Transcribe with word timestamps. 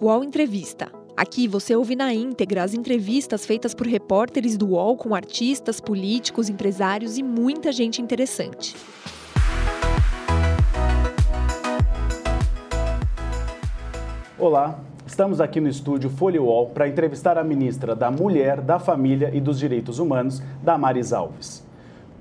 UOL 0.00 0.22
Entrevista. 0.22 0.92
Aqui 1.16 1.48
você 1.48 1.74
ouve 1.74 1.96
na 1.96 2.14
íntegra 2.14 2.62
as 2.62 2.72
entrevistas 2.72 3.44
feitas 3.44 3.74
por 3.74 3.84
repórteres 3.84 4.56
do 4.56 4.68
UOL 4.68 4.96
com 4.96 5.12
artistas, 5.12 5.80
políticos, 5.80 6.48
empresários 6.48 7.18
e 7.18 7.22
muita 7.24 7.72
gente 7.72 8.00
interessante. 8.00 8.76
Olá, 14.38 14.78
estamos 15.04 15.40
aqui 15.40 15.60
no 15.60 15.68
estúdio 15.68 16.08
Folha 16.08 16.40
UOL 16.40 16.68
para 16.68 16.86
entrevistar 16.86 17.36
a 17.36 17.42
ministra 17.42 17.96
da 17.96 18.08
Mulher, 18.08 18.60
da 18.60 18.78
Família 18.78 19.32
e 19.34 19.40
dos 19.40 19.58
Direitos 19.58 19.98
Humanos, 19.98 20.40
Damares 20.62 21.12
Alves. 21.12 21.66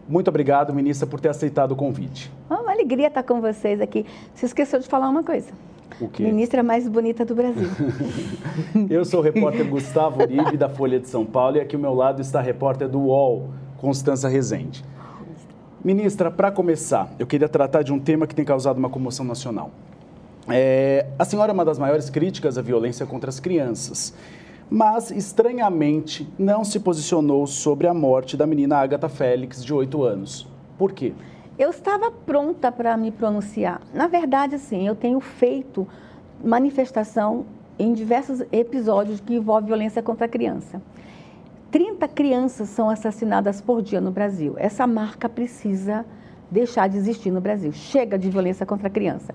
Muito 0.10 0.30
obrigado, 0.30 0.74
ministra, 0.74 1.06
por 1.06 1.20
ter 1.20 1.30
aceitado 1.30 1.74
o 1.74 1.76
convite. 1.76 2.32
É 2.50 2.56
uma 2.56 2.72
alegria 2.72 3.06
estar 3.06 3.22
com 3.22 3.40
vocês 3.40 3.80
aqui. 3.80 4.04
Se 4.34 4.48
esqueceu 4.48 4.80
de 4.80 4.88
falar 4.88 5.10
uma 5.10 5.22
coisa. 5.22 5.54
O 6.00 6.08
quê? 6.08 6.24
Ministra 6.24 6.62
mais 6.62 6.88
bonita 6.88 7.26
do 7.26 7.34
Brasil. 7.36 7.70
Eu 8.90 9.04
sou 9.06 9.20
o 9.20 9.24
repórter 9.24 9.68
Gustavo 9.68 10.22
Uribe, 10.22 10.58
da 10.58 10.70
Folha 10.70 11.00
de 11.00 11.08
São 11.08 11.26
Paulo, 11.26 11.58
e 11.58 11.60
aqui 11.60 11.76
ao 11.76 11.82
meu 11.82 11.94
lado 11.94 12.22
está 12.22 12.40
a 12.40 12.42
repórter 12.42 12.88
do 12.88 13.00
UOL, 13.00 13.50
Constança 13.78 14.28
Rezende. 14.28 14.84
Ministra, 15.84 16.30
para 16.30 16.52
começar, 16.52 17.14
eu 17.18 17.26
queria 17.26 17.48
tratar 17.48 17.82
de 17.84 17.94
um 17.94 18.00
tema 18.00 18.28
que 18.28 18.36
tem 18.36 18.44
causado 18.44 18.78
uma 18.78 18.90
comoção 18.90 19.26
nacional. 19.26 19.72
É, 20.50 21.08
a 21.18 21.26
senhora 21.26 21.52
é 21.52 21.54
uma 21.54 21.66
das 21.66 21.78
maiores 21.78 22.10
críticas 22.10 22.58
à 22.58 22.62
violência 22.62 23.06
contra 23.06 23.30
as 23.30 23.40
crianças, 23.40 24.14
mas, 24.70 25.12
estranhamente, 25.12 26.28
não 26.38 26.64
se 26.64 26.80
posicionou 26.80 27.48
sobre 27.48 27.88
a 27.88 27.94
morte 27.94 28.36
da 28.36 28.46
menina 28.46 28.78
Agatha 28.78 29.08
Félix, 29.08 29.64
de 29.64 29.74
8 29.74 30.04
anos. 30.04 30.48
Por 30.78 30.92
quê? 30.92 31.14
Eu 31.58 31.72
estava 31.72 32.12
pronta 32.12 32.72
para 32.72 32.96
me 32.96 33.10
pronunciar. 33.10 33.82
Na 33.92 34.06
verdade, 34.06 34.54
assim, 34.54 34.88
eu 34.88 34.96
tenho 34.96 35.20
feito 35.20 35.88
manifestação 36.44 37.48
em 37.80 37.94
diversos 37.94 38.44
episódios 38.52 39.20
que 39.20 39.34
envolvem 39.34 39.66
violência 39.66 40.04
contra 40.04 40.28
a 40.28 40.30
criança. 40.30 40.80
30 41.72 42.08
crianças 42.10 42.70
são 42.70 42.92
assassinadas 42.92 43.60
por 43.60 43.82
dia 43.82 44.00
no 44.00 44.12
Brasil. 44.12 44.54
Essa 44.58 44.86
marca 44.86 45.28
precisa 45.28 46.06
deixar 46.52 46.88
de 46.90 46.98
existir 46.98 47.32
no 47.32 47.42
Brasil. 47.42 47.72
Chega 47.72 48.20
de 48.20 48.30
violência 48.30 48.64
contra 48.64 48.88
a 48.88 48.92
criança. 48.92 49.34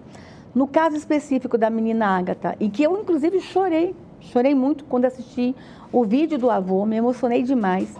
No 0.55 0.69
caso 0.69 0.95
específico 0.95 1.59
da 1.59 1.69
menina 1.69 2.07
Ágata, 2.07 2.55
e 2.61 2.71
que 2.71 2.85
eu 2.85 3.01
inclusive 3.01 3.41
chorei, 3.41 3.97
chorei 4.21 4.55
muito 4.55 4.85
quando 4.85 5.07
assisti 5.07 5.57
o 5.91 6.05
vídeo 6.05 6.39
do 6.39 6.51
avô, 6.51 6.87
me 6.87 6.97
emocionei 6.97 7.43
demais. 7.43 7.99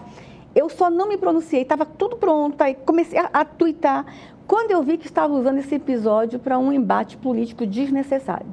Eu 0.55 0.69
só 0.69 0.89
não 0.89 1.07
me 1.07 1.17
pronunciei, 1.17 1.63
estava 1.63 1.85
tudo 1.85 2.15
pronto, 2.15 2.61
aí 2.61 2.75
comecei 2.75 3.17
a, 3.17 3.29
a 3.33 3.45
tuitar. 3.45 4.05
Quando 4.45 4.71
eu 4.71 4.83
vi 4.83 4.97
que 4.97 5.07
estava 5.07 5.33
usando 5.33 5.57
esse 5.57 5.73
episódio 5.75 6.37
para 6.37 6.59
um 6.59 6.71
embate 6.71 7.17
político 7.17 7.65
desnecessário. 7.65 8.47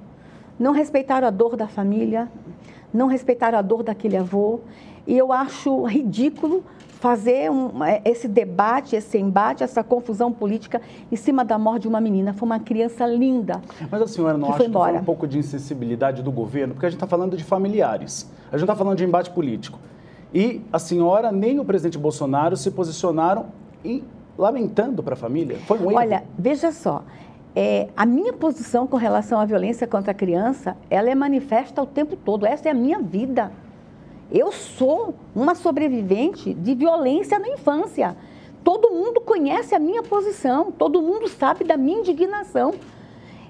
Não 0.58 0.72
respeitaram 0.72 1.26
a 1.26 1.30
dor 1.30 1.56
da 1.56 1.66
família, 1.66 2.28
não 2.92 3.06
respeitaram 3.06 3.58
a 3.58 3.62
dor 3.62 3.82
daquele 3.82 4.16
avô. 4.16 4.60
E 5.06 5.16
eu 5.16 5.32
acho 5.32 5.84
ridículo 5.84 6.62
fazer 7.00 7.50
um, 7.50 7.82
é, 7.82 8.02
esse 8.04 8.28
debate, 8.28 8.94
esse 8.94 9.16
embate, 9.16 9.64
essa 9.64 9.82
confusão 9.82 10.30
política 10.30 10.82
em 11.10 11.16
cima 11.16 11.42
da 11.42 11.58
morte 11.58 11.82
de 11.82 11.88
uma 11.88 12.00
menina. 12.00 12.34
Foi 12.34 12.46
uma 12.46 12.60
criança 12.60 13.06
linda. 13.06 13.62
Mas 13.90 14.02
a 14.02 14.06
senhora 14.06 14.36
não 14.36 14.48
que 14.48 14.54
acha 14.54 14.64
que 14.64 14.72
foi 14.72 14.92
um 14.92 15.04
pouco 15.04 15.26
de 15.26 15.38
insensibilidade 15.38 16.22
do 16.22 16.30
governo? 16.30 16.74
Porque 16.74 16.86
a 16.86 16.90
gente 16.90 16.98
está 16.98 17.06
falando 17.06 17.36
de 17.36 17.42
familiares, 17.42 18.30
a 18.48 18.56
gente 18.58 18.64
está 18.64 18.76
falando 18.76 18.98
de 18.98 19.04
embate 19.04 19.30
político. 19.30 19.78
E 20.32 20.62
a 20.72 20.78
senhora 20.78 21.32
nem 21.32 21.58
o 21.58 21.64
presidente 21.64 21.98
Bolsonaro 21.98 22.56
se 22.56 22.70
posicionaram 22.70 23.46
lamentando 24.38 25.02
para 25.02 25.14
a 25.14 25.16
família. 25.16 25.58
Foi 25.66 25.78
um 25.78 25.90
erro. 25.90 25.98
Olha, 25.98 26.24
veja 26.38 26.72
só. 26.72 27.02
É, 27.54 27.88
a 27.96 28.06
minha 28.06 28.32
posição 28.32 28.86
com 28.86 28.96
relação 28.96 29.40
à 29.40 29.44
violência 29.44 29.86
contra 29.86 30.12
a 30.12 30.14
criança, 30.14 30.76
ela 30.88 31.10
é 31.10 31.14
manifesta 31.14 31.82
o 31.82 31.86
tempo 31.86 32.16
todo. 32.16 32.46
Essa 32.46 32.68
é 32.68 32.70
a 32.70 32.74
minha 32.74 33.00
vida. 33.00 33.50
Eu 34.30 34.52
sou 34.52 35.14
uma 35.34 35.56
sobrevivente 35.56 36.54
de 36.54 36.74
violência 36.74 37.38
na 37.38 37.48
infância. 37.48 38.16
Todo 38.62 38.90
mundo 38.90 39.20
conhece 39.20 39.74
a 39.74 39.78
minha 39.78 40.02
posição, 40.02 40.70
todo 40.70 41.02
mundo 41.02 41.26
sabe 41.28 41.64
da 41.64 41.76
minha 41.76 41.98
indignação. 41.98 42.72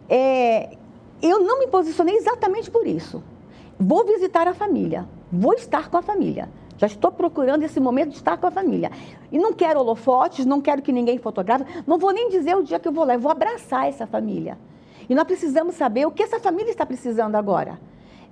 É, 0.08 0.76
eu 1.20 1.40
não 1.40 1.58
me 1.58 1.66
posicionei 1.66 2.16
exatamente 2.16 2.70
por 2.70 2.86
isso. 2.86 3.22
Vou 3.78 4.06
visitar 4.06 4.48
a 4.48 4.54
família, 4.54 5.06
vou 5.30 5.52
estar 5.52 5.90
com 5.90 5.98
a 5.98 6.02
família. 6.02 6.48
Já 6.80 6.86
estou 6.86 7.12
procurando 7.12 7.62
esse 7.62 7.78
momento 7.78 8.12
de 8.12 8.16
estar 8.16 8.38
com 8.38 8.46
a 8.46 8.50
família. 8.50 8.91
E 9.30 9.38
não 9.38 9.52
quero 9.52 9.80
holofotes, 9.80 10.46
não 10.46 10.62
quero 10.62 10.80
que 10.80 10.91
ninguém 10.91 11.18
fotografe, 11.18 11.66
não 11.86 11.98
vou 11.98 12.10
nem 12.10 12.30
dizer 12.30 12.56
o 12.56 12.62
dia 12.62 12.80
que 12.80 12.88
eu 12.88 12.92
vou 12.92 13.04
lá, 13.04 13.12
eu 13.12 13.20
vou 13.20 13.30
abraçar 13.30 13.86
essa 13.86 14.06
família. 14.06 14.56
E 15.06 15.14
nós 15.14 15.24
precisamos 15.24 15.74
saber 15.74 16.06
o 16.06 16.10
que 16.10 16.22
essa 16.22 16.40
família 16.40 16.70
está 16.70 16.86
precisando 16.86 17.34
agora. 17.34 17.78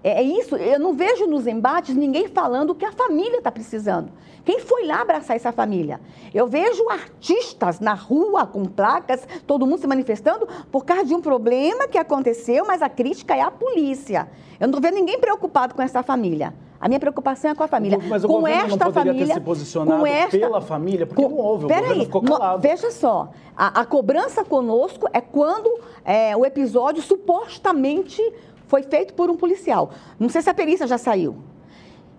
É, 0.03 0.21
é 0.21 0.23
isso, 0.23 0.57
eu 0.57 0.79
não 0.79 0.95
vejo 0.95 1.27
nos 1.27 1.47
embates 1.47 1.95
ninguém 1.95 2.29
falando 2.29 2.71
o 2.71 2.75
que 2.75 2.85
a 2.85 2.93
família 2.93 3.39
está 3.39 3.51
precisando. 3.51 4.11
Quem 4.45 4.61
foi 4.61 4.87
lá 4.87 5.03
abraçar 5.03 5.37
essa 5.37 5.53
família? 5.53 6.01
Eu 6.33 6.47
vejo 6.47 6.89
artistas 6.89 7.81
na 7.81 7.93
rua 7.93 8.47
com 8.47 8.65
placas, 8.65 9.27
todo 9.47 9.67
mundo 9.67 9.81
se 9.81 9.87
manifestando 9.87 10.49
por 10.73 10.85
causa 10.85 11.05
de 11.05 11.15
um 11.15 11.21
problema 11.21 11.87
que 11.87 11.99
aconteceu, 11.99 12.65
mas 12.67 12.81
a 12.81 12.89
crítica 12.89 13.37
é 13.37 13.43
a 13.43 13.51
polícia. 13.51 14.29
Eu 14.59 14.69
não 14.69 14.81
vendo 14.81 14.95
ninguém 14.95 15.19
preocupado 15.19 15.75
com 15.75 15.83
essa 15.83 16.03
família. 16.03 16.55
A 16.81 16.87
minha 16.87 17.01
preocupação 17.01 17.51
é 17.51 17.55
com 17.55 17.65
a 17.65 17.69
família. 17.69 17.99
Mas 18.09 18.23
o 18.23 18.29
com 18.29 18.47
esta 18.47 18.85
não 18.85 18.93
família, 18.93 19.27
ter 19.27 19.35
se 19.35 19.41
posicionado 19.41 20.01
com 20.01 20.07
esta, 20.07 20.39
pela 20.39 20.61
família, 20.61 21.07
porque 21.07 21.23
com, 21.23 21.29
não 21.29 21.37
houve, 21.37 21.65
o 21.65 21.69
governo 21.69 22.05
ficou 22.05 22.23
não, 22.23 22.39
calado. 22.39 22.63
veja 22.63 22.91
só, 22.91 23.31
a, 23.57 23.81
a 23.81 23.85
cobrança 23.85 24.45
conosco 24.45 25.09
é 25.13 25.21
quando 25.21 25.81
é, 26.05 26.37
o 26.37 26.47
episódio 26.47 27.03
supostamente 27.03 28.23
foi 28.69 28.83
feito 28.85 29.15
por 29.15 29.29
um 29.29 29.37
policial. 29.37 29.91
Não 30.21 30.29
sei 30.29 30.41
se 30.43 30.49
a 30.49 30.55
perícia 30.55 30.87
já 30.87 30.97
saiu. 30.97 31.37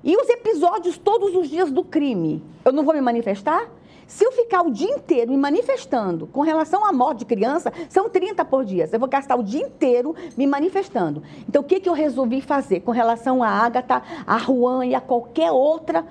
E 0.03 0.15
os 0.17 0.27
episódios 0.27 0.97
todos 0.97 1.35
os 1.35 1.49
dias 1.49 1.71
do 1.71 1.83
crime, 1.83 2.43
eu 2.65 2.73
não 2.73 2.83
vou 2.83 2.93
me 2.93 3.01
manifestar? 3.01 3.69
Se 4.07 4.25
eu 4.25 4.31
ficar 4.31 4.63
o 4.63 4.71
dia 4.71 4.89
inteiro 4.89 5.29
me 5.29 5.37
manifestando 5.37 6.25
com 6.25 6.41
relação 6.41 6.83
à 6.83 6.91
morte 6.91 7.19
de 7.19 7.25
criança, 7.25 7.71
são 7.87 8.09
30 8.09 8.43
por 8.43 8.65
dia. 8.65 8.89
Eu 8.91 8.99
vou 8.99 9.07
gastar 9.07 9.35
o 9.35 9.43
dia 9.43 9.61
inteiro 9.61 10.15
me 10.35 10.47
manifestando. 10.47 11.21
Então, 11.47 11.61
o 11.61 11.65
que, 11.65 11.79
que 11.79 11.87
eu 11.87 11.93
resolvi 11.93 12.41
fazer 12.41 12.79
com 12.79 12.89
relação 12.89 13.43
a 13.43 13.49
Agatha, 13.49 14.01
a 14.25 14.39
Juan 14.39 14.83
e 14.87 14.95
a 14.95 15.01
qualquer 15.01 15.51
outra, 15.51 16.07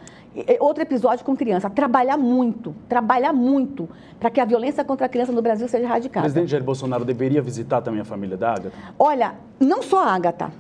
outro 0.61 0.83
episódio 0.83 1.25
com 1.25 1.37
criança? 1.37 1.69
Trabalhar 1.71 2.17
muito, 2.17 2.75
trabalhar 2.89 3.33
muito 3.33 3.89
para 4.21 4.31
que 4.31 4.41
a 4.41 4.45
violência 4.45 4.85
contra 4.85 5.07
a 5.07 5.09
criança 5.09 5.33
no 5.33 5.43
Brasil 5.43 5.69
seja 5.69 5.85
O 5.85 5.87
erradicada. 5.87 6.23
presidente 6.25 6.51
Jair 6.51 6.63
Bolsonaro 6.63 7.05
deveria 7.05 7.43
visitar 7.43 7.81
também 7.81 8.01
a 8.01 8.05
família 8.05 8.37
da 8.37 8.51
Agatha? 8.51 8.73
Olha, 8.99 9.35
não 9.59 9.83
só 9.83 10.03
a 10.03 10.15
Agatha. 10.15 10.53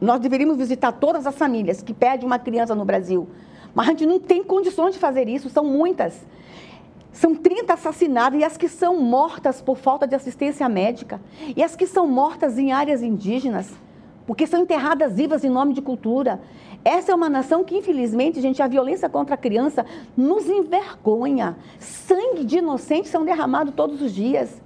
Nós 0.00 0.20
deveríamos 0.20 0.56
visitar 0.56 0.92
todas 0.92 1.26
as 1.26 1.34
famílias 1.34 1.82
que 1.82 1.92
perdem 1.92 2.26
uma 2.26 2.38
criança 2.38 2.74
no 2.74 2.84
Brasil. 2.84 3.28
Mas 3.74 3.86
a 3.86 3.90
gente 3.90 4.06
não 4.06 4.20
tem 4.20 4.42
condições 4.44 4.94
de 4.94 5.00
fazer 5.00 5.28
isso, 5.28 5.48
são 5.50 5.64
muitas. 5.64 6.26
São 7.12 7.34
30 7.34 7.72
assassinadas 7.72 8.40
e 8.40 8.44
as 8.44 8.56
que 8.56 8.68
são 8.68 9.00
mortas 9.00 9.60
por 9.60 9.76
falta 9.76 10.06
de 10.06 10.14
assistência 10.14 10.68
médica. 10.68 11.20
E 11.56 11.62
as 11.62 11.74
que 11.74 11.86
são 11.86 12.06
mortas 12.06 12.58
em 12.58 12.70
áreas 12.70 13.02
indígenas, 13.02 13.72
porque 14.28 14.46
são 14.46 14.60
enterradas 14.60 15.14
vivas 15.14 15.42
em 15.42 15.48
nome 15.48 15.72
de 15.72 15.80
cultura. 15.80 16.38
Essa 16.84 17.12
é 17.12 17.14
uma 17.14 17.30
nação 17.30 17.64
que, 17.64 17.74
infelizmente, 17.74 18.42
gente, 18.42 18.62
a 18.62 18.68
violência 18.68 19.08
contra 19.08 19.34
a 19.34 19.38
criança 19.38 19.86
nos 20.14 20.46
envergonha. 20.46 21.56
Sangue 21.78 22.44
de 22.44 22.58
inocentes 22.58 23.10
são 23.10 23.24
derramados 23.24 23.72
todos 23.74 24.02
os 24.02 24.12
dias. 24.12 24.60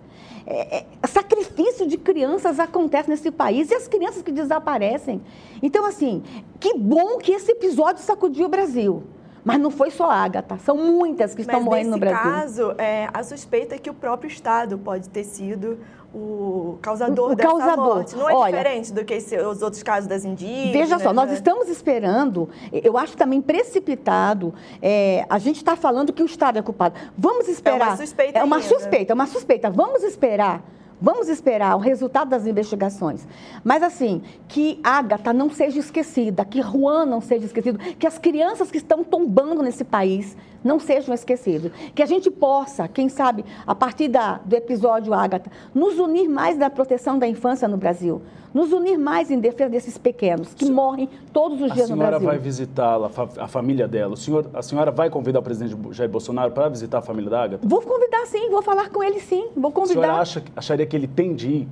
É, 0.45 0.79
é, 0.79 1.07
sacrifício 1.07 1.87
de 1.87 1.97
crianças 1.97 2.59
acontece 2.59 3.09
nesse 3.09 3.31
país 3.31 3.71
e 3.71 3.75
as 3.77 3.87
crianças 3.87 4.21
que 4.21 4.33
desaparecem. 4.33 5.23
Então, 5.63 5.87
assim, 5.87 6.25
que 6.59 6.77
bom 6.77 7.19
que 7.19 7.31
esse 7.31 7.53
episódio 7.53 8.03
sacudiu 8.03 8.47
o 8.47 8.49
Brasil. 8.49 9.05
Mas 9.45 9.61
não 9.61 9.71
foi 9.71 9.93
só 9.93 10.11
a 10.11 10.15
Agatha, 10.15 10.59
são 10.59 10.77
muitas 10.77 11.35
que 11.35 11.41
estão 11.41 11.61
Mas 11.61 11.65
morrendo 11.65 11.91
no 11.91 11.97
nesse 11.99 12.13
Brasil. 12.13 12.33
caso, 12.33 12.75
é, 12.79 13.09
a 13.13 13.23
suspeita 13.23 13.77
é 13.77 13.79
que 13.79 13.91
o 13.91 13.95
próprio 13.95 14.29
Estado 14.29 14.79
pode 14.79 15.09
ter 15.09 15.25
sido 15.25 15.79
o 16.15 16.79
causador 16.83 17.33
O 17.33 17.35
dessa 17.35 17.49
causador. 17.49 17.95
morte. 17.97 18.15
Não 18.17 18.29
é 18.29 18.35
Olha, 18.35 18.53
diferente 18.57 18.93
do 18.93 19.05
que 19.05 19.15
esse- 19.15 19.37
os 19.39 19.63
outros 19.63 19.83
casos 19.83 20.07
das 20.09 20.25
indígenas. 20.25 20.73
Veja 20.73 20.99
só, 20.99 21.13
nós 21.13 21.29
né? 21.29 21.35
estamos 21.35 21.69
esperando, 21.69 22.49
eu 22.73 22.99
acho 22.99 23.17
também 23.17 23.41
precipitado, 23.41 24.53
é, 24.81 25.25
a 25.29 25.39
gente 25.39 25.57
está 25.57 25.75
falando 25.77 26.13
que 26.13 26.23
o 26.23 26.27
Estado 26.27 26.59
é 26.59 26.63
culpado. 26.63 26.95
Vamos 27.17 27.49
esperar. 27.49 27.97
suspeita 27.97 28.39
É 28.39 28.45
uma 28.45 28.61
suspeita, 28.61 29.13
é 29.13 29.15
uma 29.15 29.27
suspeita. 29.27 29.71
Vamos 29.71 30.03
esperar. 30.03 30.63
Vamos 31.03 31.29
esperar 31.29 31.75
o 31.75 31.81
resultado 31.81 32.29
das 32.29 32.47
investigações. 32.47 33.27
Mas, 33.65 33.83
assim, 33.83 34.23
que 34.47 34.79
Agatha 34.85 35.33
não 35.33 35.51
seja 35.51 35.81
esquecida, 35.81 36.45
que 36.45 36.63
Juan 36.63 37.05
não 37.07 37.21
seja 37.21 37.45
esquecido, 37.45 37.77
que 37.77 38.07
as 38.07 38.19
crianças 38.19 38.71
que 38.71 38.77
estão 38.77 39.03
tombando 39.03 39.65
nesse 39.65 39.83
país 39.83 40.37
não 40.63 40.79
sejam 40.79 41.13
esquecidas. 41.13 41.73
Que 41.93 42.05
a 42.05 42.07
gente 42.07 42.31
possa, 42.31 42.87
quem 42.87 43.09
sabe, 43.09 43.45
a 43.67 43.75
partir 43.75 44.07
da, 44.07 44.39
do 44.45 44.55
episódio 44.55 45.13
Agatha, 45.13 45.51
nos 45.75 45.99
unir 45.99 46.29
mais 46.29 46.57
na 46.57 46.71
proteção 46.71 47.19
da 47.19 47.27
infância 47.27 47.67
no 47.67 47.77
Brasil. 47.77 48.23
Nos 48.55 48.73
unir 48.73 48.99
mais 48.99 49.31
em 49.31 49.39
defesa 49.39 49.71
desses 49.71 49.97
pequenos 49.97 50.53
que 50.55 50.71
morrem 50.71 51.09
todos 51.33 51.61
os 51.61 51.71
A 51.71 51.75
dias 51.75 51.89
no 51.89 51.97
senhora 51.97 52.11
Brasil. 52.19 52.29
vai 52.29 52.39
visitá-la, 52.39 53.07
a 53.07 53.11
fa- 53.11 53.29
a 53.39 53.49
família 53.49 53.89
dela. 53.89 54.13
O 54.15 54.17
senhor, 54.17 54.47
a 54.53 54.61
senhora 54.63 54.91
vai 54.91 55.09
convidar 55.09 55.39
o 55.39 55.43
presidente 55.43 55.75
Jair 55.93 56.11
Bolsonaro 56.11 56.53
para 56.53 56.69
visitar 56.69 56.99
a 56.99 57.03
família 57.03 57.31
da 57.31 57.43
Agatha? 57.45 57.67
Vou 57.67 57.81
convidar 57.81 58.27
sim, 58.27 58.51
vou 58.51 58.63
falar 58.63 58.91
com 58.91 59.03
ele 59.03 59.21
sim, 59.21 59.49
vou 59.57 59.71
A 59.71 59.73
senhora 59.73 59.73
convidar. 59.73 60.21
acha, 60.21 60.43
acharia 60.55 60.85
que 60.85 60.95
ele 60.95 61.07
tem 61.07 61.35
de 61.35 61.49
ir? 61.49 61.69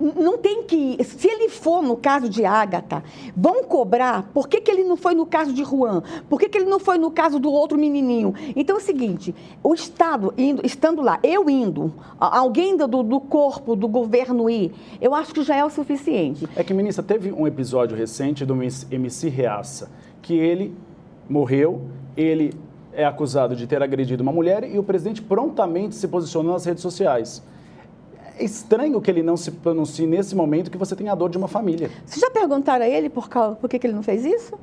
Não 0.00 0.38
tem 0.38 0.62
que. 0.62 1.02
Se 1.04 1.28
ele 1.28 1.48
for 1.48 1.82
no 1.82 1.96
caso 1.96 2.28
de 2.28 2.44
Ágata, 2.44 3.02
vão 3.36 3.64
cobrar. 3.64 4.30
Por 4.32 4.48
que, 4.48 4.60
que 4.60 4.70
ele 4.70 4.84
não 4.84 4.96
foi 4.96 5.14
no 5.14 5.26
caso 5.26 5.52
de 5.52 5.64
Juan? 5.64 6.02
Por 6.28 6.38
que, 6.38 6.48
que 6.48 6.58
ele 6.58 6.68
não 6.68 6.78
foi 6.78 6.98
no 6.98 7.10
caso 7.10 7.38
do 7.38 7.50
outro 7.50 7.78
menininho? 7.78 8.34
Então 8.54 8.76
é 8.76 8.78
o 8.78 8.82
seguinte: 8.82 9.34
o 9.62 9.74
Estado 9.74 10.32
indo, 10.36 10.64
estando 10.64 11.02
lá, 11.02 11.18
eu 11.22 11.48
indo, 11.50 11.92
alguém 12.18 12.76
do, 12.76 12.86
do 13.02 13.20
corpo 13.20 13.74
do 13.74 13.88
governo 13.88 14.48
ir, 14.48 14.72
eu 15.00 15.14
acho 15.14 15.34
que 15.34 15.42
já 15.42 15.56
é 15.56 15.64
o 15.64 15.70
suficiente. 15.70 16.48
É 16.54 16.62
que, 16.62 16.72
ministra, 16.72 17.02
teve 17.02 17.32
um 17.32 17.46
episódio 17.46 17.96
recente 17.96 18.44
do 18.44 18.54
MC 18.90 19.28
Reaça, 19.28 19.90
que 20.22 20.34
ele 20.34 20.74
morreu, 21.28 21.82
ele 22.16 22.54
é 22.92 23.04
acusado 23.04 23.54
de 23.54 23.66
ter 23.66 23.82
agredido 23.82 24.22
uma 24.22 24.32
mulher 24.32 24.64
e 24.64 24.78
o 24.78 24.82
presidente 24.82 25.22
prontamente 25.22 25.94
se 25.94 26.08
posicionou 26.08 26.52
nas 26.52 26.64
redes 26.64 26.82
sociais. 26.82 27.42
É 28.38 28.44
estranho 28.44 29.00
que 29.00 29.10
ele 29.10 29.22
não 29.22 29.36
se 29.36 29.50
pronuncie 29.50 30.06
nesse 30.06 30.36
momento 30.36 30.70
que 30.70 30.78
você 30.78 30.94
tem 30.94 31.08
a 31.08 31.14
dor 31.14 31.28
de 31.28 31.36
uma 31.36 31.48
família. 31.48 31.90
Vocês 32.06 32.20
já 32.20 32.30
perguntaram 32.30 32.84
a 32.84 32.88
ele 32.88 33.08
por, 33.08 33.28
por 33.28 33.68
que, 33.68 33.78
que 33.78 33.86
ele 33.86 33.94
não 33.94 34.02
fez 34.02 34.24
isso? 34.24 34.56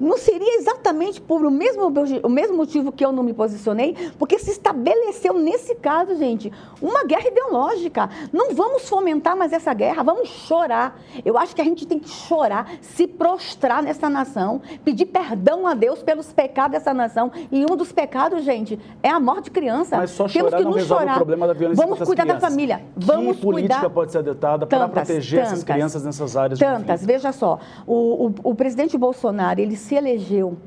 Não 0.00 0.16
seria 0.16 0.58
exatamente 0.58 1.20
por 1.20 1.44
o 1.44 1.50
mesmo, 1.50 1.92
o 2.22 2.28
mesmo 2.28 2.56
motivo 2.56 2.92
que 2.92 3.04
eu 3.04 3.12
não 3.12 3.22
me 3.22 3.32
posicionei, 3.32 3.96
porque 4.18 4.38
se 4.38 4.50
estabeleceu 4.50 5.34
nesse 5.34 5.74
caso, 5.74 6.16
gente, 6.16 6.52
uma 6.80 7.04
guerra 7.04 7.28
ideológica. 7.28 8.08
Não 8.32 8.54
vamos 8.54 8.88
fomentar 8.88 9.36
mais 9.36 9.52
essa 9.52 9.72
guerra, 9.74 10.02
vamos 10.02 10.28
chorar. 10.28 11.00
Eu 11.24 11.36
acho 11.36 11.54
que 11.54 11.60
a 11.60 11.64
gente 11.64 11.86
tem 11.86 11.98
que 11.98 12.08
chorar, 12.08 12.70
se 12.80 13.06
prostrar 13.06 13.82
nessa 13.82 14.08
nação, 14.08 14.60
pedir 14.84 15.06
perdão 15.06 15.66
a 15.66 15.74
Deus 15.74 16.02
pelos 16.02 16.32
pecados 16.32 16.72
dessa 16.72 16.94
nação. 16.94 17.30
E 17.50 17.64
um 17.64 17.76
dos 17.76 17.92
pecados, 17.92 18.44
gente, 18.44 18.78
é 19.02 19.08
a 19.08 19.18
morte 19.18 19.44
de 19.44 19.50
criança. 19.50 19.96
Mas 19.96 20.10
só 20.10 20.28
chorar 20.28 20.50
Temos 20.50 20.54
que 20.54 20.64
não 20.64 20.72
resolve 20.72 21.04
chorar. 21.04 21.14
o 21.14 21.16
problema 21.16 21.46
da 21.46 21.52
violência 21.52 21.84
Vamos 21.84 21.98
cuidar 21.98 22.22
crianças. 22.22 22.42
da 22.42 22.48
família. 22.48 22.82
Vamos 22.96 23.36
que 23.36 23.42
política 23.42 23.74
cuidar... 23.74 23.90
pode 23.90 24.12
ser 24.12 24.18
adotada 24.18 24.66
para 24.66 24.88
proteger 24.88 25.40
tantas, 25.40 25.52
essas 25.52 25.64
crianças 25.64 26.04
nessas 26.04 26.36
áreas? 26.36 26.58
Tantas. 26.58 27.04
Veja 27.04 27.32
só, 27.32 27.58
o, 27.86 28.26
o, 28.26 28.34
o 28.50 28.54
presidente 28.54 28.96
Bolsonaro, 28.96 29.60
ele 29.60 29.76
se 29.88 29.94
elegeu 29.94 30.58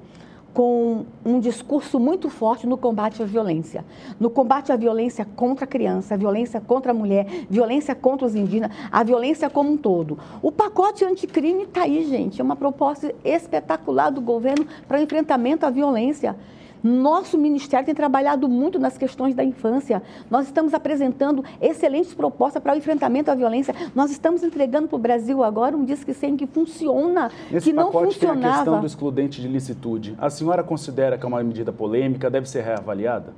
com 0.51 1.05
um 1.23 1.39
discurso 1.39 1.99
muito 1.99 2.27
forte 2.27 2.67
no 2.67 2.75
combate 2.75 3.21
à 3.21 3.25
violência. 3.25 3.85
No 4.19 4.29
combate 4.29 4.71
à 4.71 4.75
violência 4.75 5.25
contra 5.35 5.63
a 5.63 5.67
criança, 5.67 6.15
a 6.15 6.17
violência 6.17 6.59
contra 6.59 6.91
a 6.91 6.93
mulher, 6.93 7.45
violência 7.49 7.95
contra 7.95 8.25
os 8.25 8.35
indígenas, 8.35 8.71
a 8.91 9.03
violência 9.03 9.49
como 9.49 9.71
um 9.71 9.77
todo. 9.77 10.17
O 10.41 10.51
pacote 10.51 11.05
anticrime 11.05 11.63
está 11.63 11.83
aí, 11.83 12.03
gente. 12.03 12.41
É 12.41 12.43
uma 12.43 12.55
proposta 12.55 13.13
espetacular 13.23 14.09
do 14.09 14.19
governo 14.19 14.65
para 14.87 15.01
enfrentamento 15.01 15.65
à 15.65 15.69
violência. 15.69 16.35
Nosso 16.83 17.37
ministério 17.37 17.85
tem 17.85 17.93
trabalhado 17.93 18.47
muito 18.49 18.79
nas 18.79 18.97
questões 18.97 19.35
da 19.35 19.43
infância. 19.43 20.01
Nós 20.29 20.45
estamos 20.45 20.73
apresentando 20.73 21.43
excelentes 21.61 22.13
propostas 22.13 22.61
para 22.61 22.73
o 22.73 22.77
enfrentamento 22.77 23.29
à 23.29 23.35
violência. 23.35 23.73
Nós 23.93 24.11
estamos 24.11 24.43
entregando 24.43 24.87
para 24.87 24.95
o 24.95 24.99
Brasil 24.99 25.43
agora 25.43 25.75
um 25.75 25.85
disque 25.85 26.13
100 26.13 26.37
que 26.37 26.47
funciona, 26.47 27.31
Nesse 27.51 27.69
que 27.69 27.73
não 27.73 27.91
funcionava. 27.91 28.39
Tem 28.41 28.49
a 28.49 28.55
questão 28.55 28.79
do 28.79 28.87
excludente 28.87 29.41
de 29.41 29.47
licitude. 29.47 30.15
A 30.17 30.29
senhora 30.29 30.63
considera 30.63 31.17
que 31.17 31.25
é 31.25 31.27
uma 31.27 31.43
medida 31.43 31.71
polêmica, 31.71 32.29
deve 32.29 32.49
ser 32.49 32.63
reavaliada? 32.63 33.33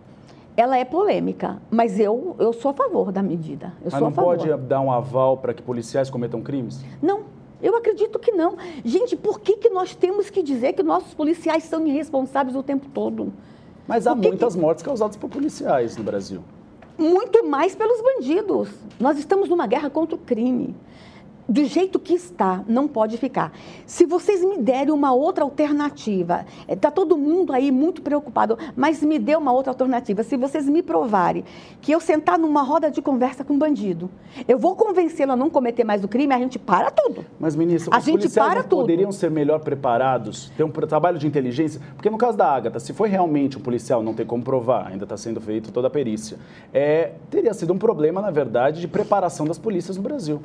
ela 0.56 0.78
é 0.78 0.86
polêmica, 0.86 1.58
mas 1.72 2.00
eu, 2.00 2.36
eu 2.38 2.54
sou 2.54 2.72
a 2.72 2.74
favor 2.74 3.12
da 3.12 3.24
medida. 3.24 3.74
Eu 3.82 3.86
mas 3.86 3.94
sou 3.94 4.02
não 4.02 4.08
a 4.10 4.12
favor. 4.12 4.38
pode 4.38 4.58
dar 4.68 4.82
um 4.82 4.92
aval 4.92 5.38
para 5.38 5.54
que 5.54 5.62
policiais 5.64 6.10
cometam 6.10 6.42
crimes? 6.42 6.84
Não, 7.02 7.22
eu 7.64 7.76
acredito 7.76 8.20
que 8.20 8.32
não. 8.32 8.58
Gente, 8.84 9.16
por 9.16 9.40
que, 9.40 9.58
que 9.58 9.70
nós 9.70 9.96
temos 9.96 10.30
que 10.30 10.44
dizer 10.44 10.74
que 10.74 10.84
nossos 10.84 11.14
policiais 11.14 11.64
são 11.64 11.88
irresponsáveis 11.88 12.56
o 12.56 12.62
tempo 12.62 12.88
todo? 12.94 13.34
Mas 13.88 14.06
há 14.06 14.14
muitas 14.14 14.54
que... 14.54 14.62
mortes 14.62 14.84
causadas 14.84 15.16
por 15.16 15.30
policiais 15.30 15.98
no 15.98 16.04
Brasil. 16.04 16.42
Muito 16.98 17.44
mais 17.46 17.74
pelos 17.74 18.02
bandidos. 18.02 18.70
Nós 19.00 19.18
estamos 19.18 19.50
numa 19.50 19.66
guerra 19.66 19.90
contra 19.90 20.16
o 20.16 20.20
crime 20.20 20.76
do 21.48 21.64
jeito 21.66 22.00
que 22.00 22.14
está, 22.14 22.64
não 22.68 22.88
pode 22.88 23.18
ficar. 23.18 23.52
Se 23.86 24.06
vocês 24.06 24.44
me 24.44 24.58
derem 24.58 24.92
uma 24.94 25.14
outra 25.14 25.44
alternativa, 25.44 26.46
está 26.68 26.88
eh, 26.88 26.92
todo 26.92 27.18
mundo 27.18 27.52
aí 27.54 27.72
muito 27.72 28.02
preocupado, 28.02 28.58
mas 28.76 29.04
me 29.04 29.20
dê 29.20 29.36
uma 29.36 29.52
outra 29.52 29.72
alternativa. 29.72 30.24
Se 30.24 30.38
vocês 30.38 30.68
me 30.70 30.82
provarem 30.82 31.44
que 31.82 31.92
eu 31.92 32.00
sentar 32.00 32.40
numa 32.40 32.62
roda 32.62 32.90
de 32.90 33.02
conversa 33.02 33.44
com 33.44 33.54
um 33.54 33.58
bandido, 33.58 34.10
eu 34.48 34.58
vou 34.58 34.76
convencê-lo 34.76 35.34
a 35.34 35.36
não 35.36 35.50
cometer 35.50 35.84
mais 35.84 36.04
o 36.04 36.08
crime, 36.08 36.34
a 36.34 36.40
gente 36.40 36.58
para 36.58 36.90
tudo. 36.90 37.26
Mas, 37.40 37.56
ministro, 37.56 37.94
a 37.94 37.98
os 37.98 38.06
gente 38.06 38.20
policiais 38.20 38.54
para 38.54 38.64
tudo. 38.64 38.82
poderiam 38.82 39.12
ser 39.12 39.30
melhor 39.30 39.60
preparados, 39.60 40.52
ter 40.56 40.64
um 40.64 40.72
trabalho 40.72 41.18
de 41.18 41.28
inteligência? 41.28 41.82
Porque 41.96 42.10
no 42.10 42.18
caso 42.18 42.38
da 42.38 42.50
Ágata, 42.50 42.80
se 42.80 42.94
foi 42.94 43.10
realmente 43.10 43.58
um 43.58 43.62
policial, 43.62 44.02
não 44.02 44.14
tem 44.14 44.26
como 44.26 44.44
provar, 44.44 44.88
ainda 44.88 45.04
está 45.04 45.18
sendo 45.18 45.42
feita 45.42 45.72
toda 45.72 45.88
a 45.88 45.92
perícia, 45.92 46.38
é, 46.74 47.14
teria 47.30 47.54
sido 47.54 47.74
um 47.74 47.78
problema, 47.78 48.22
na 48.22 48.32
verdade, 48.32 48.80
de 48.82 48.88
preparação 48.88 49.46
das 49.46 49.58
polícias 49.58 49.98
no 49.98 50.04
Brasil. 50.04 50.42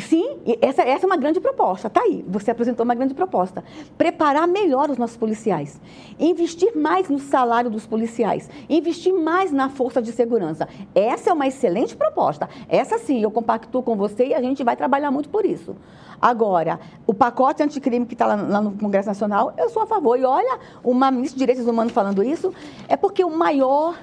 Sim, 0.00 0.38
essa, 0.62 0.82
essa 0.82 1.04
é 1.04 1.06
uma 1.06 1.18
grande 1.18 1.38
proposta. 1.38 1.88
Está 1.88 2.00
aí, 2.00 2.24
você 2.26 2.50
apresentou 2.50 2.84
uma 2.84 2.94
grande 2.94 3.12
proposta. 3.12 3.62
Preparar 3.98 4.48
melhor 4.48 4.88
os 4.88 4.96
nossos 4.96 5.16
policiais. 5.16 5.78
Investir 6.18 6.74
mais 6.76 7.10
no 7.10 7.18
salário 7.18 7.70
dos 7.70 7.86
policiais. 7.86 8.48
Investir 8.70 9.12
mais 9.12 9.52
na 9.52 9.68
força 9.68 10.00
de 10.00 10.10
segurança. 10.10 10.66
Essa 10.94 11.30
é 11.30 11.32
uma 11.32 11.46
excelente 11.46 11.94
proposta. 11.94 12.48
Essa 12.68 12.98
sim, 12.98 13.22
eu 13.22 13.30
compactuo 13.30 13.82
com 13.82 13.94
você 13.94 14.28
e 14.28 14.34
a 14.34 14.40
gente 14.40 14.64
vai 14.64 14.76
trabalhar 14.76 15.10
muito 15.10 15.28
por 15.28 15.44
isso. 15.44 15.76
Agora, 16.20 16.80
o 17.06 17.12
pacote 17.12 17.62
anticrime 17.62 18.06
que 18.06 18.14
está 18.14 18.26
lá, 18.26 18.36
lá, 18.36 18.60
no 18.62 18.72
Congresso 18.72 19.08
Nacional, 19.08 19.52
eu 19.58 19.68
sou 19.68 19.82
a 19.82 19.86
favor. 19.86 20.18
E 20.18 20.24
olha, 20.24 20.58
uma 20.82 21.10
ministra 21.10 21.36
de 21.36 21.40
Direitos 21.40 21.66
Humanos 21.66 21.92
falando 21.92 22.22
isso, 22.22 22.54
é 22.88 22.96
porque 22.96 23.24
o 23.24 23.30
maior 23.30 23.96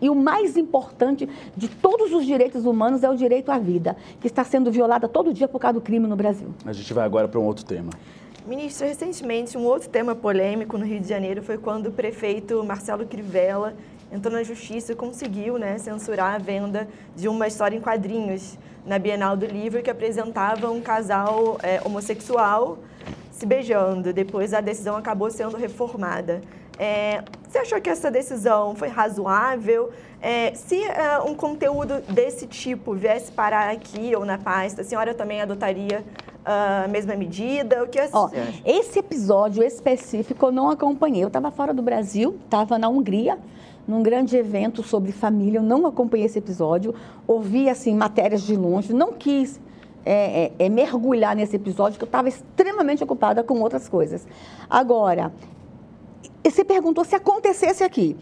e 0.00 0.10
o 0.10 0.14
mais 0.14 0.56
importante 0.56 1.28
de 1.56 1.68
todos 1.68 2.12
os 2.12 2.24
direitos 2.26 2.64
humanos 2.64 3.02
é 3.02 3.10
o 3.10 3.16
direito 3.16 3.50
à 3.50 3.58
vida, 3.58 3.96
que 4.20 4.26
está 4.26 4.44
sendo 4.44 4.70
violada 4.70 5.08
todo 5.08 5.32
dia 5.32 5.48
por 5.48 5.58
causa 5.58 5.74
do 5.74 5.80
crime 5.80 6.06
no 6.06 6.16
Brasil. 6.16 6.48
A 6.64 6.72
gente 6.72 6.92
vai 6.92 7.04
agora 7.04 7.28
para 7.28 7.40
um 7.40 7.44
outro 7.44 7.64
tema. 7.64 7.90
Ministro, 8.46 8.86
recentemente 8.86 9.58
um 9.58 9.64
outro 9.64 9.88
tema 9.88 10.14
polêmico 10.14 10.78
no 10.78 10.84
Rio 10.84 11.00
de 11.00 11.08
Janeiro 11.08 11.42
foi 11.42 11.58
quando 11.58 11.88
o 11.88 11.92
prefeito 11.92 12.62
Marcelo 12.62 13.04
Crivella 13.04 13.74
entrou 14.12 14.32
na 14.32 14.44
justiça 14.44 14.92
e 14.92 14.94
conseguiu 14.94 15.58
né, 15.58 15.76
censurar 15.78 16.34
a 16.34 16.38
venda 16.38 16.86
de 17.16 17.26
uma 17.26 17.48
história 17.48 17.76
em 17.76 17.80
quadrinhos 17.80 18.56
na 18.84 19.00
Bienal 19.00 19.36
do 19.36 19.46
Livro 19.46 19.82
que 19.82 19.90
apresentava 19.90 20.70
um 20.70 20.80
casal 20.80 21.58
é, 21.60 21.80
homossexual 21.84 22.78
se 23.32 23.44
beijando. 23.44 24.12
Depois 24.12 24.54
a 24.54 24.60
decisão 24.60 24.96
acabou 24.96 25.30
sendo 25.30 25.56
reformada. 25.56 26.40
É, 26.78 27.22
você 27.56 27.60
achou 27.60 27.80
que 27.80 27.88
essa 27.88 28.10
decisão 28.10 28.74
foi 28.74 28.88
razoável? 28.88 29.90
É, 30.20 30.52
se 30.54 30.82
é, 30.82 31.18
um 31.20 31.34
conteúdo 31.34 32.02
desse 32.08 32.46
tipo 32.46 32.94
viesse 32.94 33.32
parar 33.32 33.70
aqui 33.70 34.14
ou 34.14 34.26
na 34.26 34.36
pasta, 34.36 34.82
a 34.82 34.84
senhora 34.84 35.14
também 35.14 35.40
adotaria 35.40 36.04
a 36.44 36.86
mesma 36.88 37.14
medida? 37.16 37.82
O 37.82 37.88
que 37.88 37.98
Ó, 38.12 38.28
esse 38.64 38.98
episódio 38.98 39.62
específico 39.62 40.46
eu 40.46 40.52
não 40.52 40.68
acompanhei. 40.68 41.24
Eu 41.24 41.28
estava 41.28 41.50
fora 41.50 41.72
do 41.72 41.82
Brasil, 41.82 42.36
estava 42.44 42.78
na 42.78 42.88
Hungria, 42.88 43.38
num 43.88 44.02
grande 44.02 44.36
evento 44.36 44.82
sobre 44.82 45.10
família. 45.12 45.58
Eu 45.58 45.62
não 45.62 45.86
acompanhei 45.86 46.26
esse 46.26 46.38
episódio. 46.38 46.94
Ouvi 47.26 47.70
assim 47.70 47.94
matérias 47.94 48.42
de 48.42 48.54
longe, 48.54 48.92
não 48.92 49.12
quis 49.14 49.58
é, 50.04 50.52
é, 50.58 50.66
é, 50.66 50.68
mergulhar 50.68 51.34
nesse 51.34 51.56
episódio, 51.56 51.94
porque 51.94 52.04
eu 52.04 52.08
estava 52.08 52.28
extremamente 52.28 53.02
ocupada 53.02 53.42
com 53.42 53.60
outras 53.60 53.88
coisas. 53.88 54.26
Agora, 54.70 55.32
você 56.50 56.64
perguntou 56.64 57.04
se 57.04 57.14
acontecesse 57.14 57.82
aqui. 57.82 58.16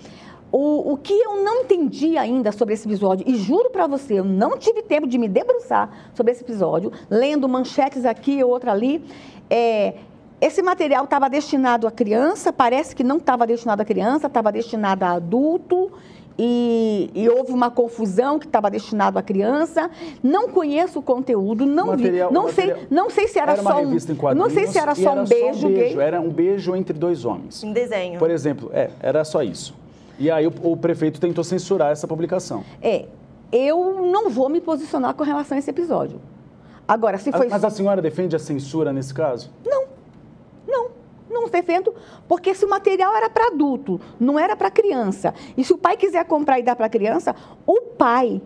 O, 0.51 0.93
o 0.93 0.97
que 0.97 1.13
eu 1.13 1.43
não 1.43 1.63
entendi 1.63 2.17
ainda 2.17 2.53
sobre 2.53 2.75
esse 2.75 2.87
episódio, 2.87 3.25
e 3.29 3.35
juro 3.37 3.71
para 3.71 3.89
você, 3.89 4.21
eu 4.21 4.25
não 4.25 4.57
tive 4.57 4.83
tempo 4.83 5.07
de 5.07 5.19
me 5.19 5.29
debruçar 5.29 5.91
sobre 6.15 6.31
esse 6.31 6.45
episódio, 6.45 6.93
lendo 7.11 7.49
manchetes 7.49 8.05
aqui 8.05 8.39
e 8.39 8.45
outra 8.45 8.71
ali, 8.71 9.05
é, 9.51 9.95
esse 10.41 10.63
material 10.63 11.05
estava 11.05 11.29
destinado 11.29 11.87
a 11.87 11.91
criança, 11.91 12.53
parece 12.53 12.95
que 12.95 13.03
não 13.03 13.17
estava 13.17 13.47
destinado 13.47 13.83
a 13.83 13.85
criança, 13.85 14.27
estava 14.27 14.53
destinado 14.53 15.05
a 15.05 15.13
adulto, 15.13 15.91
e, 16.39 17.11
e, 17.15 17.29
houve 17.29 17.53
uma 17.53 17.71
confusão 17.71 18.39
que 18.39 18.47
estava 18.47 18.71
destinado 18.71 19.19
à 19.19 19.23
criança. 19.23 19.91
Não 20.23 20.49
conheço 20.49 20.99
o 20.99 21.03
conteúdo, 21.03 21.65
não 21.65 21.89
material, 21.89 22.29
vi, 22.29 22.35
não 22.35 22.49
sei, 22.49 22.75
não 22.91 23.11
sei 23.11 23.29
se 23.29 23.39
era, 23.39 23.53
era 23.53 23.63
só 23.63 23.81
um, 23.81 24.35
não 24.35 24.51
sei 24.51 24.67
se 24.67 24.79
era 24.79 24.95
só 24.95 25.13
um 25.13 25.25
beijo, 25.25 25.61
só 25.61 25.67
um 25.67 25.73
beijo 25.73 26.01
Era 26.01 26.21
um 26.21 26.31
beijo 26.31 26.75
entre 26.75 26.99
dois 26.99 27.25
homens. 27.25 27.63
Em 27.63 27.73
desenho. 27.73 28.19
Por 28.19 28.31
exemplo, 28.31 28.71
é, 28.73 28.91
era 29.01 29.25
só 29.25 29.43
isso. 29.43 29.75
E 30.19 30.31
aí 30.31 30.47
o, 30.47 30.53
o 30.63 30.77
prefeito 30.77 31.21
tentou 31.21 31.45
censurar 31.45 31.93
essa 31.93 32.07
publicação. 32.09 32.65
É, 32.83 33.07
eu 33.53 34.03
não 34.11 34.29
vou 34.29 34.49
me 34.49 34.61
posicionar 34.61 35.15
com 35.15 35.23
relação 35.23 35.57
a 35.57 35.59
esse 35.59 35.71
episódio. 35.71 36.21
Agora, 36.87 37.17
se 37.17 37.31
foi. 37.33 37.49
Mas 37.49 37.65
a 37.65 37.71
senhora 37.71 38.03
defende 38.03 38.35
a 38.37 38.39
censura 38.39 38.93
nesse 38.93 39.15
caso? 39.15 39.51
Não 39.65 39.94
não 41.45 41.51
defendo, 41.51 41.95
porque 42.27 42.55
se 42.55 42.65
o 42.65 42.69
material 42.69 43.15
era 43.15 43.29
para 43.29 43.49
adulto, 43.49 44.01
não 44.19 44.39
era 44.39 44.57
para 44.57 44.71
criança, 44.71 45.35
e 45.57 45.65
se 45.65 45.73
o 45.73 45.79
pai 45.79 45.97
quiser 45.97 46.25
comprar 46.25 46.59
e 46.59 46.63
dar 46.63 46.77
para 46.77 46.87
a 46.87 46.91
criança, 46.91 47.35
o 47.67 47.81
pai. 47.81 48.41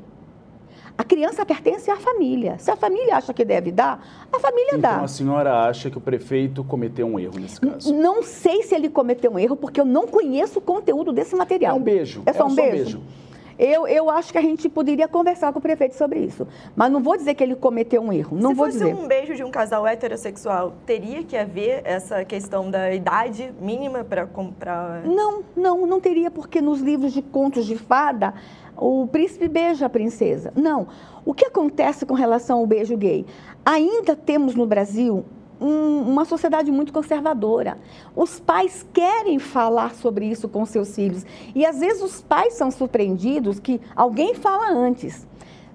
A 0.97 1.05
criança 1.05 1.47
pertence 1.47 1.89
à 1.93 1.97
família. 1.97 2.59
Se 2.59 2.73
a 2.73 2.77
família 2.77 3.15
acha 3.17 3.33
que 3.33 3.45
deve 3.45 3.71
dar, 3.71 4.27
a 4.33 4.41
família 4.41 4.71
então, 4.71 4.81
dá. 4.81 4.93
Então 4.95 5.05
a 5.05 5.09
senhora 5.09 5.61
acha 5.61 5.89
que 5.89 5.97
o 5.97 6.01
prefeito 6.01 6.65
cometeu 6.65 7.07
um 7.07 7.21
erro 7.21 7.39
nesse 7.39 7.61
caso? 7.61 7.95
Não 7.95 8.21
sei 8.21 8.65
se 8.65 8.75
ele 8.75 8.89
cometeu 8.89 9.31
um 9.31 9.39
erro, 9.39 9.55
porque 9.55 9.81
eu 9.81 9.85
não 9.85 10.09
conheço 10.09 10.59
o 10.59 10.63
conteúdo 10.63 11.13
desse 11.13 11.37
material. 11.37 11.77
É 11.77 11.79
um 11.79 11.83
beijo. 11.83 12.23
É 12.27 12.33
só, 12.33 12.43
é 12.43 12.47
um, 12.47 12.55
beijo. 12.55 12.73
beijo. 12.73 13.03
Eu, 13.59 13.87
eu 13.89 14.09
acho 14.09 14.31
que 14.31 14.39
a 14.39 14.43
gente 14.43 14.69
poderia 14.69 15.09
conversar 15.09 15.53
com 15.53 15.59
o 15.59 15.63
prefeito 15.63 15.97
sobre 15.97 16.21
isso. 16.21 16.47
Mas 16.77 16.93
não 16.93 17.03
vou 17.03 17.17
dizer 17.17 17.35
que 17.35 17.43
ele 17.43 17.57
cometeu 17.57 18.01
um 18.01 18.13
erro. 18.13 18.37
Não 18.39 18.51
Se 18.51 18.57
vou 18.57 18.67
fosse 18.67 18.79
dizer. 18.79 18.95
um 18.95 19.09
beijo 19.09 19.35
de 19.35 19.43
um 19.43 19.51
casal 19.51 19.87
heterossexual, 19.87 20.75
teria 20.87 21.25
que 21.25 21.37
haver 21.37 21.83
essa 21.85 22.25
questão 22.25 22.71
da 22.71 22.95
idade 22.95 23.53
mínima 23.61 24.05
para 24.05 24.27
comprar? 24.27 25.03
Não, 25.05 25.43
não, 25.57 25.87
não 25.87 26.01
teria, 26.01 26.31
porque 26.31 26.61
nos 26.61 26.81
livros 26.81 27.13
de 27.13 27.21
contos 27.21 27.67
de 27.67 27.77
fada, 27.77 28.35
o 28.77 29.07
príncipe 29.09 29.49
beija 29.49 29.87
a 29.87 29.89
princesa. 29.89 30.53
Não. 30.55 30.87
O 31.25 31.35
que 31.35 31.45
acontece 31.45 32.07
com 32.07 32.15
relação 32.15 32.59
ao 32.61 32.67
beijo 32.67 32.97
gay? 32.97 33.27
Ainda 33.65 34.15
temos 34.15 34.55
no 34.55 34.67
Brasil 34.67 35.25
um, 35.61 36.03
uma 36.03 36.25
sociedade 36.25 36.71
muito 36.71 36.93
conservadora. 36.93 37.79
Os 38.15 38.39
pais 38.41 38.87
querem 38.93 39.39
falar 39.39 39.95
sobre 39.95 40.27
isso 40.27 40.49
com 40.49 40.65
seus 40.65 40.95
filhos. 40.95 41.25
E 41.55 41.65
às 41.67 41.81
vezes 41.81 42.03
os 42.03 42.21
pais 42.23 42.55
são 42.55 42.71
surpreendidos 42.71 43.59
que 43.59 43.81
alguém 43.97 44.35
fala 44.35 44.71
antes. 44.71 45.27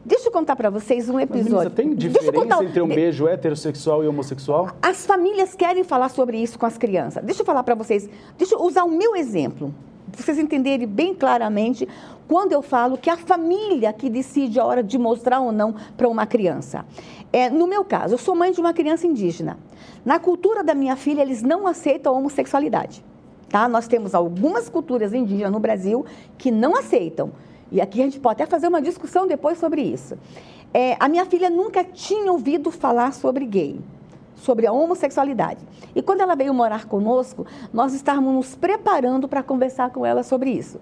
Deixa 0.06 0.28
eu 0.28 0.32
contar 0.34 0.58
para 0.58 0.70
vocês 0.70 1.08
um 1.10 1.14
Mas, 1.14 1.24
episódio. 1.24 1.50
ministra, 1.52 1.70
tem 1.70 1.90
Deixa 1.94 2.08
eu 2.18 2.22
diferença 2.24 2.42
contar- 2.56 2.64
entre 2.66 2.82
um 2.82 2.88
beijo 2.90 3.26
heterossexual 3.26 4.04
e 4.04 4.08
homossexual? 4.08 4.70
as 4.82 5.06
famílias 5.06 5.56
querem 5.56 5.84
falar 5.86 6.10
sobre 6.10 6.38
isso 6.38 6.60
com 6.60 6.66
as 6.66 6.78
crianças. 6.78 7.24
Deixa 7.24 7.42
eu 7.42 7.46
falar 7.46 7.64
para 7.64 7.74
vocês, 7.74 8.10
deixa 8.38 8.54
eu 8.56 8.62
usar 8.64 8.84
o 8.84 8.92
meu 8.92 9.16
exemplo, 9.16 9.74
vocês 10.22 10.38
entenderem 10.38 10.88
bem 10.88 11.14
claramente 11.14 11.88
quando 12.28 12.52
eu 12.52 12.62
falo 12.62 12.98
que 12.98 13.10
a 13.10 13.18
família 13.18 13.92
que 13.94 14.10
decide 14.10 14.60
a 14.60 14.66
hora 14.66 14.84
de 14.84 14.98
mostrar 14.98 15.40
ou 15.40 15.52
não 15.52 15.76
para 15.98 16.08
uma 16.08 16.26
criança. 16.26 16.86
É, 17.32 17.50
no 17.50 17.68
meu 17.68 17.84
caso, 17.84 18.14
eu 18.14 18.18
sou 18.18 18.36
mãe 18.36 18.52
de 18.52 18.60
uma 18.60 18.74
criança 18.74 19.08
indígena. 19.08 19.58
Na 20.06 20.20
cultura 20.20 20.64
da 20.64 20.74
minha 20.74 20.96
filha, 20.96 21.22
eles 21.22 21.42
não 21.42 21.66
aceitam 21.66 22.14
a 22.14 22.18
homossexualidade. 22.18 23.04
Tá? 23.50 23.68
Nós 23.68 23.88
temos 23.88 24.16
algumas 24.16 24.70
culturas 24.70 25.14
indígenas 25.14 25.52
no 25.52 25.60
Brasil 25.60 26.06
que 26.38 26.52
não 26.52 26.76
aceitam. 26.76 27.32
E 27.72 27.82
aqui 27.82 28.02
a 28.02 28.06
gente 28.06 28.20
pode 28.20 28.42
até 28.42 28.50
fazer 28.50 28.68
uma 28.68 28.82
discussão 28.82 29.28
depois 29.28 29.58
sobre 29.58 29.82
isso. 29.82 30.18
É, 30.74 30.98
a 31.00 31.08
minha 31.08 31.26
filha 31.26 31.50
nunca 31.50 31.84
tinha 31.84 32.32
ouvido 32.32 32.72
falar 32.72 33.14
sobre 33.14 33.46
gay, 33.46 33.80
sobre 34.44 34.68
a 34.68 34.72
homossexualidade. 34.72 35.62
E 35.96 36.02
quando 36.02 36.22
ela 36.22 36.36
veio 36.36 36.54
morar 36.54 36.86
conosco, 36.86 37.46
nós 37.74 37.94
estávamos 37.94 38.34
nos 38.34 38.56
preparando 38.56 39.28
para 39.28 39.42
conversar 39.42 39.90
com 39.90 40.06
ela 40.06 40.22
sobre 40.22 40.52
isso. 40.52 40.80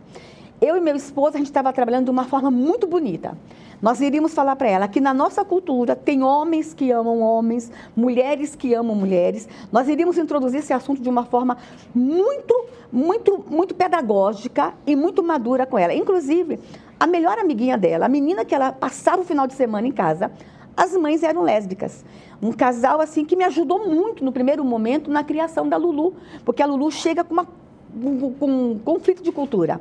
Eu 0.60 0.78
e 0.78 0.80
meu 0.80 0.96
esposo, 0.96 1.36
a 1.36 1.38
gente 1.38 1.48
estava 1.48 1.72
trabalhando 1.74 2.06
de 2.06 2.12
uma 2.12 2.26
forma 2.26 2.52
muito 2.52 2.86
bonita. 2.86 3.36
Nós 3.82 4.00
iríamos 4.00 4.32
falar 4.32 4.56
para 4.56 4.70
ela 4.70 4.88
que 4.88 5.02
na 5.02 5.12
nossa 5.12 5.44
cultura 5.44 5.96
tem 5.96 6.22
homens 6.22 6.72
que 6.72 6.92
amam 6.92 7.20
homens, 7.20 7.72
mulheres 7.96 8.56
que 8.56 8.72
amam 8.76 8.96
mulheres. 8.96 9.50
Nós 9.72 9.88
iríamos 9.88 10.20
introduzir 10.20 10.60
esse 10.60 10.72
assunto 10.72 11.02
de 11.02 11.10
uma 11.10 11.26
forma 11.26 11.58
muito, 11.96 12.66
muito, 12.92 13.44
muito 13.50 13.74
pedagógica 13.74 14.76
e 14.86 14.96
muito 14.96 15.24
madura 15.24 15.66
com 15.66 15.80
ela. 15.80 15.96
Inclusive, 15.96 16.60
a 17.00 17.08
melhor 17.08 17.40
amiguinha 17.40 17.76
dela, 17.76 18.06
a 18.06 18.10
menina 18.10 18.46
que 18.46 18.54
ela 18.54 18.72
passava 18.72 19.24
o 19.24 19.26
final 19.26 19.48
de 19.48 19.56
semana 19.56 19.88
em 19.88 19.92
casa, 19.92 20.32
as 20.78 20.96
mães 20.96 21.24
eram 21.24 21.42
lésbicas. 21.42 22.06
Um 22.42 22.52
casal 22.52 23.00
assim 23.00 23.24
que 23.24 23.36
me 23.36 23.44
ajudou 23.44 23.88
muito 23.88 24.26
no 24.26 24.32
primeiro 24.32 24.64
momento 24.66 25.12
na 25.12 25.24
criação 25.24 25.70
da 25.70 25.78
Lulu, 25.78 26.16
porque 26.44 26.64
a 26.64 26.66
Lulu 26.66 26.92
chega 26.92 27.24
com, 27.24 27.34
uma, 27.34 27.46
com, 27.46 28.48
um 28.48 28.80
conflito 28.80 29.22
de 29.22 29.32
cultura. 29.32 29.80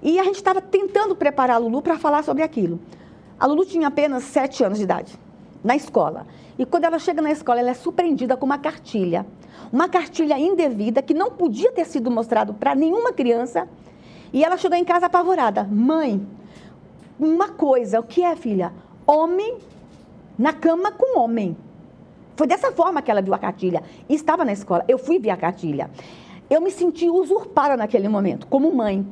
E 0.00 0.18
a 0.20 0.24
gente 0.24 0.36
estava 0.36 0.60
tentando 0.60 1.16
preparar 1.16 1.56
a 1.56 1.58
Lulu 1.58 1.82
para 1.82 1.98
falar 1.98 2.22
sobre 2.22 2.44
aquilo. 2.44 2.78
A 3.38 3.46
Lulu 3.46 3.64
tinha 3.64 3.88
apenas 3.88 4.22
sete 4.24 4.62
anos 4.62 4.78
de 4.78 4.84
idade, 4.84 5.18
na 5.64 5.74
escola. 5.74 6.26
E 6.56 6.64
quando 6.64 6.84
ela 6.84 6.98
chega 6.98 7.20
na 7.20 7.32
escola, 7.32 7.58
ela 7.58 7.70
é 7.70 7.74
surpreendida 7.74 8.36
com 8.36 8.46
uma 8.46 8.58
cartilha. 8.58 9.26
Uma 9.72 9.88
cartilha 9.88 10.38
indevida 10.38 11.02
que 11.02 11.12
não 11.12 11.30
podia 11.30 11.72
ter 11.72 11.86
sido 11.86 12.10
mostrado 12.10 12.54
para 12.54 12.74
nenhuma 12.74 13.12
criança. 13.12 13.68
E 14.32 14.44
ela 14.44 14.56
chegou 14.56 14.78
em 14.78 14.84
casa 14.84 15.06
apavorada. 15.06 15.64
Mãe, 15.64 16.24
uma 17.18 17.48
coisa, 17.48 17.98
o 17.98 18.02
que 18.02 18.22
é, 18.22 18.36
filha? 18.36 18.72
Homem 19.06 19.58
na 20.38 20.52
cama 20.52 20.92
com 20.92 21.18
homem. 21.18 21.56
Foi 22.36 22.46
dessa 22.46 22.72
forma 22.72 23.02
que 23.02 23.10
ela 23.10 23.20
viu 23.22 23.34
a 23.34 23.38
cartilha. 23.38 23.82
E 24.08 24.14
estava 24.14 24.44
na 24.44 24.52
escola. 24.52 24.84
Eu 24.88 24.98
fui 24.98 25.18
ver 25.18 25.30
a 25.30 25.36
cartilha. 25.36 25.90
Eu 26.48 26.60
me 26.60 26.70
senti 26.70 27.08
usurpada 27.08 27.76
naquele 27.76 28.08
momento, 28.08 28.46
como 28.46 28.74
mãe. 28.74 29.06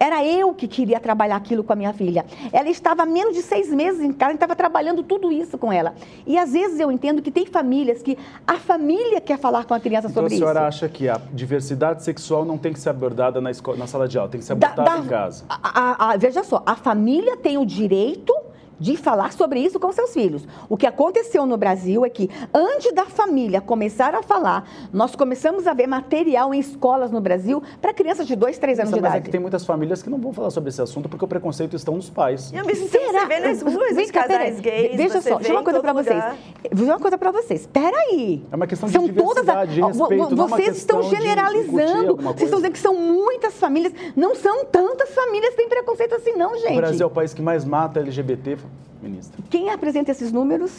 Era 0.00 0.24
eu 0.26 0.52
que 0.52 0.66
queria 0.66 0.98
trabalhar 0.98 1.36
aquilo 1.36 1.62
com 1.62 1.72
a 1.72 1.76
minha 1.76 1.92
filha. 1.92 2.24
Ela 2.52 2.68
estava 2.68 3.04
há 3.04 3.06
menos 3.06 3.36
de 3.36 3.42
seis 3.42 3.68
meses 3.68 4.00
em 4.00 4.12
casa, 4.12 4.32
estava 4.34 4.56
trabalhando 4.56 5.00
tudo 5.04 5.30
isso 5.30 5.56
com 5.56 5.72
ela. 5.72 5.94
E 6.26 6.36
às 6.36 6.52
vezes 6.54 6.80
eu 6.80 6.90
entendo 6.90 7.22
que 7.22 7.30
tem 7.30 7.46
famílias 7.46 8.02
que 8.02 8.18
a 8.44 8.54
família 8.58 9.20
quer 9.20 9.38
falar 9.38 9.64
com 9.64 9.74
a 9.74 9.78
criança 9.78 10.08
Então 10.08 10.24
a 10.24 10.28
sobre 10.28 10.36
senhora 10.38 10.58
isso. 10.60 10.68
acha 10.68 10.88
que 10.88 11.08
a 11.08 11.20
diversidade 11.32 12.02
sexual 12.02 12.44
não 12.44 12.58
tem 12.58 12.72
que 12.72 12.80
ser 12.80 12.88
abordada 12.88 13.40
na, 13.40 13.52
escola, 13.52 13.76
na 13.76 13.86
sala 13.86 14.08
de 14.08 14.18
aula, 14.18 14.28
tem 14.28 14.40
que 14.40 14.46
ser 14.46 14.56
Da- 14.56 14.68
abordada 14.70 14.98
da- 14.98 15.04
em 15.04 15.08
casa? 15.08 15.44
a- 15.48 15.60
a- 16.08 16.10
a- 16.10 16.16
veja 16.16 16.42
só, 16.42 16.64
a 16.66 16.74
família 16.74 17.36
tem 17.36 17.56
o 17.56 17.64
direito 17.64 18.34
de 18.82 18.96
falar 18.96 19.32
sobre 19.32 19.60
isso 19.60 19.78
com 19.78 19.92
seus 19.92 20.12
filhos. 20.12 20.42
O 20.68 20.76
que 20.76 20.86
aconteceu 20.86 21.46
no 21.46 21.56
Brasil 21.56 22.04
é 22.04 22.10
que, 22.10 22.28
antes 22.52 22.92
da 22.92 23.04
família 23.06 23.60
começar 23.60 24.12
a 24.14 24.22
falar, 24.22 24.68
nós 24.92 25.14
começamos 25.14 25.68
a 25.68 25.72
ver 25.72 25.86
material 25.86 26.52
em 26.52 26.58
escolas 26.58 27.12
no 27.12 27.20
Brasil 27.20 27.62
para 27.80 27.94
crianças 27.94 28.26
de 28.26 28.34
2, 28.34 28.58
3 28.58 28.80
anos 28.80 28.90
Mas 28.90 29.00
de 29.00 29.06
é 29.06 29.08
idade. 29.08 29.24
que 29.24 29.30
tem 29.30 29.40
muitas 29.40 29.64
famílias 29.64 30.02
que 30.02 30.10
não 30.10 30.18
vão 30.18 30.32
falar 30.32 30.50
sobre 30.50 30.70
esse 30.70 30.82
assunto 30.82 31.08
porque 31.08 31.24
o 31.24 31.28
preconceito 31.28 31.76
está 31.76 31.92
nos 31.92 32.10
pais. 32.10 32.50
E 32.52 32.58
ao 32.58 32.66
mesmo 32.66 32.88
tempo 32.88 33.04
você 33.12 33.26
vê 33.26 33.38
nas 33.38 33.62
ruas 33.62 33.94
Vem 33.94 34.04
os 34.06 34.10
cá, 34.10 34.22
casais 34.24 34.60
peraí. 34.60 34.82
gays, 34.88 34.96
Veja 34.96 35.20
você 35.20 35.28
só, 35.30 35.36
deixa 35.36 35.52
eu 35.52 35.56
uma 35.56 35.62
coisa 35.62 35.80
para 35.80 35.92
vocês. 35.92 36.24
dizer 36.72 36.90
uma 36.90 36.98
coisa 36.98 37.16
para 37.18 37.30
vocês. 37.30 37.66
Peraí. 37.66 38.44
É 38.50 38.56
uma 38.56 38.66
questão 38.66 38.88
de 38.88 38.92
São 38.94 39.08
todas 39.08 39.48
a- 39.48 39.64
de 39.64 39.80
respeito, 39.80 40.16
não 40.16 40.44
é 40.44 40.46
uma 40.46 40.48
Vocês 40.48 40.76
estão 40.76 41.02
generalizando. 41.04 42.16
Vocês 42.16 42.42
estão 42.42 42.58
dizendo 42.58 42.72
que 42.72 42.78
são 42.78 42.94
muitas 42.96 43.54
famílias. 43.54 43.92
Não 44.16 44.34
são 44.34 44.64
tantas 44.64 45.10
famílias 45.10 45.50
que 45.50 45.56
têm 45.58 45.68
preconceito 45.68 46.14
assim, 46.14 46.32
não, 46.32 46.56
gente. 46.56 46.72
O 46.72 46.76
Brasil 46.76 47.04
é 47.04 47.06
o 47.06 47.10
país 47.10 47.32
que 47.32 47.42
mais 47.42 47.64
mata 47.64 48.00
LGBT, 48.00 48.56
ministra. 49.02 49.42
Quem 49.50 49.70
apresenta 49.70 50.10
esses 50.10 50.30
números? 50.32 50.72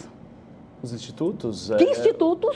Os 0.82 0.94
institutos? 0.94 1.72
Que 1.78 1.84
é, 1.86 1.92
institutos? 1.92 2.56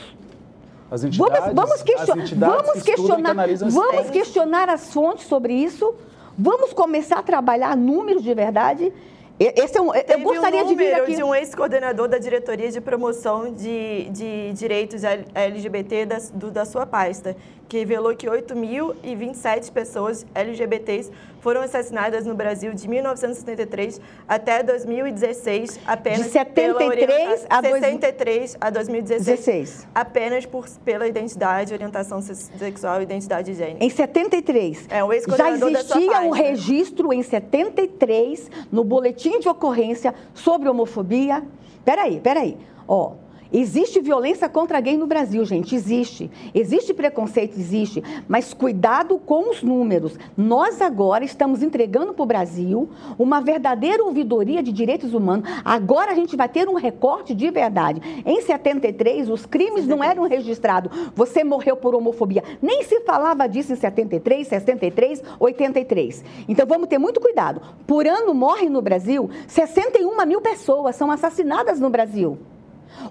As 0.89 1.03
entidades, 1.03 1.39
Vamos, 1.39 1.53
vamos, 1.55 1.83
question- 1.83 2.13
as 2.13 2.19
entidades 2.19 2.65
vamos 2.65 2.83
que 2.83 2.91
questionar, 2.95 3.49
esse 3.49 3.63
vamos 3.65 4.09
questionar 4.09 4.69
as 4.69 4.93
fontes 4.93 5.25
sobre 5.27 5.53
isso. 5.53 5.93
Vamos 6.37 6.71
começar 6.71 7.19
a 7.19 7.23
trabalhar 7.23 7.75
números 7.75 8.23
de 8.23 8.33
verdade. 8.33 8.93
Esse 9.39 9.77
é 9.77 9.81
um, 9.81 9.93
eu 9.93 10.19
gostaria 10.21 10.63
um 10.63 10.67
de 10.67 10.75
vir 10.75 10.93
aqui. 10.95 11.15
de 11.15 11.23
um 11.23 11.33
ex-coordenador 11.35 12.07
da 12.07 12.17
diretoria 12.17 12.71
de 12.71 12.81
promoção 12.81 13.53
de, 13.53 14.09
de 14.09 14.51
direitos 14.53 15.03
LGBT 15.03 16.05
da, 16.07 16.17
do- 16.33 16.49
da 16.51 16.65
sua 16.65 16.85
pasta, 16.87 17.35
que 17.67 17.77
revelou 17.79 18.15
que 18.15 18.27
8.027 18.27 19.71
pessoas 19.71 20.25
LGBTs 20.33 21.11
foram 21.41 21.61
assassinadas 21.61 22.25
no 22.25 22.33
Brasil 22.33 22.73
de 22.73 22.87
1973 22.89 24.01
até 24.27 24.63
2016, 24.63 25.79
apenas 25.85 26.19
De 26.25 26.29
73 26.31 26.75
pela 26.75 27.47
a 27.49 27.61
dois- 27.61 27.73
63 27.81 28.57
a 28.59 28.69
2016, 28.69 29.25
16. 29.39 29.87
apenas 29.93 30.45
por, 30.45 30.67
pela 30.83 31.07
identidade, 31.07 31.73
orientação 31.73 32.21
se- 32.21 32.35
sexual 32.35 32.99
e 32.99 33.03
identidade 33.03 33.51
de 33.51 33.57
gênero. 33.57 33.77
Em 33.79 33.89
73. 33.89 34.87
É, 34.89 35.03
o 35.03 35.11
Já 35.37 35.51
existia 35.51 36.21
um 36.21 36.31
registro 36.31 37.13
em 37.13 37.21
73 37.21 38.49
no 38.71 38.83
boletim 38.83 39.39
de 39.39 39.47
ocorrência 39.47 40.13
sobre 40.33 40.67
homofobia. 40.69 41.43
Peraí, 41.85 42.19
peraí. 42.19 42.57
Ó, 42.87 43.13
existe 43.51 43.99
violência 43.99 44.49
contra 44.49 44.79
gay 44.79 44.97
no 44.97 45.07
Brasil, 45.07 45.43
gente, 45.45 45.75
existe. 45.75 46.29
Existe 46.53 46.93
preconceito, 46.93 47.57
existe. 47.57 48.03
Mas 48.27 48.53
cuidado 48.53 49.17
com 49.17 49.49
os 49.49 49.63
números. 49.63 50.17
Nós 50.35 50.81
agora 50.81 51.23
estamos 51.23 51.61
entregando 51.61 52.13
para 52.13 52.23
o 52.23 52.25
Brasil 52.25 52.89
uma 53.17 53.41
verdadeira 53.41 54.03
ouvidoria 54.03 54.61
de 54.63 54.71
direitos 54.71 55.13
humanos. 55.13 55.49
Agora 55.63 56.11
a 56.11 56.15
gente 56.15 56.35
vai 56.35 56.49
ter 56.49 56.67
um 56.67 56.75
recorte 56.75 57.33
de 57.33 57.49
verdade. 57.49 58.01
Em 58.25 58.41
73, 58.41 59.29
os 59.29 59.45
crimes 59.45 59.87
não 59.87 60.03
eram 60.03 60.27
registrados. 60.27 60.91
Você 61.15 61.43
morreu 61.43 61.75
por 61.77 61.95
homofobia. 61.95 62.43
Nem 62.61 62.83
se 62.83 63.01
falava 63.01 63.47
disso 63.47 63.73
em 63.73 63.75
73, 63.75 64.47
63, 64.47 65.23
83. 65.39 66.23
Então 66.47 66.65
vamos 66.65 66.87
ter 66.87 66.97
muito 66.97 67.19
cuidado. 67.19 67.61
Por 67.85 68.07
ano 68.07 68.33
morrem 68.33 68.69
no 68.69 68.81
Brasil 68.81 69.29
61 69.47 70.25
mil 70.25 70.41
pessoas 70.41 70.95
são 70.95 71.11
assassinadas 71.11 71.79
no 71.79 71.89
Brasil. 71.89 72.37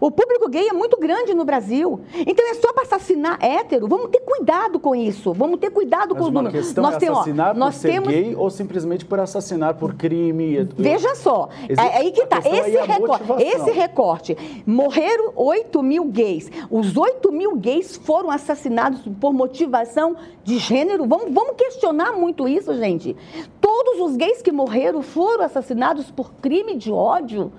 O 0.01 0.11
público 0.11 0.49
gay 0.49 0.69
é 0.69 0.73
muito 0.73 0.99
grande 0.99 1.35
no 1.35 1.45
Brasil. 1.45 2.01
Então 2.15 2.49
é 2.51 2.55
só 2.55 2.73
para 2.73 2.83
assassinar 2.83 3.39
hétero. 3.43 3.87
Vamos 3.89 4.11
ter 4.11 4.21
cuidado 4.21 4.79
com 4.79 4.95
isso. 4.95 5.33
Vamos 5.33 5.59
ter 5.61 5.71
cuidado 5.71 6.11
Mas 6.11 6.19
com 6.19 6.25
os 6.25 6.31
uma 6.31 6.43
números. 6.43 6.67
questão 6.67 6.89
é 6.91 6.97
tem, 6.99 7.09
ó, 7.09 7.13
assassinar 7.15 7.53
por 7.55 7.59
nós 7.59 7.75
ser 7.77 7.89
temos 7.93 8.09
gay 8.09 8.35
ou 8.37 8.51
simplesmente 8.51 9.05
por 9.05 9.21
assassinar 9.21 9.75
por 9.75 9.95
crime. 9.95 10.69
Veja 10.77 11.15
só, 11.15 11.49
Existe- 11.69 11.81
é 11.87 11.97
aí 11.99 12.11
que 12.13 12.23
aí 12.23 12.59
Esse, 12.61 12.77
é 12.77 12.83
recorte, 12.85 13.43
esse 13.43 13.71
recorte. 13.71 14.63
Morreram 14.67 15.33
8 15.37 15.83
mil 15.83 16.05
gays. 16.05 16.51
Os 16.71 16.97
8 16.97 17.33
mil 17.33 17.57
gays 17.57 17.97
foram 17.97 18.31
assassinados 18.31 19.01
por 19.21 19.33
motivação 19.33 20.17
de 20.45 20.59
gênero. 20.59 21.07
Vamos, 21.07 21.33
vamos 21.33 21.55
questionar 21.57 22.13
muito 22.13 22.49
isso, 22.49 22.75
gente. 22.77 23.17
Todos 23.61 24.01
os 24.01 24.17
gays 24.17 24.43
que 24.43 24.53
morreram 24.53 25.03
foram 25.03 25.45
assassinados 25.45 26.11
por 26.11 26.33
crime 26.35 26.75
de 26.77 26.91
ódio. 26.93 27.53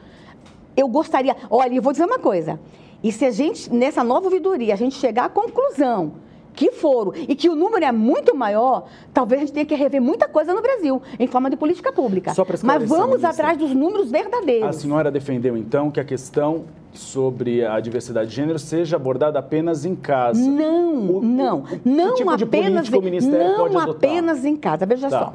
Eu 0.77 0.87
gostaria. 0.87 1.35
Olha, 1.49 1.73
eu 1.73 1.81
vou 1.81 1.91
dizer 1.91 2.05
uma 2.05 2.19
coisa. 2.19 2.59
E 3.03 3.11
se 3.11 3.25
a 3.25 3.31
gente, 3.31 3.73
nessa 3.73 4.03
nova 4.03 4.25
ouvidoria, 4.25 4.73
a 4.75 4.77
gente 4.77 4.95
chegar 4.95 5.25
à 5.25 5.29
conclusão 5.29 6.13
que 6.53 6.71
foram 6.71 7.13
e 7.15 7.35
que 7.35 7.47
o 7.47 7.55
número 7.55 7.85
é 7.85 7.91
muito 7.91 8.35
maior, 8.35 8.87
talvez 9.13 9.41
a 9.41 9.45
gente 9.45 9.53
tenha 9.53 9.65
que 9.65 9.75
rever 9.75 10.01
muita 10.01 10.27
coisa 10.27 10.53
no 10.53 10.61
Brasil, 10.61 10.99
em 11.19 11.27
forma 11.27 11.51
de 11.51 11.55
política 11.55 11.91
pública. 11.91 12.33
Mas 12.63 12.89
vamos 12.89 13.23
atrás 13.23 13.57
dos 13.57 13.71
números 13.75 14.09
verdadeiros. 14.09 14.67
A 14.67 14.73
senhora 14.73 15.11
defendeu, 15.11 15.55
então, 15.55 15.91
que 15.91 15.99
a 15.99 16.03
questão 16.03 16.65
sobre 16.91 17.63
a 17.63 17.79
diversidade 17.79 18.31
de 18.31 18.35
gênero 18.35 18.57
seja 18.57 18.95
abordada 18.95 19.37
apenas 19.37 19.85
em 19.85 19.95
casa. 19.95 20.41
Não, 20.41 21.17
o, 21.17 21.21
não. 21.21 21.59
O, 21.59 21.65
não 21.85 22.15
tipo 22.15 22.29
apenas, 22.31 22.89
não 22.89 23.79
apenas 23.79 24.43
em 24.43 24.55
casa. 24.55 24.83
Veja 24.87 25.09
tá. 25.09 25.19
só. 25.19 25.33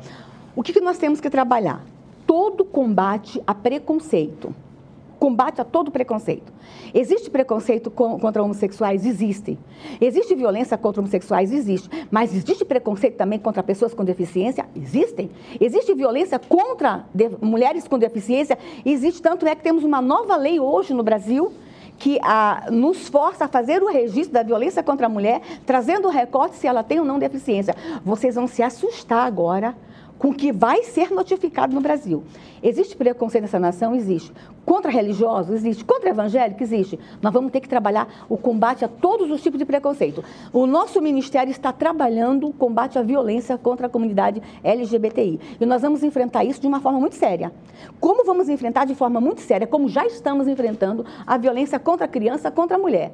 O 0.56 0.62
que, 0.62 0.72
que 0.72 0.80
nós 0.80 0.99
temos 0.99 1.20
que 1.20 1.30
trabalhar? 1.30 1.84
Todo 2.26 2.64
combate 2.64 3.40
a 3.46 3.54
preconceito 3.54 4.52
combate 5.23 5.61
a 5.61 5.64
todo 5.64 5.88
preconceito. 5.93 6.52
Existe 6.93 7.31
preconceito 7.31 7.93
contra 7.93 8.43
homossexuais? 8.43 9.07
Existe. 9.07 9.57
Existe 10.00 10.35
violência 10.35 10.76
contra 10.76 11.00
homossexuais? 11.00 11.52
Existe. 11.52 11.88
Mas 12.11 12.35
existe 12.35 12.64
preconceito 12.64 13.19
também 13.19 13.38
contra 13.38 13.62
pessoas 13.62 13.95
com 13.95 14.05
deficiência? 14.05 14.67
Existem. 14.75 15.31
Existe 15.61 15.95
violência 15.95 16.41
contra 16.41 17.07
mulheres 17.41 17.87
com 17.87 18.00
deficiência? 18.00 18.59
Existe. 18.85 19.23
Tanto 19.23 19.47
é 19.47 19.55
que 19.55 19.62
temos 19.62 19.85
uma 19.85 20.02
nova 20.02 20.35
lei 20.37 20.59
hoje 20.59 20.93
no 20.93 21.05
Brasil 21.05 21.52
que 22.00 22.19
a, 22.21 22.67
nos 22.73 23.07
força 23.07 23.45
a 23.45 23.49
fazer 23.49 23.81
o 23.81 23.93
registro 23.93 24.33
da 24.33 24.43
violência 24.43 24.83
contra 24.83 25.07
a 25.07 25.09
mulher, 25.09 25.41
trazendo 25.64 26.09
o 26.09 26.11
recorte 26.11 26.57
se 26.57 26.67
ela 26.67 26.83
tem 26.83 26.99
ou 26.99 27.05
não 27.05 27.21
deficiência. 27.21 27.76
Vocês 28.05 28.35
vão 28.35 28.49
se 28.49 28.61
assustar 28.61 29.25
agora 29.25 29.73
com 30.23 30.29
o 30.29 30.33
que 30.33 30.52
vai 30.52 30.85
ser 30.85 31.11
notificado 31.11 31.75
no 31.75 31.81
Brasil. 31.81 32.23
Existe 32.62 32.95
preconceito 32.95 33.43
nessa 33.43 33.59
nação? 33.59 33.93
Existe. 33.93 34.33
Contra 34.64 34.88
religiosos? 34.88 35.52
Existe. 35.52 35.85
Contra 35.85 36.11
evangélico? 36.11 36.62
Existe. 36.62 36.97
Nós 37.21 37.33
vamos 37.33 37.50
ter 37.50 37.59
que 37.59 37.69
trabalhar 37.69 38.07
o 38.29 38.37
combate 38.37 38.85
a 38.85 38.88
todos 38.88 39.29
os 39.33 39.43
tipos 39.43 39.59
de 39.59 39.64
preconceito. 39.64 40.23
O 40.52 40.64
nosso 40.64 41.02
ministério 41.02 41.50
está 41.50 41.73
trabalhando 41.73 42.47
o 42.47 42.52
combate 42.52 43.00
à 43.00 43.02
violência 43.02 43.59
contra 43.59 43.88
a 43.88 43.91
comunidade 43.91 44.41
LGBTI. 44.62 45.41
E 45.61 45.67
nós 45.67 45.83
vamos 45.83 46.05
enfrentar 46.05 46.45
isso 46.45 46.61
de 46.61 46.69
uma 46.69 46.81
forma 46.81 47.00
muito 47.00 47.17
séria. 47.17 47.52
Como 47.99 48.25
vamos 48.25 48.49
enfrentar 48.49 48.85
de 48.85 48.95
forma 48.95 49.21
muito 49.21 49.41
séria, 49.41 49.67
como 49.67 49.88
já 49.88 50.07
estamos 50.07 50.47
enfrentando 50.47 51.05
a 51.26 51.37
violência 51.37 51.81
contra 51.81 52.05
a 52.05 52.09
criança, 52.09 52.49
contra 52.49 52.76
a 52.76 52.81
mulher. 52.81 53.12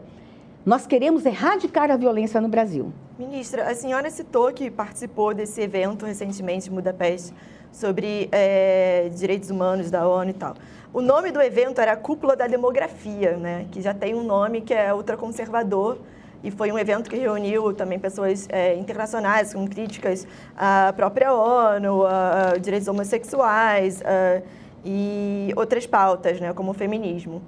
Nós 0.68 0.86
queremos 0.86 1.24
erradicar 1.24 1.90
a 1.90 1.96
violência 1.96 2.42
no 2.42 2.48
Brasil. 2.48 2.92
Ministra, 3.18 3.70
a 3.70 3.74
senhora 3.74 4.10
citou 4.10 4.52
que 4.52 4.70
participou 4.70 5.32
desse 5.32 5.62
evento 5.62 6.04
recentemente 6.04 6.68
em 6.68 6.74
Budapeste 6.74 7.32
sobre 7.72 8.28
é, 8.30 9.08
direitos 9.14 9.48
humanos 9.48 9.90
da 9.90 10.06
ONU 10.06 10.28
e 10.28 10.34
tal. 10.34 10.52
O 10.92 11.00
nome 11.00 11.32
do 11.32 11.40
evento 11.40 11.80
era 11.80 11.96
Cúpula 11.96 12.36
da 12.36 12.46
Demografia, 12.46 13.38
né? 13.38 13.66
que 13.70 13.80
já 13.80 13.94
tem 13.94 14.14
um 14.14 14.22
nome 14.22 14.60
que 14.60 14.74
é 14.74 14.92
ultraconservador, 14.92 16.00
e 16.44 16.50
foi 16.50 16.70
um 16.70 16.78
evento 16.78 17.08
que 17.08 17.16
reuniu 17.16 17.72
também 17.72 17.98
pessoas 17.98 18.46
é, 18.50 18.74
internacionais 18.74 19.54
com 19.54 19.66
críticas 19.66 20.26
à 20.54 20.92
própria 20.94 21.32
ONU, 21.32 22.04
a, 22.04 22.50
a 22.50 22.58
direitos 22.58 22.86
homossexuais 22.88 24.02
a, 24.02 24.42
e 24.84 25.50
outras 25.56 25.86
pautas, 25.86 26.38
né, 26.38 26.52
como 26.52 26.72
o 26.72 26.74
feminismo. 26.74 27.40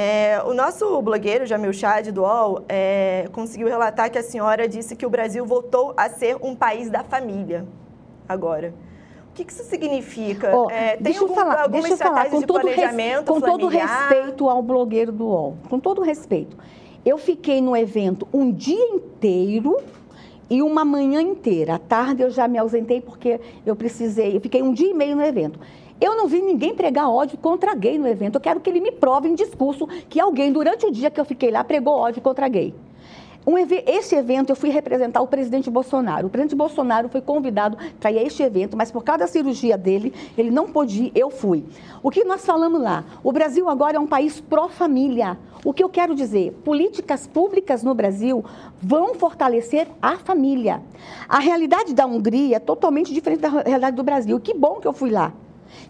É, 0.00 0.40
o 0.46 0.54
nosso 0.54 1.02
blogueiro, 1.02 1.44
Jamil 1.44 1.72
Chad, 1.72 2.12
do 2.12 2.22
UOL, 2.22 2.62
é, 2.68 3.28
conseguiu 3.32 3.66
relatar 3.66 4.08
que 4.08 4.16
a 4.16 4.22
senhora 4.22 4.68
disse 4.68 4.94
que 4.94 5.04
o 5.04 5.10
Brasil 5.10 5.44
voltou 5.44 5.92
a 5.96 6.08
ser 6.08 6.36
um 6.40 6.54
país 6.54 6.88
da 6.88 7.02
família 7.02 7.66
agora. 8.28 8.72
O 9.28 9.34
que, 9.34 9.44
que 9.44 9.50
isso 9.50 9.64
significa? 9.64 10.56
Oh, 10.56 10.70
é, 10.70 10.90
tem 10.90 11.02
deixa 11.02 11.18
algum, 11.18 11.32
eu 11.32 11.36
falar, 11.36 11.66
deixa 11.66 11.88
eu 11.88 11.96
falar 11.96 12.30
com, 12.30 12.40
todo, 12.42 12.68
res, 12.68 13.24
com 13.26 13.40
todo 13.40 13.66
respeito 13.66 14.48
ao 14.48 14.62
blogueiro 14.62 15.10
do 15.10 15.26
UOL, 15.26 15.56
com 15.68 15.80
todo 15.80 16.00
respeito. 16.00 16.56
Eu 17.04 17.18
fiquei 17.18 17.60
no 17.60 17.76
evento 17.76 18.28
um 18.32 18.52
dia 18.52 18.94
inteiro 18.94 19.78
e 20.48 20.62
uma 20.62 20.84
manhã 20.84 21.20
inteira. 21.20 21.74
À 21.74 21.78
tarde 21.80 22.22
eu 22.22 22.30
já 22.30 22.46
me 22.46 22.56
ausentei 22.56 23.00
porque 23.00 23.40
eu 23.66 23.74
precisei, 23.74 24.36
eu 24.36 24.40
fiquei 24.40 24.62
um 24.62 24.72
dia 24.72 24.90
e 24.92 24.94
meio 24.94 25.16
no 25.16 25.24
evento. 25.24 25.58
Eu 26.00 26.16
não 26.16 26.28
vi 26.28 26.40
ninguém 26.40 26.74
pregar 26.74 27.10
ódio 27.10 27.36
contra 27.38 27.74
gay 27.74 27.98
no 27.98 28.06
evento. 28.06 28.36
Eu 28.36 28.40
quero 28.40 28.60
que 28.60 28.70
ele 28.70 28.80
me 28.80 28.92
prove 28.92 29.28
em 29.28 29.34
discurso 29.34 29.86
que 30.08 30.20
alguém, 30.20 30.52
durante 30.52 30.86
o 30.86 30.90
dia 30.90 31.10
que 31.10 31.20
eu 31.20 31.24
fiquei 31.24 31.50
lá, 31.50 31.64
pregou 31.64 31.94
ódio 31.94 32.22
contra 32.22 32.48
gay. 32.48 32.74
Um, 33.48 33.56
esse 33.56 34.14
evento 34.14 34.50
eu 34.50 34.56
fui 34.56 34.68
representar 34.68 35.22
o 35.22 35.26
presidente 35.26 35.70
Bolsonaro. 35.70 36.26
O 36.26 36.30
presidente 36.30 36.54
Bolsonaro 36.54 37.08
foi 37.08 37.22
convidado 37.22 37.78
para 37.98 38.12
ir 38.12 38.18
a 38.18 38.22
este 38.22 38.42
evento, 38.42 38.76
mas 38.76 38.92
por 38.92 39.02
causa 39.02 39.20
da 39.20 39.26
cirurgia 39.26 39.78
dele, 39.78 40.12
ele 40.36 40.50
não 40.50 40.68
pôde 40.68 41.04
ir, 41.04 41.12
eu 41.14 41.30
fui. 41.30 41.64
O 42.02 42.10
que 42.10 42.24
nós 42.24 42.44
falamos 42.44 42.78
lá? 42.78 43.06
O 43.24 43.32
Brasil 43.32 43.66
agora 43.68 43.96
é 43.96 44.00
um 44.00 44.06
país 44.06 44.38
pró-família. 44.38 45.38
O 45.64 45.72
que 45.72 45.82
eu 45.82 45.88
quero 45.88 46.14
dizer? 46.14 46.52
Políticas 46.62 47.26
públicas 47.26 47.82
no 47.82 47.94
Brasil 47.94 48.44
vão 48.82 49.14
fortalecer 49.14 49.88
a 50.02 50.18
família. 50.18 50.82
A 51.26 51.38
realidade 51.38 51.94
da 51.94 52.06
Hungria 52.06 52.56
é 52.56 52.60
totalmente 52.60 53.14
diferente 53.14 53.40
da 53.40 53.48
realidade 53.48 53.96
do 53.96 54.02
Brasil. 54.02 54.38
Que 54.38 54.52
bom 54.52 54.74
que 54.74 54.86
eu 54.86 54.92
fui 54.92 55.10
lá. 55.10 55.32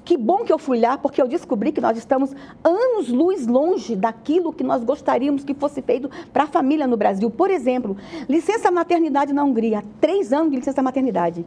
Que 0.04 0.16
bom 0.16 0.44
que 0.44 0.52
eu 0.52 0.58
fui 0.58 0.80
lá, 0.80 0.96
porque 0.98 1.20
eu 1.20 1.28
descobri 1.28 1.72
que 1.72 1.80
nós 1.80 1.96
estamos 1.96 2.34
anos-luz 2.62 3.46
longe 3.46 3.94
daquilo 3.94 4.52
que 4.52 4.64
nós 4.64 4.82
gostaríamos 4.82 5.44
que 5.44 5.54
fosse 5.54 5.82
feito 5.82 6.10
para 6.32 6.44
a 6.44 6.46
família 6.46 6.86
no 6.86 6.96
Brasil. 6.96 7.30
Por 7.30 7.50
exemplo, 7.50 7.96
licença 8.28 8.70
maternidade 8.70 9.32
na 9.32 9.44
Hungria, 9.44 9.82
três 10.00 10.32
anos 10.32 10.50
de 10.50 10.56
licença 10.56 10.82
maternidade. 10.82 11.44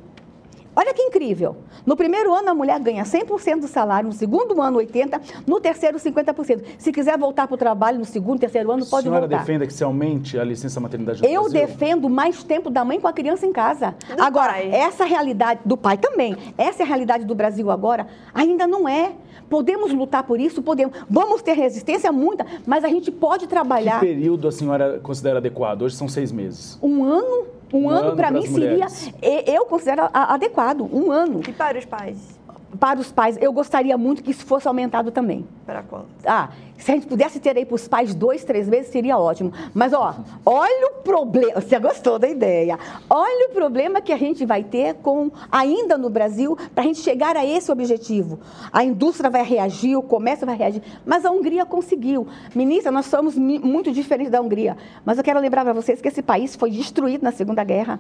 Olha 0.75 0.93
que 0.93 1.01
incrível. 1.01 1.57
No 1.85 1.95
primeiro 1.97 2.33
ano, 2.33 2.49
a 2.49 2.53
mulher 2.53 2.79
ganha 2.79 3.03
100% 3.03 3.59
do 3.61 3.67
salário, 3.67 4.07
no 4.07 4.13
segundo 4.13 4.61
ano, 4.61 4.79
80%, 4.79 5.43
no 5.45 5.59
terceiro, 5.59 5.97
50%. 5.97 6.61
Se 6.77 6.91
quiser 6.91 7.17
voltar 7.17 7.47
para 7.47 7.55
o 7.55 7.57
trabalho 7.57 7.99
no 7.99 8.05
segundo, 8.05 8.39
terceiro 8.39 8.71
ano, 8.71 8.85
pode 8.85 9.09
voltar. 9.09 9.25
A 9.25 9.27
senhora 9.27 9.43
defenda 9.43 9.67
que 9.67 9.73
se 9.73 9.83
aumente 9.83 10.39
a 10.39 10.43
licença 10.43 10.79
maternidade 10.79 11.21
no 11.21 11.27
Eu 11.27 11.43
Brasil? 11.43 11.67
defendo 11.67 12.09
mais 12.09 12.43
tempo 12.43 12.69
da 12.69 12.85
mãe 12.85 12.99
com 12.99 13.07
a 13.07 13.13
criança 13.13 13.45
em 13.45 13.51
casa. 13.51 13.95
Do 14.15 14.21
agora, 14.23 14.53
pai. 14.53 14.73
essa 14.73 15.03
realidade, 15.03 15.61
do 15.65 15.75
pai 15.75 15.97
também, 15.97 16.37
essa 16.57 16.83
é 16.83 16.85
a 16.85 16.87
realidade 16.87 17.25
do 17.25 17.35
Brasil 17.35 17.69
agora, 17.69 18.07
ainda 18.33 18.65
não 18.65 18.87
é. 18.87 19.11
Podemos 19.49 19.91
lutar 19.91 20.23
por 20.23 20.39
isso? 20.39 20.61
Podemos. 20.61 20.95
Vamos 21.09 21.41
ter 21.41 21.53
resistência 21.53 22.09
muita, 22.11 22.45
mas 22.65 22.85
a 22.85 22.87
gente 22.87 23.11
pode 23.11 23.47
trabalhar. 23.47 23.99
Que 23.99 24.05
período 24.05 24.47
a 24.47 24.51
senhora 24.51 24.99
considera 25.03 25.39
adequado? 25.39 25.81
Hoje 25.81 25.95
são 25.95 26.07
seis 26.07 26.31
meses. 26.31 26.79
Um 26.81 27.03
ano 27.03 27.47
um, 27.73 27.85
um 27.85 27.89
ano, 27.89 28.07
ano 28.09 28.15
para 28.15 28.31
mim 28.31 28.45
seria, 28.45 28.87
eu 29.21 29.65
considero 29.65 30.09
adequado, 30.13 30.81
um 30.81 31.11
ano. 31.11 31.41
E 31.47 31.51
para 31.51 31.77
os 31.77 31.85
pais? 31.85 32.40
Para 32.79 32.99
os 32.99 33.11
pais, 33.11 33.37
eu 33.41 33.51
gostaria 33.51 33.97
muito 33.97 34.23
que 34.23 34.31
isso 34.31 34.45
fosse 34.45 34.67
aumentado 34.67 35.11
também. 35.11 35.45
Para 35.65 35.83
quanto? 35.83 36.07
Ah, 36.25 36.49
se 36.77 36.91
a 36.91 36.95
gente 36.95 37.05
pudesse 37.05 37.39
ter 37.39 37.55
aí 37.55 37.65
para 37.65 37.75
os 37.75 37.87
pais 37.87 38.15
dois, 38.15 38.43
três 38.43 38.67
vezes, 38.67 38.91
seria 38.91 39.17
ótimo. 39.17 39.53
Mas, 39.73 39.93
ó, 39.93 40.15
olha 40.45 40.87
o 40.87 41.03
problema. 41.03 41.61
Você 41.61 41.77
gostou 41.79 42.17
da 42.17 42.27
ideia? 42.27 42.79
Olha 43.09 43.49
o 43.49 43.53
problema 43.53 44.01
que 44.01 44.11
a 44.11 44.17
gente 44.17 44.45
vai 44.45 44.63
ter 44.63 44.95
com, 44.95 45.31
ainda 45.51 45.97
no 45.97 46.09
Brasil, 46.09 46.57
para 46.73 46.83
a 46.83 46.87
gente 46.87 46.99
chegar 46.99 47.37
a 47.37 47.45
esse 47.45 47.71
objetivo. 47.71 48.39
A 48.73 48.83
indústria 48.83 49.29
vai 49.29 49.43
reagir, 49.43 49.95
o 49.95 50.01
comércio 50.01 50.45
vai 50.45 50.55
reagir. 50.55 50.81
Mas 51.05 51.23
a 51.23 51.31
Hungria 51.31 51.65
conseguiu. 51.65 52.27
Ministra, 52.55 52.91
nós 52.91 53.05
somos 53.05 53.37
muito 53.37 53.91
diferentes 53.91 54.31
da 54.31 54.41
Hungria. 54.41 54.75
Mas 55.05 55.17
eu 55.17 55.23
quero 55.23 55.39
lembrar 55.39 55.63
para 55.63 55.73
vocês 55.73 56.01
que 56.01 56.07
esse 56.07 56.23
país 56.23 56.55
foi 56.55 56.71
destruído 56.71 57.21
na 57.21 57.31
Segunda 57.31 57.63
Guerra. 57.63 57.99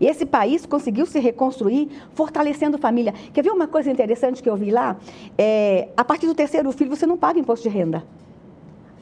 E 0.00 0.06
esse 0.06 0.24
país 0.24 0.64
conseguiu 0.64 1.04
se 1.06 1.20
reconstruir 1.20 1.88
fortalecendo 2.14 2.76
a 2.76 2.78
família. 2.78 3.12
Quer 3.32 3.42
ver 3.42 3.50
uma 3.50 3.68
coisa 3.68 3.90
interessante 3.90 4.42
que 4.42 4.48
eu 4.48 4.56
vi 4.56 4.70
lá? 4.70 4.96
É, 5.36 5.88
a 5.96 6.04
partir 6.04 6.26
do 6.26 6.34
terceiro 6.34 6.72
filho, 6.72 6.90
você 6.90 7.06
não 7.06 7.16
paga 7.16 7.38
imposto 7.38 7.68
de 7.68 7.74
renda 7.74 8.02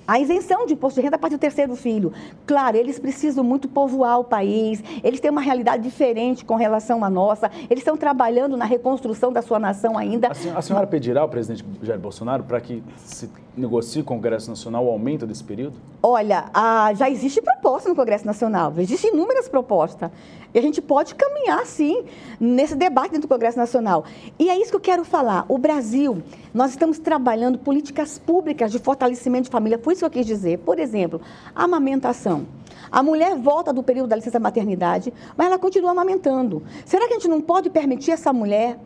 a 0.08 0.18
isenção 0.18 0.64
de 0.64 0.72
imposto 0.72 0.98
de 0.98 1.04
renda 1.04 1.18
para 1.18 1.34
o 1.34 1.38
terceiro 1.38 1.76
filho. 1.76 2.14
Claro, 2.46 2.78
eles 2.78 2.98
precisam 2.98 3.44
muito 3.44 3.68
povoar 3.68 4.18
o 4.18 4.24
país, 4.24 4.82
eles 5.04 5.20
têm 5.20 5.30
uma 5.30 5.42
realidade 5.42 5.82
diferente 5.82 6.46
com 6.46 6.56
relação 6.56 7.04
à 7.04 7.10
nossa, 7.10 7.50
eles 7.68 7.82
estão 7.82 7.94
trabalhando 7.94 8.56
na 8.56 8.64
reconstrução 8.64 9.30
da 9.30 9.42
sua 9.42 9.58
nação 9.58 9.98
ainda. 9.98 10.30
A 10.56 10.62
senhora 10.62 10.86
pedirá 10.86 11.20
ao 11.20 11.28
presidente 11.28 11.62
Jair 11.82 12.00
Bolsonaro 12.00 12.42
para 12.42 12.58
que 12.58 12.82
se 12.96 13.28
negocie 13.58 14.02
com 14.02 14.14
o 14.14 14.16
Congresso 14.16 14.48
Nacional 14.48 14.84
o 14.84 14.90
aumento 14.90 15.26
desse 15.26 15.44
período? 15.44 15.74
Olha, 16.02 16.50
a, 16.52 16.92
já 16.94 17.10
existe 17.10 17.42
proposta 17.42 17.88
no 17.88 17.94
Congresso 17.96 18.26
Nacional, 18.26 18.72
existem 18.78 19.12
inúmeras 19.12 19.48
propostas. 19.48 20.10
E 20.54 20.58
a 20.58 20.62
gente 20.62 20.80
pode 20.80 21.14
caminhar, 21.14 21.66
sim, 21.66 22.04
nesse 22.40 22.74
debate 22.74 23.10
dentro 23.10 23.28
do 23.28 23.28
Congresso 23.28 23.58
Nacional. 23.58 24.04
E 24.38 24.48
é 24.48 24.58
isso 24.58 24.70
que 24.70 24.76
eu 24.76 24.80
quero 24.80 25.04
falar. 25.04 25.44
O 25.46 25.58
Brasil, 25.58 26.22
nós 26.54 26.70
estamos 26.70 26.98
trabalhando 26.98 27.58
políticas 27.58 28.18
públicas 28.18 28.72
de 28.72 28.78
fortalecimento 28.78 29.44
de 29.44 29.50
família. 29.50 29.78
Foi 29.78 29.92
isso 29.92 30.00
que 30.00 30.06
eu 30.06 30.10
quis 30.10 30.26
dizer. 30.26 30.58
Por 30.60 30.78
exemplo, 30.78 31.20
amamentação. 31.54 32.46
A 32.90 33.02
mulher 33.02 33.36
volta 33.36 33.72
do 33.72 33.82
período 33.82 34.08
da 34.08 34.16
licença 34.16 34.40
maternidade, 34.40 35.12
mas 35.36 35.48
ela 35.48 35.58
continua 35.58 35.90
amamentando. 35.90 36.62
Será 36.86 37.06
que 37.06 37.12
a 37.12 37.16
gente 37.18 37.28
não 37.28 37.42
pode 37.42 37.68
permitir 37.68 38.12
essa 38.12 38.32
mulher 38.32 38.78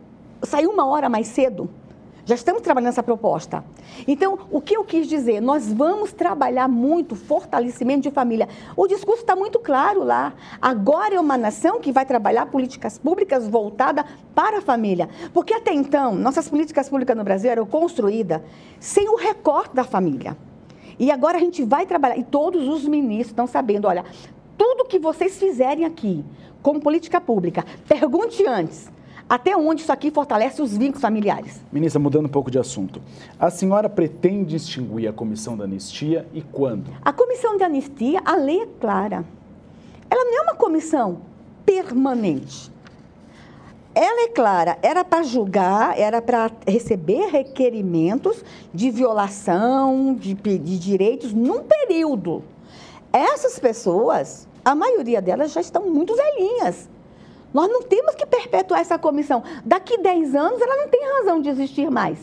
sair 0.43 0.67
uma 0.67 0.85
hora 0.85 1.07
mais 1.07 1.27
cedo? 1.27 1.69
Já 2.25 2.35
estamos 2.35 2.61
trabalhando 2.61 2.89
essa 2.89 3.03
proposta. 3.03 3.65
Então, 4.07 4.39
o 4.49 4.61
que 4.61 4.77
eu 4.77 4.85
quis 4.85 5.07
dizer? 5.07 5.41
Nós 5.41 5.71
vamos 5.73 6.13
trabalhar 6.13 6.69
muito 6.69 7.17
fortalecimento 7.17 8.03
de 8.03 8.11
família. 8.11 8.47
O 8.77 8.87
discurso 8.87 9.23
está 9.23 9.35
muito 9.35 9.59
claro 9.59 10.05
lá. 10.05 10.33
Agora 10.61 11.15
é 11.15 11.19
uma 11.19 11.37
nação 11.37 11.81
que 11.81 11.91
vai 11.91 12.05
trabalhar 12.05 12.45
políticas 12.45 12.97
públicas 12.97 13.45
voltadas 13.45 14.05
para 14.33 14.59
a 14.59 14.61
família. 14.61 15.09
Porque 15.33 15.53
até 15.53 15.73
então, 15.73 16.15
nossas 16.15 16.47
políticas 16.47 16.87
públicas 16.87 17.17
no 17.17 17.25
Brasil 17.25 17.51
eram 17.51 17.65
construídas 17.65 18.41
sem 18.79 19.09
o 19.09 19.17
recorte 19.17 19.75
da 19.75 19.83
família. 19.83 20.37
E 20.97 21.11
agora 21.11 21.37
a 21.37 21.41
gente 21.41 21.61
vai 21.65 21.85
trabalhar, 21.85 22.17
e 22.17 22.23
todos 22.23 22.69
os 22.69 22.87
ministros 22.87 23.31
estão 23.31 23.47
sabendo, 23.47 23.87
olha, 23.87 24.05
tudo 24.57 24.85
que 24.85 24.97
vocês 24.97 25.37
fizerem 25.37 25.83
aqui, 25.83 26.23
como 26.61 26.79
política 26.79 27.19
pública, 27.19 27.65
pergunte 27.85 28.45
antes. 28.47 28.92
Até 29.33 29.57
onde 29.57 29.81
isso 29.81 29.91
aqui 29.91 30.11
fortalece 30.11 30.61
os 30.61 30.77
vínculos 30.77 31.01
familiares? 31.01 31.59
Ministra, 31.71 31.99
mudando 31.99 32.27
um 32.27 32.29
pouco 32.29 32.51
de 32.51 32.59
assunto. 32.59 33.01
A 33.39 33.49
senhora 33.49 33.89
pretende 33.89 34.55
extinguir 34.55 35.07
a 35.07 35.11
comissão 35.11 35.57
da 35.57 35.63
anistia 35.63 36.27
e 36.35 36.43
quando? 36.43 36.91
A 37.03 37.11
comissão 37.11 37.57
de 37.57 37.63
anistia, 37.63 38.21
a 38.23 38.35
lei 38.35 38.61
é 38.61 38.67
clara. 38.79 39.25
Ela 40.07 40.23
não 40.23 40.37
é 40.37 40.41
uma 40.43 40.53
comissão 40.53 41.17
permanente. 41.65 42.71
Ela 43.95 44.25
é 44.25 44.27
clara, 44.27 44.77
era 44.83 45.03
para 45.03 45.23
julgar, 45.23 45.99
era 45.99 46.21
para 46.21 46.51
receber 46.67 47.25
requerimentos 47.31 48.45
de 48.71 48.91
violação 48.91 50.13
de, 50.13 50.35
de 50.35 50.77
direitos 50.77 51.33
num 51.33 51.63
período. 51.63 52.43
Essas 53.11 53.57
pessoas, 53.57 54.47
a 54.63 54.75
maioria 54.75 55.19
delas 55.19 55.53
já 55.53 55.61
estão 55.61 55.89
muito 55.89 56.15
velhinhas. 56.15 56.87
Nós 57.53 57.69
não 57.69 57.83
temos 57.83 58.15
que 58.15 58.25
perpetuar 58.25 58.81
essa 58.81 58.97
comissão. 58.97 59.43
Daqui 59.63 59.97
10 59.97 60.35
anos, 60.35 60.61
ela 60.61 60.75
não 60.77 60.87
tem 60.89 61.01
razão 61.17 61.41
de 61.41 61.49
existir 61.49 61.89
mais. 61.91 62.17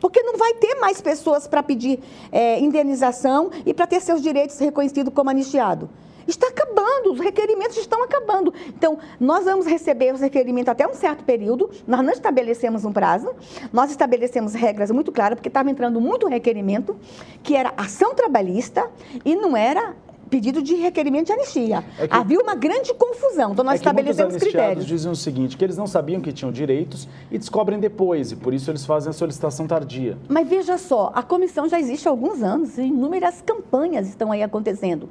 Porque 0.00 0.22
não 0.22 0.36
vai 0.36 0.54
ter 0.54 0.76
mais 0.76 1.00
pessoas 1.00 1.48
para 1.48 1.62
pedir 1.62 1.98
é, 2.30 2.60
indenização 2.60 3.50
e 3.66 3.74
para 3.74 3.86
ter 3.86 4.00
seus 4.00 4.22
direitos 4.22 4.58
reconhecidos 4.58 5.12
como 5.12 5.28
anistiado. 5.28 5.90
Está 6.28 6.48
acabando, 6.48 7.12
os 7.12 7.20
requerimentos 7.20 7.78
estão 7.78 8.02
acabando. 8.02 8.52
Então, 8.68 8.98
nós 9.18 9.46
vamos 9.46 9.66
receber 9.66 10.12
os 10.12 10.20
requerimentos 10.20 10.68
até 10.68 10.86
um 10.86 10.92
certo 10.92 11.24
período, 11.24 11.70
nós 11.86 12.04
não 12.04 12.12
estabelecemos 12.12 12.84
um 12.84 12.92
prazo, 12.92 13.34
nós 13.72 13.90
estabelecemos 13.90 14.52
regras 14.52 14.90
muito 14.90 15.10
claras, 15.10 15.36
porque 15.36 15.48
estava 15.48 15.70
entrando 15.70 15.98
muito 16.02 16.28
requerimento, 16.28 16.94
que 17.42 17.56
era 17.56 17.72
ação 17.78 18.14
trabalhista 18.14 18.90
e 19.24 19.34
não 19.34 19.56
era 19.56 19.96
pedido 20.28 20.62
de 20.62 20.74
requerimento 20.74 21.26
de 21.26 21.32
anistia. 21.32 21.84
É 21.98 22.06
que, 22.06 22.14
Havia 22.14 22.40
uma 22.40 22.54
grande 22.54 22.92
confusão, 22.94 23.52
então 23.52 23.64
nós 23.64 23.74
é 23.74 23.76
estabelecemos 23.76 24.36
critérios. 24.36 24.86
dizem 24.86 25.10
o 25.10 25.16
seguinte, 25.16 25.56
que 25.56 25.64
eles 25.64 25.76
não 25.76 25.86
sabiam 25.86 26.20
que 26.20 26.32
tinham 26.32 26.52
direitos 26.52 27.08
e 27.30 27.38
descobrem 27.38 27.78
depois, 27.78 28.32
e 28.32 28.36
por 28.36 28.54
isso 28.54 28.70
eles 28.70 28.84
fazem 28.84 29.10
a 29.10 29.12
solicitação 29.12 29.66
tardia. 29.66 30.16
Mas 30.28 30.48
veja 30.48 30.78
só, 30.78 31.10
a 31.14 31.22
comissão 31.22 31.68
já 31.68 31.78
existe 31.80 32.06
há 32.06 32.10
alguns 32.10 32.42
anos, 32.42 32.78
e 32.78 32.82
inúmeras 32.82 33.42
campanhas 33.44 34.08
estão 34.08 34.30
aí 34.30 34.42
acontecendo. 34.42 35.08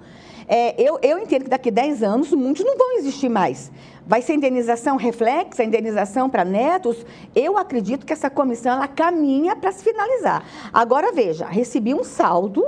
É, 0.47 0.81
eu, 0.81 0.97
eu 1.01 1.19
entendo 1.19 1.43
que 1.43 1.49
daqui 1.49 1.67
a 1.67 1.71
10 1.73 2.03
anos 2.03 2.31
muitos 2.31 2.63
não 2.63 2.77
vão 2.77 2.97
existir 2.97 3.27
mais. 3.27 3.69
Vai 4.05 4.21
ser 4.21 4.35
indenização 4.35 4.95
reflexa, 4.95 5.61
indenização 5.61 6.29
para 6.29 6.45
netos? 6.45 7.05
Eu 7.35 7.57
acredito 7.57 8.05
que 8.05 8.13
essa 8.13 8.29
comissão 8.29 8.71
ela 8.71 8.87
caminha 8.87 9.53
para 9.57 9.73
se 9.73 9.83
finalizar. 9.83 10.45
Agora, 10.71 11.11
veja, 11.11 11.45
recebi 11.45 11.93
um 11.93 12.05
saldo 12.05 12.63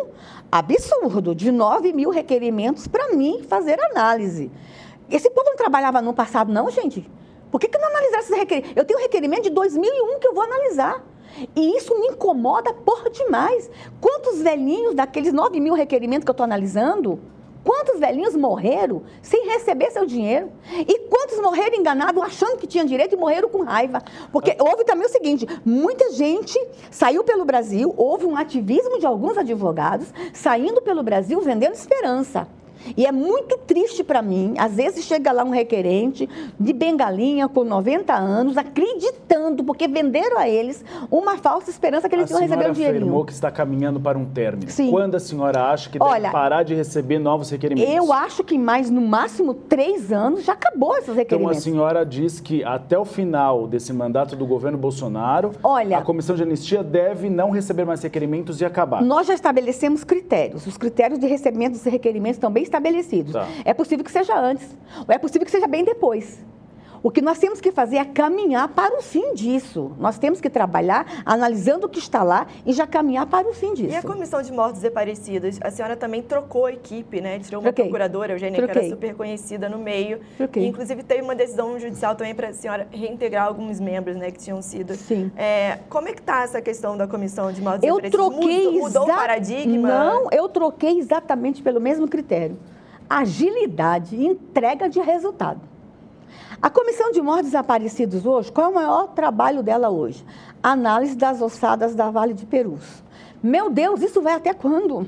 absurdo 0.52 1.36
de 1.36 1.52
9 1.52 1.94
mil 1.94 2.10
requerimentos 2.10 2.88
para 2.88 3.14
mim 3.16 3.44
fazer 3.48 3.80
análise. 3.82 4.52
Esse 5.10 5.30
povo 5.30 5.50
não 5.50 5.56
trabalhava 5.56 6.02
no 6.02 6.14
passado, 6.14 6.52
não, 6.52 6.70
gente? 6.70 7.10
Por 7.52 7.60
que, 7.60 7.68
que 7.68 7.78
não 7.78 7.88
analisar 7.88 8.20
esses 8.20 8.36
requerimentos? 8.36 8.78
Eu 8.78 8.86
tenho 8.86 9.00
um 9.00 9.02
requerimento 9.02 9.44
de 9.44 9.50
2001 9.50 10.20
que 10.20 10.28
eu 10.28 10.34
vou 10.34 10.44
analisar. 10.44 11.04
E 11.56 11.78
isso 11.78 11.98
me 12.00 12.08
incomoda 12.08 12.74
por 12.74 13.10
demais. 13.10 13.70
Quantos 14.02 14.42
velhinhos 14.42 14.94
daqueles 14.94 15.32
9 15.32 15.60
mil 15.60 15.74
requerimentos 15.74 16.26
que 16.26 16.30
eu 16.30 16.34
estou 16.34 16.44
analisando 16.44 17.20
Quantos 17.64 18.00
velhinhos 18.00 18.36
morreram 18.36 19.04
sem 19.22 19.46
receber 19.48 19.92
seu 19.92 20.06
dinheiro? 20.06 20.52
E 20.88 21.00
quantos 21.10 21.40
morreram 21.40 21.76
enganados 21.76 22.24
achando 22.24 22.58
que 22.58 22.68
tinham 22.68 22.86
direito 22.86 23.16
e 23.16 23.18
morreram 23.18 23.50
com 23.50 23.64
raiva? 23.64 24.02
Porque 24.32 24.56
houve 24.60 24.86
também 24.86 25.06
o 25.06 25.10
seguinte: 25.10 25.46
muita 25.66 26.12
gente 26.12 26.58
saiu 26.90 27.24
pelo 27.24 27.46
Brasil, 27.46 27.94
houve 27.98 28.26
um 28.26 28.38
ativismo 28.38 29.00
de 29.00 29.06
alguns 29.06 29.38
advogados 29.38 30.08
saindo 30.34 30.82
pelo 30.82 31.04
Brasil 31.04 31.42
vendendo 31.42 31.74
esperança. 31.74 32.48
E 32.96 33.06
é 33.06 33.12
muito 33.12 33.58
triste 33.58 34.04
para 34.04 34.22
mim, 34.22 34.56
às 34.58 34.74
vezes 34.76 35.06
chega 35.06 35.32
lá 35.32 35.44
um 35.44 35.50
requerente 35.50 36.28
de 36.60 36.74
bengalinha 36.74 37.48
com 37.48 37.64
90 37.64 38.14
anos, 38.14 38.58
acreditando, 38.58 39.64
porque 39.64 39.88
venderam 39.88 40.38
a 40.38 40.48
eles 40.48 40.84
uma 41.12 41.38
falsa 41.38 41.70
esperança 41.70 42.10
que 42.10 42.16
eles 42.16 42.30
iam 42.30 42.40
receber 42.40 42.70
o 42.70 42.74
dinheiro. 42.74 42.96
A 42.96 43.00
afirmou 43.00 43.26
que 43.26 43.34
está 43.34 43.52
caminhando 43.52 44.00
para 44.00 44.18
um 44.18 44.26
término. 44.26 44.70
Sim. 44.70 44.90
Quando 44.90 45.16
a 45.16 45.20
senhora 45.20 45.64
acha 45.72 45.90
que 45.90 46.00
deve 46.00 46.12
Olha, 46.12 46.32
parar 46.32 46.64
de 46.64 46.74
receber 46.74 47.20
novos 47.20 47.50
requerimentos? 47.50 47.94
Eu 47.94 48.12
acho 48.14 48.44
que 48.44 48.58
mais, 48.58 48.90
no 48.90 49.02
máximo, 49.02 49.54
três 49.54 50.12
anos 50.12 50.44
já 50.44 50.54
acabou 50.54 50.98
esses 50.98 51.16
requerimentos. 51.16 51.66
Então 51.66 51.74
a 51.74 51.74
senhora 51.74 52.06
diz 52.06 52.40
que 52.40 52.64
até 52.64 52.98
o 52.98 53.06
final 53.06 53.68
desse 53.68 53.94
mandato 53.94 54.36
do 54.36 54.46
governo 54.46 54.78
Bolsonaro, 54.78 55.52
Olha, 55.64 55.98
a 55.98 56.02
comissão 56.02 56.36
de 56.36 56.44
anistia 56.44 56.84
deve 56.84 57.30
não 57.30 57.52
receber 57.52 57.86
mais 57.86 58.02
requerimentos 58.02 58.62
e 58.62 58.66
acabar. 58.66 59.02
Nós 59.02 59.28
já 59.28 59.34
estabelecemos 59.34 60.04
critérios. 60.04 60.66
Os 60.66 60.78
critérios 60.78 61.20
de 61.20 61.28
recebimento 61.28 61.74
dos 61.74 61.84
requerimentos 61.84 62.40
também 62.40 62.64
estabelecidos. 62.70 63.34
Tá. 63.34 63.48
É 63.66 63.74
possível 63.74 64.06
que 64.06 64.12
seja 64.12 64.40
antes, 64.40 64.76
ou 65.00 65.14
é 65.14 65.18
possível 65.18 65.46
que 65.46 65.52
seja 65.52 65.68
bem 65.68 65.84
depois. 65.84 66.40
O 67.02 67.10
que 67.10 67.22
nós 67.22 67.40
temos 67.40 67.62
que 67.62 67.72
fazer 67.72 67.98
é 67.98 68.06
caminhar 68.06 68.68
para 68.70 68.98
o 68.98 69.02
fim 69.02 69.34
disso. 69.34 69.92
Nós 69.98 70.18
temos 70.18 70.42
que 70.42 70.50
trabalhar 70.50 71.24
analisando 71.26 71.88
o 71.88 71.90
que 71.90 72.00
está 72.00 72.24
lá 72.24 72.48
e 72.66 72.74
já 72.74 72.86
caminhar 72.86 73.26
para 73.26 73.48
o 73.48 73.54
fim 73.54 73.74
disso. 73.74 73.94
E 73.94 73.96
a 73.96 74.02
Comissão 74.02 74.42
de 74.42 74.52
Mortos 74.52 74.82
Desaparecidos? 74.82 75.58
A 75.62 75.72
senhora 75.72 75.96
também 75.96 76.22
trocou 76.22 76.66
a 76.66 76.74
equipe, 76.74 77.22
né? 77.22 77.40
Tirou 77.40 77.62
uma 77.62 77.70
Troquei. 77.70 77.86
procuradora, 77.86 78.34
Eugênia, 78.34 78.58
Troquei. 78.58 78.74
que 78.74 78.80
era 78.80 78.90
super 78.90 79.16
conhecida 79.16 79.70
no 79.70 79.78
meio. 79.78 80.20
Troquei. 80.38 80.64
E, 80.64 80.68
inclusive, 80.68 81.04
teve 81.04 81.22
uma 81.22 81.36
decisão 81.36 81.80
judicial 81.80 82.16
também 82.16 82.36
para 82.36 82.50
a 82.50 82.54
senhora 82.54 82.88
reintegrar 82.92 83.48
alguns 83.48 83.80
membros, 83.80 84.18
né? 84.18 84.32
Que 84.32 84.40
tinham 84.40 84.62
sido. 84.62 84.96
Sim. 84.96 85.32
É, 85.38 85.80
como 85.90 86.10
é 86.10 86.14
que 86.14 86.20
está 86.20 86.44
essa 86.44 86.62
questão 86.62 86.98
da 86.98 87.08
Comissão 87.08 87.52
de 87.52 87.62
Mortos 87.62 87.84
eu 87.88 88.00
Desaparecidos? 88.02 88.36
Troquei 88.38 88.66
mudou, 88.66 88.82
mudou 88.82 89.04
o 89.04 89.08
paradigma? 89.08 89.88
Não, 89.88 90.28
eu 90.32 90.50
troquei 90.50 91.00
exatamente 91.00 91.62
pelo 91.62 91.80
mesmo 91.80 92.08
critério. 92.08 92.58
Agilidade 93.10 94.16
e 94.16 94.28
entrega 94.28 94.90
de 94.90 95.00
resultado. 95.00 95.69
A 96.62 96.70
Comissão 96.70 97.12
de 97.12 97.22
Mortos 97.22 97.46
Desaparecidos 97.46 98.26
hoje, 98.26 98.52
qual 98.52 98.68
é 98.68 98.70
o 98.70 98.76
maior 98.76 99.08
trabalho 99.10 99.64
dela 99.64 99.90
hoje? 99.90 100.26
Análise 100.62 101.16
das 101.16 101.42
ossadas 101.42 101.96
da 101.96 102.10
Vale 102.10 102.34
de 102.34 102.46
Perus. 102.46 103.04
Meu 103.42 103.70
Deus, 103.70 104.02
isso 104.02 104.22
vai 104.22 104.34
até 104.34 104.54
quando? 104.54 105.08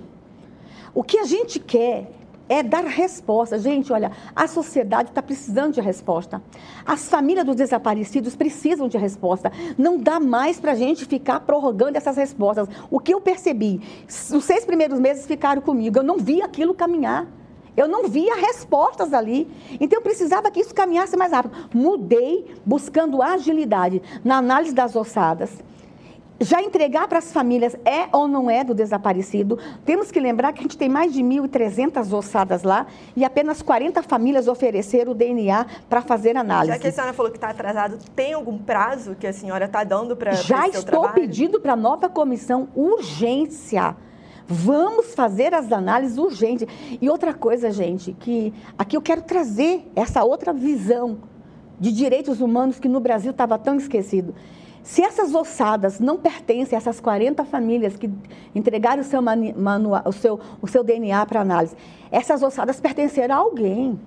O 0.94 1.04
que 1.04 1.18
a 1.20 1.26
gente 1.26 1.60
quer 1.60 2.12
é 2.52 2.62
dar 2.62 2.84
resposta. 2.84 3.58
Gente, 3.58 3.94
olha, 3.94 4.12
a 4.36 4.46
sociedade 4.46 5.08
está 5.10 5.22
precisando 5.22 5.74
de 5.74 5.80
resposta. 5.80 6.42
As 6.86 7.08
famílias 7.08 7.46
dos 7.46 7.56
desaparecidos 7.56 8.36
precisam 8.36 8.90
de 8.90 8.98
resposta. 8.98 9.50
Não 9.78 9.98
dá 9.98 10.20
mais 10.20 10.60
para 10.60 10.74
a 10.74 10.76
gente 10.76 11.06
ficar 11.06 11.40
prorrogando 11.40 11.98
essas 11.98 12.18
respostas. 12.18 12.68
O 12.90 13.00
que 13.00 13.14
eu 13.14 13.22
percebi, 13.22 13.82
os 14.06 14.44
seis 14.44 14.66
primeiros 14.66 15.00
meses 15.00 15.26
ficaram 15.26 15.62
comigo, 15.62 16.00
eu 16.00 16.04
não 16.04 16.18
vi 16.18 16.42
aquilo 16.42 16.74
caminhar. 16.74 17.26
Eu 17.76 17.88
não 17.88 18.08
via 18.08 18.36
respostas 18.36 19.14
ali. 19.14 19.48
Então 19.80 20.00
eu 20.00 20.04
precisava 20.04 20.52
que 20.52 20.60
isso 20.60 20.74
caminhasse 20.74 21.16
mais 21.16 21.32
rápido. 21.32 21.70
Mudei 21.74 22.54
buscando 22.66 23.22
agilidade 23.22 24.02
na 24.24 24.38
análise 24.38 24.74
das 24.74 24.96
ossadas. 24.96 25.52
Já 26.42 26.60
entregar 26.60 27.08
para 27.08 27.20
as 27.20 27.32
famílias 27.32 27.76
é 27.86 28.08
ou 28.12 28.28
não 28.28 28.50
é 28.50 28.64
do 28.64 28.74
desaparecido. 28.74 29.60
Temos 29.86 30.10
que 30.10 30.20
lembrar 30.20 30.52
que 30.54 30.60
a 30.60 30.64
gente 30.64 30.76
tem 30.76 30.90
mais 30.90 31.14
de 31.14 31.22
1.300 31.22 32.12
ossadas 32.12 32.64
lá 32.64 32.88
e 33.16 33.24
apenas 33.24 33.62
40 33.62 34.02
famílias 34.02 34.48
ofereceram 34.48 35.12
o 35.12 35.16
DNA 35.16 35.68
para 35.88 36.02
fazer 36.02 36.36
análise. 36.36 36.74
Já 36.74 36.80
que 36.80 36.88
a 36.88 36.92
senhora 36.92 37.14
falou 37.14 37.32
que 37.32 37.38
está 37.38 37.50
atrasado, 37.50 38.00
tem 38.16 38.34
algum 38.34 38.58
prazo 38.58 39.16
que 39.16 39.28
a 39.28 39.34
senhora 39.34 39.66
está 39.66 39.84
dando 39.84 40.16
para 40.16 40.32
Já 40.32 40.68
estou 40.68 41.10
pedindo 41.10 41.60
para 41.62 41.74
a 41.74 41.76
nova 41.76 42.10
comissão 42.10 42.70
urgência 42.76 43.96
Vamos 44.48 45.14
fazer 45.14 45.54
as 45.54 45.72
análises 45.72 46.18
urgentes. 46.18 46.68
E 47.02 47.10
outra 47.10 47.34
coisa, 47.34 47.72
gente, 47.72 48.14
que 48.14 48.54
aqui 48.78 48.98
eu 48.98 49.02
quero 49.02 49.22
trazer 49.22 49.90
essa 49.96 50.24
outra 50.24 50.54
visão 50.54 51.20
de 51.80 51.92
direitos 51.92 52.42
humanos 52.42 52.80
que 52.80 52.88
no 52.88 53.00
Brasil 53.00 53.32
estava 53.32 53.58
tão 53.58 53.76
esquecido. 53.78 54.36
Se 54.84 55.02
essas 55.02 55.36
ossadas 55.36 56.00
não 56.00 56.18
pertencem 56.18 56.76
a 56.76 56.80
essas 56.80 57.00
40 57.00 57.46
famílias 57.46 57.96
que 57.96 58.10
entregaram 58.54 59.02
o 59.02 59.06
seu, 59.06 59.22
manual, 59.22 60.02
o 60.06 60.12
seu, 60.12 60.40
o 60.62 60.68
seu 60.68 60.84
DNA 60.84 61.24
para 61.26 61.42
análise, 61.42 61.76
essas 62.12 62.42
ossadas 62.42 62.80
pertenceram 62.80 63.36
a 63.36 63.38
alguém. 63.38 64.00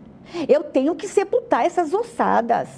Eu 0.48 0.64
tenho 0.64 0.94
que 0.94 1.06
sepultar 1.06 1.64
essas 1.64 1.94
ossadas. 1.94 2.68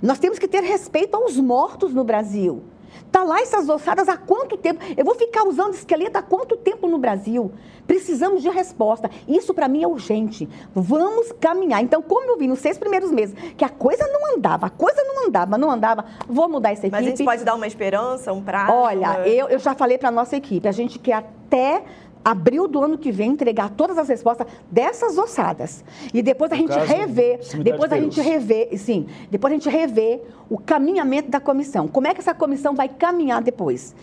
Nós 0.00 0.18
temos 0.18 0.38
que 0.38 0.48
ter 0.48 0.62
respeito 0.62 1.16
aos 1.16 1.36
mortos 1.36 1.94
no 1.94 2.02
Brasil. 2.02 2.62
Está 3.06 3.22
lá 3.22 3.40
essas 3.40 3.68
ossadas 3.68 4.08
há 4.08 4.16
quanto 4.16 4.56
tempo? 4.56 4.80
Eu 4.96 5.04
vou 5.04 5.14
ficar 5.14 5.44
usando 5.44 5.74
esqueleto 5.74 6.18
há 6.18 6.22
quanto 6.22 6.56
tempo 6.56 6.86
no 6.86 6.98
Brasil? 6.98 7.52
Precisamos 7.86 8.42
de 8.42 8.48
resposta. 8.48 9.10
Isso 9.28 9.52
para 9.52 9.68
mim 9.68 9.82
é 9.82 9.86
urgente. 9.86 10.48
Vamos 10.74 11.32
caminhar. 11.32 11.82
Então, 11.82 12.00
como 12.00 12.30
eu 12.30 12.38
vi 12.38 12.46
nos 12.46 12.60
seis 12.60 12.78
primeiros 12.78 13.10
meses 13.10 13.34
que 13.56 13.64
a 13.64 13.68
coisa 13.68 14.06
não 14.08 14.34
andava, 14.36 14.66
a 14.66 14.70
coisa 14.70 15.02
não 15.04 15.26
andava, 15.26 15.58
não 15.58 15.70
andava, 15.70 16.04
vou 16.28 16.48
mudar 16.48 16.72
essa 16.72 16.86
equipe. 16.86 16.92
Mas 16.92 17.06
a 17.06 17.10
gente 17.10 17.24
pode 17.24 17.44
dar 17.44 17.54
uma 17.54 17.66
esperança, 17.66 18.32
um 18.32 18.42
prazo? 18.42 18.72
Olha, 18.72 19.26
eu, 19.26 19.48
eu 19.48 19.58
já 19.58 19.74
falei 19.74 19.98
para 19.98 20.08
a 20.08 20.12
nossa 20.12 20.36
equipe, 20.36 20.66
a 20.68 20.72
gente 20.72 20.98
quer 20.98 21.14
até 21.14 21.84
abril 22.24 22.68
do 22.68 22.82
ano 22.82 22.96
que 22.96 23.10
vem, 23.10 23.30
entregar 23.30 23.70
todas 23.70 23.98
as 23.98 24.08
respostas 24.08 24.46
dessas 24.70 25.18
ossadas. 25.18 25.84
E 26.12 26.22
depois 26.22 26.52
a 26.52 26.56
No 26.56 26.60
gente 26.62 26.78
rever, 26.78 27.40
depois 27.62 27.90
de 27.90 27.96
a 27.96 28.00
gente 28.00 28.20
rever, 28.20 28.78
sim, 28.78 29.06
depois 29.30 29.52
a 29.52 29.56
gente 29.56 29.68
rever 29.68 30.22
o 30.48 30.58
caminhamento 30.58 31.30
da 31.30 31.40
comissão. 31.40 31.88
Como 31.88 32.06
é 32.06 32.14
que 32.14 32.20
essa 32.20 32.34
comissão 32.34 32.74
vai 32.74 32.88
caminhar 32.88 33.42
depois? 33.42 33.94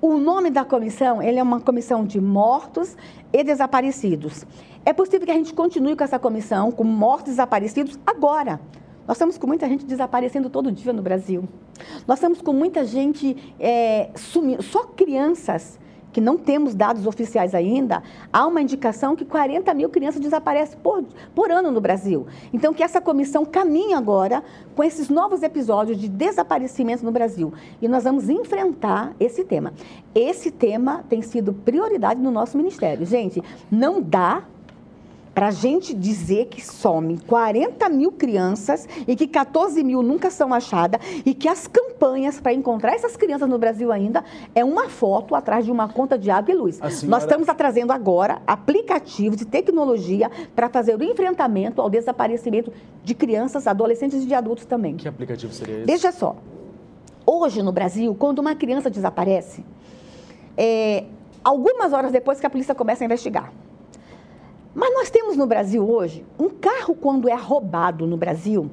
O 0.00 0.16
nome 0.16 0.50
da 0.50 0.64
comissão, 0.64 1.22
ele 1.22 1.38
é 1.38 1.42
uma 1.42 1.60
comissão 1.60 2.04
de 2.04 2.20
mortos 2.20 2.96
e 3.32 3.42
desaparecidos. 3.42 4.46
É 4.84 4.92
possível 4.92 5.26
que 5.26 5.32
a 5.32 5.34
gente 5.34 5.52
continue 5.52 5.96
com 5.96 6.04
essa 6.04 6.18
comissão, 6.18 6.70
com 6.70 6.84
mortos 6.84 7.28
e 7.28 7.30
desaparecidos, 7.30 7.98
agora. 8.06 8.60
Nós 9.06 9.16
estamos 9.16 9.38
com 9.38 9.46
muita 9.46 9.68
gente 9.68 9.84
desaparecendo 9.84 10.50
todo 10.50 10.70
dia 10.72 10.92
no 10.92 11.00
Brasil. 11.00 11.44
Nós 12.06 12.18
estamos 12.18 12.40
com 12.40 12.52
muita 12.52 12.84
gente 12.84 13.54
é, 13.58 14.10
sumindo, 14.14 14.62
só 14.62 14.84
crianças 14.84 15.78
que 16.16 16.20
não 16.22 16.38
temos 16.38 16.74
dados 16.74 17.06
oficiais 17.06 17.54
ainda, 17.54 18.02
há 18.32 18.46
uma 18.46 18.62
indicação 18.62 19.14
que 19.14 19.22
40 19.22 19.74
mil 19.74 19.90
crianças 19.90 20.18
desaparecem 20.18 20.78
por, 20.82 21.04
por 21.34 21.50
ano 21.50 21.70
no 21.70 21.78
Brasil. 21.78 22.26
Então, 22.54 22.72
que 22.72 22.82
essa 22.82 23.02
comissão 23.02 23.44
caminhe 23.44 23.92
agora 23.92 24.42
com 24.74 24.82
esses 24.82 25.10
novos 25.10 25.42
episódios 25.42 25.98
de 25.98 26.08
desaparecimento 26.08 27.04
no 27.04 27.12
Brasil. 27.12 27.52
E 27.82 27.86
nós 27.86 28.04
vamos 28.04 28.30
enfrentar 28.30 29.14
esse 29.20 29.44
tema. 29.44 29.74
Esse 30.14 30.50
tema 30.50 31.04
tem 31.06 31.20
sido 31.20 31.52
prioridade 31.52 32.18
no 32.18 32.30
nosso 32.30 32.56
ministério. 32.56 33.04
Gente, 33.04 33.42
não 33.70 34.00
dá 34.00 34.42
para 35.36 35.48
a 35.48 35.50
gente 35.50 35.92
dizer 35.92 36.46
que 36.46 36.64
some 36.64 37.18
40 37.26 37.90
mil 37.90 38.10
crianças 38.10 38.88
e 39.06 39.14
que 39.14 39.26
14 39.26 39.84
mil 39.84 40.02
nunca 40.02 40.30
são 40.30 40.54
achadas 40.54 40.98
e 41.26 41.34
que 41.34 41.46
as 41.46 41.66
campanhas 41.66 42.40
para 42.40 42.54
encontrar 42.54 42.94
essas 42.94 43.18
crianças 43.18 43.46
no 43.46 43.58
Brasil 43.58 43.92
ainda 43.92 44.24
é 44.54 44.64
uma 44.64 44.88
foto 44.88 45.34
atrás 45.34 45.66
de 45.66 45.70
uma 45.70 45.90
conta 45.90 46.16
de 46.18 46.30
água 46.30 46.54
e 46.54 46.56
luz. 46.56 46.76
Senhora- 46.76 47.06
Nós 47.06 47.22
estamos 47.24 47.46
trazendo 47.54 47.92
agora 47.92 48.40
aplicativos 48.46 49.36
de 49.36 49.44
tecnologia 49.44 50.30
para 50.54 50.70
fazer 50.70 50.98
o 50.98 51.04
enfrentamento 51.04 51.82
ao 51.82 51.90
desaparecimento 51.90 52.72
de 53.04 53.14
crianças, 53.14 53.66
adolescentes 53.66 54.22
e 54.22 54.26
de 54.26 54.32
adultos 54.34 54.64
também. 54.64 54.96
Que 54.96 55.06
aplicativo 55.06 55.52
seria 55.52 55.76
esse? 55.80 55.84
Veja 55.84 56.12
só, 56.12 56.34
hoje 57.26 57.62
no 57.62 57.72
Brasil, 57.72 58.16
quando 58.18 58.38
uma 58.38 58.54
criança 58.54 58.88
desaparece, 58.88 59.62
é, 60.56 61.04
algumas 61.44 61.92
horas 61.92 62.10
depois 62.10 62.40
que 62.40 62.46
a 62.46 62.50
polícia 62.50 62.74
começa 62.74 63.04
a 63.04 63.06
investigar. 63.06 63.52
Mas 64.76 64.92
nós 64.92 65.08
temos 65.08 65.38
no 65.38 65.46
Brasil 65.46 65.90
hoje, 65.90 66.22
um 66.38 66.50
carro 66.50 66.94
quando 66.94 67.30
é 67.30 67.34
roubado 67.34 68.06
no 68.06 68.14
Brasil, 68.14 68.70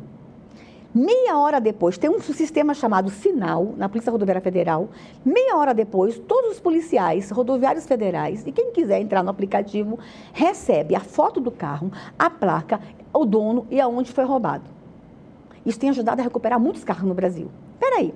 meia 0.94 1.38
hora 1.38 1.62
depois, 1.62 1.98
tem 1.98 2.10
um 2.10 2.20
sistema 2.20 2.74
chamado 2.74 3.10
Sinal, 3.10 3.74
na 3.78 3.88
Polícia 3.88 4.12
Rodoviária 4.12 4.42
Federal, 4.42 4.90
meia 5.24 5.56
hora 5.56 5.74
depois, 5.74 6.20
todos 6.20 6.52
os 6.52 6.60
policiais 6.60 7.32
rodoviários 7.32 7.88
federais, 7.88 8.46
e 8.46 8.52
quem 8.52 8.74
quiser 8.74 9.00
entrar 9.00 9.24
no 9.24 9.30
aplicativo, 9.30 9.98
recebe 10.34 10.94
a 10.94 11.00
foto 11.00 11.40
do 11.40 11.50
carro, 11.50 11.90
a 12.20 12.30
placa, 12.30 12.82
o 13.14 13.24
dono 13.24 13.66
e 13.72 13.80
aonde 13.80 14.12
foi 14.12 14.26
roubado. 14.26 14.66
Isso 15.66 15.80
tem 15.80 15.90
ajudado 15.90 16.20
a 16.20 16.24
recuperar 16.26 16.60
muitos 16.60 16.84
carros 16.84 17.08
no 17.08 17.14
Brasil. 17.14 17.50
Peraí. 17.80 18.14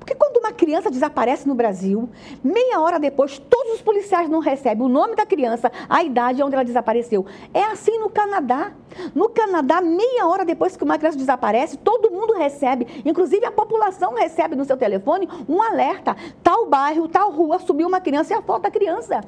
Porque 0.00 0.14
quando 0.14 0.38
uma 0.38 0.50
criança 0.50 0.90
desaparece 0.90 1.46
no 1.46 1.54
Brasil, 1.54 2.08
meia 2.42 2.80
hora 2.80 2.98
depois, 2.98 3.38
todos 3.38 3.74
os 3.74 3.82
policiais 3.82 4.28
não 4.28 4.40
recebem 4.40 4.84
o 4.84 4.88
nome 4.88 5.14
da 5.14 5.26
criança, 5.26 5.70
a 5.88 6.02
idade 6.02 6.42
onde 6.42 6.54
ela 6.54 6.64
desapareceu. 6.64 7.26
É 7.52 7.62
assim 7.62 7.98
no 7.98 8.08
Canadá. 8.08 8.72
No 9.14 9.28
Canadá, 9.28 9.80
meia 9.80 10.26
hora 10.26 10.44
depois 10.44 10.76
que 10.76 10.82
uma 10.82 10.98
criança 10.98 11.18
desaparece, 11.18 11.76
todo 11.76 12.10
mundo 12.10 12.32
recebe, 12.32 13.02
inclusive 13.04 13.44
a 13.44 13.52
população 13.52 14.14
recebe 14.14 14.56
no 14.56 14.64
seu 14.64 14.76
telefone 14.76 15.28
um 15.48 15.62
alerta. 15.62 16.16
Tal 16.42 16.66
bairro, 16.66 17.06
tal 17.06 17.30
rua, 17.30 17.58
subiu 17.60 17.86
uma 17.86 18.00
criança 18.00 18.32
e 18.32 18.36
a 18.36 18.42
foto 18.42 18.62
da 18.62 18.70
criança. 18.70 19.20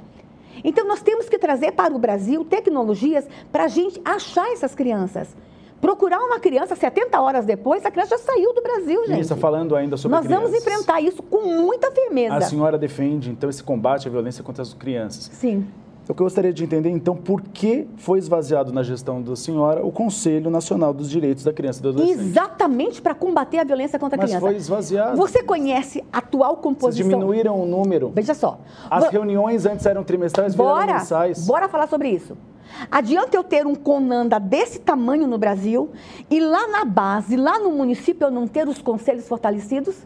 Então, 0.64 0.86
nós 0.86 1.02
temos 1.02 1.28
que 1.28 1.38
trazer 1.38 1.72
para 1.72 1.94
o 1.94 1.98
Brasil 1.98 2.44
tecnologias 2.44 3.26
para 3.52 3.64
a 3.64 3.68
gente 3.68 4.00
achar 4.04 4.50
essas 4.52 4.74
crianças. 4.74 5.36
Procurar 5.82 6.20
uma 6.20 6.38
criança 6.38 6.76
70 6.76 7.20
horas 7.20 7.44
depois, 7.44 7.84
a 7.84 7.90
criança 7.90 8.16
já 8.16 8.22
saiu 8.22 8.54
do 8.54 8.62
Brasil, 8.62 9.00
gente. 9.00 9.10
Ministra, 9.10 9.36
falando 9.36 9.74
ainda 9.74 9.96
sobre 9.96 10.16
Nós 10.16 10.24
vamos 10.28 10.50
crianças. 10.50 10.72
enfrentar 10.72 11.00
isso 11.00 11.20
com 11.24 11.42
muita 11.42 11.90
firmeza. 11.90 12.36
A 12.36 12.40
senhora 12.40 12.78
defende, 12.78 13.30
então, 13.30 13.50
esse 13.50 13.64
combate 13.64 14.06
à 14.06 14.10
violência 14.10 14.44
contra 14.44 14.62
as 14.62 14.72
crianças. 14.72 15.28
Sim. 15.34 15.66
Eu 16.12 16.24
gostaria 16.24 16.52
de 16.52 16.62
entender, 16.62 16.90
então, 16.90 17.16
por 17.16 17.40
que 17.40 17.86
foi 17.96 18.18
esvaziado 18.18 18.72
na 18.72 18.82
gestão 18.82 19.22
da 19.22 19.34
senhora 19.34 19.84
o 19.84 19.90
Conselho 19.90 20.50
Nacional 20.50 20.92
dos 20.92 21.08
Direitos 21.08 21.42
da 21.42 21.52
Criança 21.52 21.80
e 21.80 21.82
do 21.82 21.88
Adolescente? 21.88 22.20
Exatamente 22.20 23.00
para 23.00 23.14
combater 23.14 23.58
a 23.58 23.64
violência 23.64 23.98
contra 23.98 24.16
a 24.16 24.20
Mas 24.20 24.30
criança. 24.30 24.46
foi 24.46 24.56
esvaziado. 24.56 25.16
Você 25.16 25.42
conhece 25.42 26.04
a 26.12 26.18
atual 26.18 26.50
Vocês 26.52 26.62
composição? 26.62 27.08
diminuíram 27.08 27.60
o 27.60 27.66
número. 27.66 28.12
Veja 28.14 28.34
só. 28.34 28.60
As 28.90 29.04
Vo- 29.04 29.10
reuniões 29.10 29.64
antes 29.66 29.86
eram 29.86 30.04
trimestrais, 30.04 30.54
Bora, 30.54 30.94
mensais. 30.98 31.46
bora 31.46 31.68
falar 31.68 31.86
sobre 31.88 32.10
isso. 32.10 32.36
Adianta 32.90 33.36
eu 33.36 33.44
ter 33.44 33.66
um 33.66 33.74
Conanda 33.74 34.38
desse 34.38 34.78
tamanho 34.80 35.26
no 35.26 35.36
Brasil 35.38 35.90
e 36.30 36.40
lá 36.40 36.68
na 36.68 36.84
base, 36.84 37.36
lá 37.36 37.58
no 37.58 37.70
município, 37.70 38.26
eu 38.26 38.30
não 38.30 38.46
ter 38.46 38.68
os 38.68 38.80
conselhos 38.80 39.26
fortalecidos? 39.28 39.96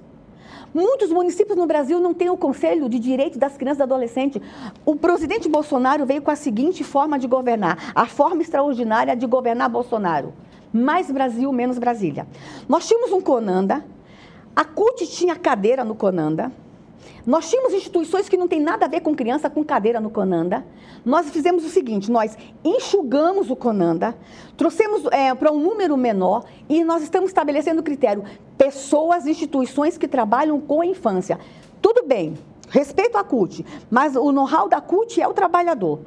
Muitos 0.76 1.08
municípios 1.08 1.56
no 1.56 1.64
Brasil 1.64 1.98
não 1.98 2.12
têm 2.12 2.28
o 2.28 2.36
Conselho 2.36 2.86
de 2.86 2.98
Direitos 2.98 3.38
das 3.38 3.56
Crianças 3.56 3.80
e 3.80 3.82
Adolescentes. 3.84 4.42
O 4.84 4.94
presidente 4.94 5.48
Bolsonaro 5.48 6.04
veio 6.04 6.20
com 6.20 6.30
a 6.30 6.36
seguinte 6.36 6.84
forma 6.84 7.18
de 7.18 7.26
governar, 7.26 7.92
a 7.94 8.04
forma 8.04 8.42
extraordinária 8.42 9.16
de 9.16 9.26
governar 9.26 9.70
Bolsonaro. 9.70 10.34
Mais 10.70 11.10
Brasil, 11.10 11.50
menos 11.50 11.78
Brasília. 11.78 12.26
Nós 12.68 12.86
tínhamos 12.86 13.10
um 13.10 13.22
Conanda, 13.22 13.86
a 14.54 14.66
CUT 14.66 15.06
tinha 15.06 15.34
cadeira 15.34 15.82
no 15.82 15.94
Conanda, 15.94 16.52
nós 17.26 17.50
tínhamos 17.50 17.74
instituições 17.74 18.28
que 18.28 18.36
não 18.36 18.46
tem 18.46 18.60
nada 18.60 18.86
a 18.86 18.88
ver 18.88 19.00
com 19.00 19.12
criança 19.12 19.50
com 19.50 19.64
cadeira 19.64 20.00
no 20.00 20.08
Conanda. 20.08 20.64
Nós 21.04 21.28
fizemos 21.28 21.64
o 21.64 21.68
seguinte: 21.68 22.08
nós 22.08 22.38
enxugamos 22.64 23.50
o 23.50 23.56
Conanda, 23.56 24.16
trouxemos 24.56 25.04
é, 25.10 25.34
para 25.34 25.50
um 25.50 25.58
número 25.58 25.96
menor 25.96 26.44
e 26.68 26.84
nós 26.84 27.02
estamos 27.02 27.30
estabelecendo 27.30 27.80
o 27.80 27.84
critério: 27.84 28.22
pessoas, 28.56 29.26
instituições 29.26 29.98
que 29.98 30.06
trabalham 30.06 30.60
com 30.60 30.80
a 30.80 30.86
infância. 30.86 31.40
Tudo 31.82 32.04
bem, 32.06 32.34
respeito 32.68 33.18
à 33.18 33.24
CUT, 33.24 33.66
mas 33.90 34.14
o 34.14 34.30
know-how 34.30 34.68
da 34.68 34.80
CUT 34.80 35.20
é 35.20 35.26
o 35.26 35.34
trabalhador. 35.34 36.00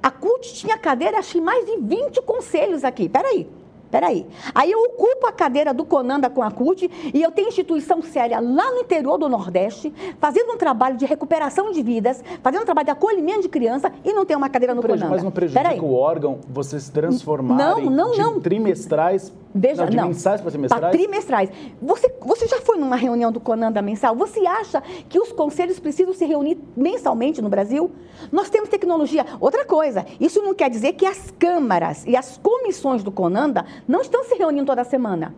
A 0.00 0.10
CUT 0.12 0.54
tinha 0.54 0.78
cadeira, 0.78 1.20
que 1.22 1.40
mais 1.40 1.66
de 1.66 1.76
20 1.78 2.22
conselhos 2.22 2.84
aqui. 2.84 3.08
Peraí. 3.08 3.48
Peraí. 3.92 4.26
Aí 4.54 4.72
eu 4.72 4.78
ocupo 4.84 5.26
a 5.26 5.32
cadeira 5.32 5.74
do 5.74 5.84
Conanda 5.84 6.30
com 6.30 6.42
a 6.42 6.50
CUT 6.50 6.90
e 7.12 7.22
eu 7.22 7.30
tenho 7.30 7.48
instituição 7.48 8.00
séria 8.00 8.40
lá 8.40 8.72
no 8.72 8.80
interior 8.80 9.18
do 9.18 9.28
Nordeste, 9.28 9.92
fazendo 10.18 10.50
um 10.54 10.56
trabalho 10.56 10.96
de 10.96 11.04
recuperação 11.04 11.70
de 11.70 11.82
vidas, 11.82 12.24
fazendo 12.42 12.62
um 12.62 12.64
trabalho 12.64 12.86
de 12.86 12.90
acolhimento 12.90 13.42
de 13.42 13.48
criança 13.50 13.92
e 14.02 14.14
não 14.14 14.24
tem 14.24 14.34
uma 14.34 14.48
cadeira 14.48 14.74
no 14.74 14.80
Conanda. 14.80 15.08
Mas 15.10 15.22
não 15.22 15.30
prejudica 15.30 15.62
Peraí. 15.62 15.78
o 15.78 15.92
órgão 15.92 16.38
vocês 16.48 16.88
transformarem 16.88 17.84
Não, 17.84 17.90
não, 17.90 18.10
de 18.12 18.18
não. 18.18 18.40
trimestrais 18.40 19.30
Veja, 19.54 19.82
não, 19.82 19.90
de 19.90 19.96
não. 19.98 20.06
mensais 20.08 20.40
para 20.40 20.50
Para 20.50 20.90
trimestrais? 20.90 20.92
trimestrais. 20.92 21.50
Você, 21.82 22.10
você 22.24 22.46
já 22.46 22.62
foi 22.62 22.78
numa 22.78 22.96
reunião 22.96 23.30
do 23.30 23.38
Conanda 23.38 23.82
mensal? 23.82 24.16
Você 24.16 24.40
acha 24.46 24.82
que 25.10 25.20
os 25.20 25.30
conselhos 25.32 25.78
precisam 25.78 26.14
se 26.14 26.24
reunir 26.24 26.54
mensalmente 26.76 27.42
no 27.42 27.48
Brasil? 27.48 27.90
Nós 28.30 28.50
temos 28.50 28.68
tecnologia. 28.68 29.26
Outra 29.40 29.64
coisa, 29.64 30.06
isso 30.20 30.42
não 30.42 30.54
quer 30.54 30.70
dizer 30.70 30.94
que 30.94 31.06
as 31.06 31.32
câmaras 31.38 32.04
e 32.06 32.16
as 32.16 32.38
comissões 32.38 33.02
do 33.02 33.10
Conanda 33.10 33.64
não 33.86 34.00
estão 34.00 34.24
se 34.24 34.34
reunindo 34.34 34.66
toda 34.66 34.84
semana. 34.84 35.34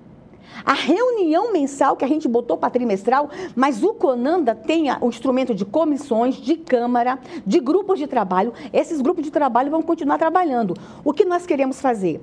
A 0.64 0.74
reunião 0.74 1.52
mensal 1.52 1.96
que 1.96 2.04
a 2.04 2.08
gente 2.08 2.28
botou 2.28 2.56
para 2.56 2.70
trimestral, 2.70 3.28
mas 3.56 3.82
o 3.82 3.94
Conanda 3.94 4.54
tem 4.54 4.86
o 5.00 5.08
instrumento 5.08 5.54
de 5.54 5.64
comissões, 5.64 6.36
de 6.36 6.56
câmara, 6.56 7.18
de 7.46 7.58
grupos 7.58 7.98
de 7.98 8.06
trabalho. 8.06 8.52
Esses 8.72 9.00
grupos 9.00 9.24
de 9.24 9.30
trabalho 9.30 9.70
vão 9.70 9.82
continuar 9.82 10.18
trabalhando. 10.18 10.76
O 11.04 11.12
que 11.12 11.24
nós 11.24 11.46
queremos 11.46 11.80
fazer? 11.80 12.20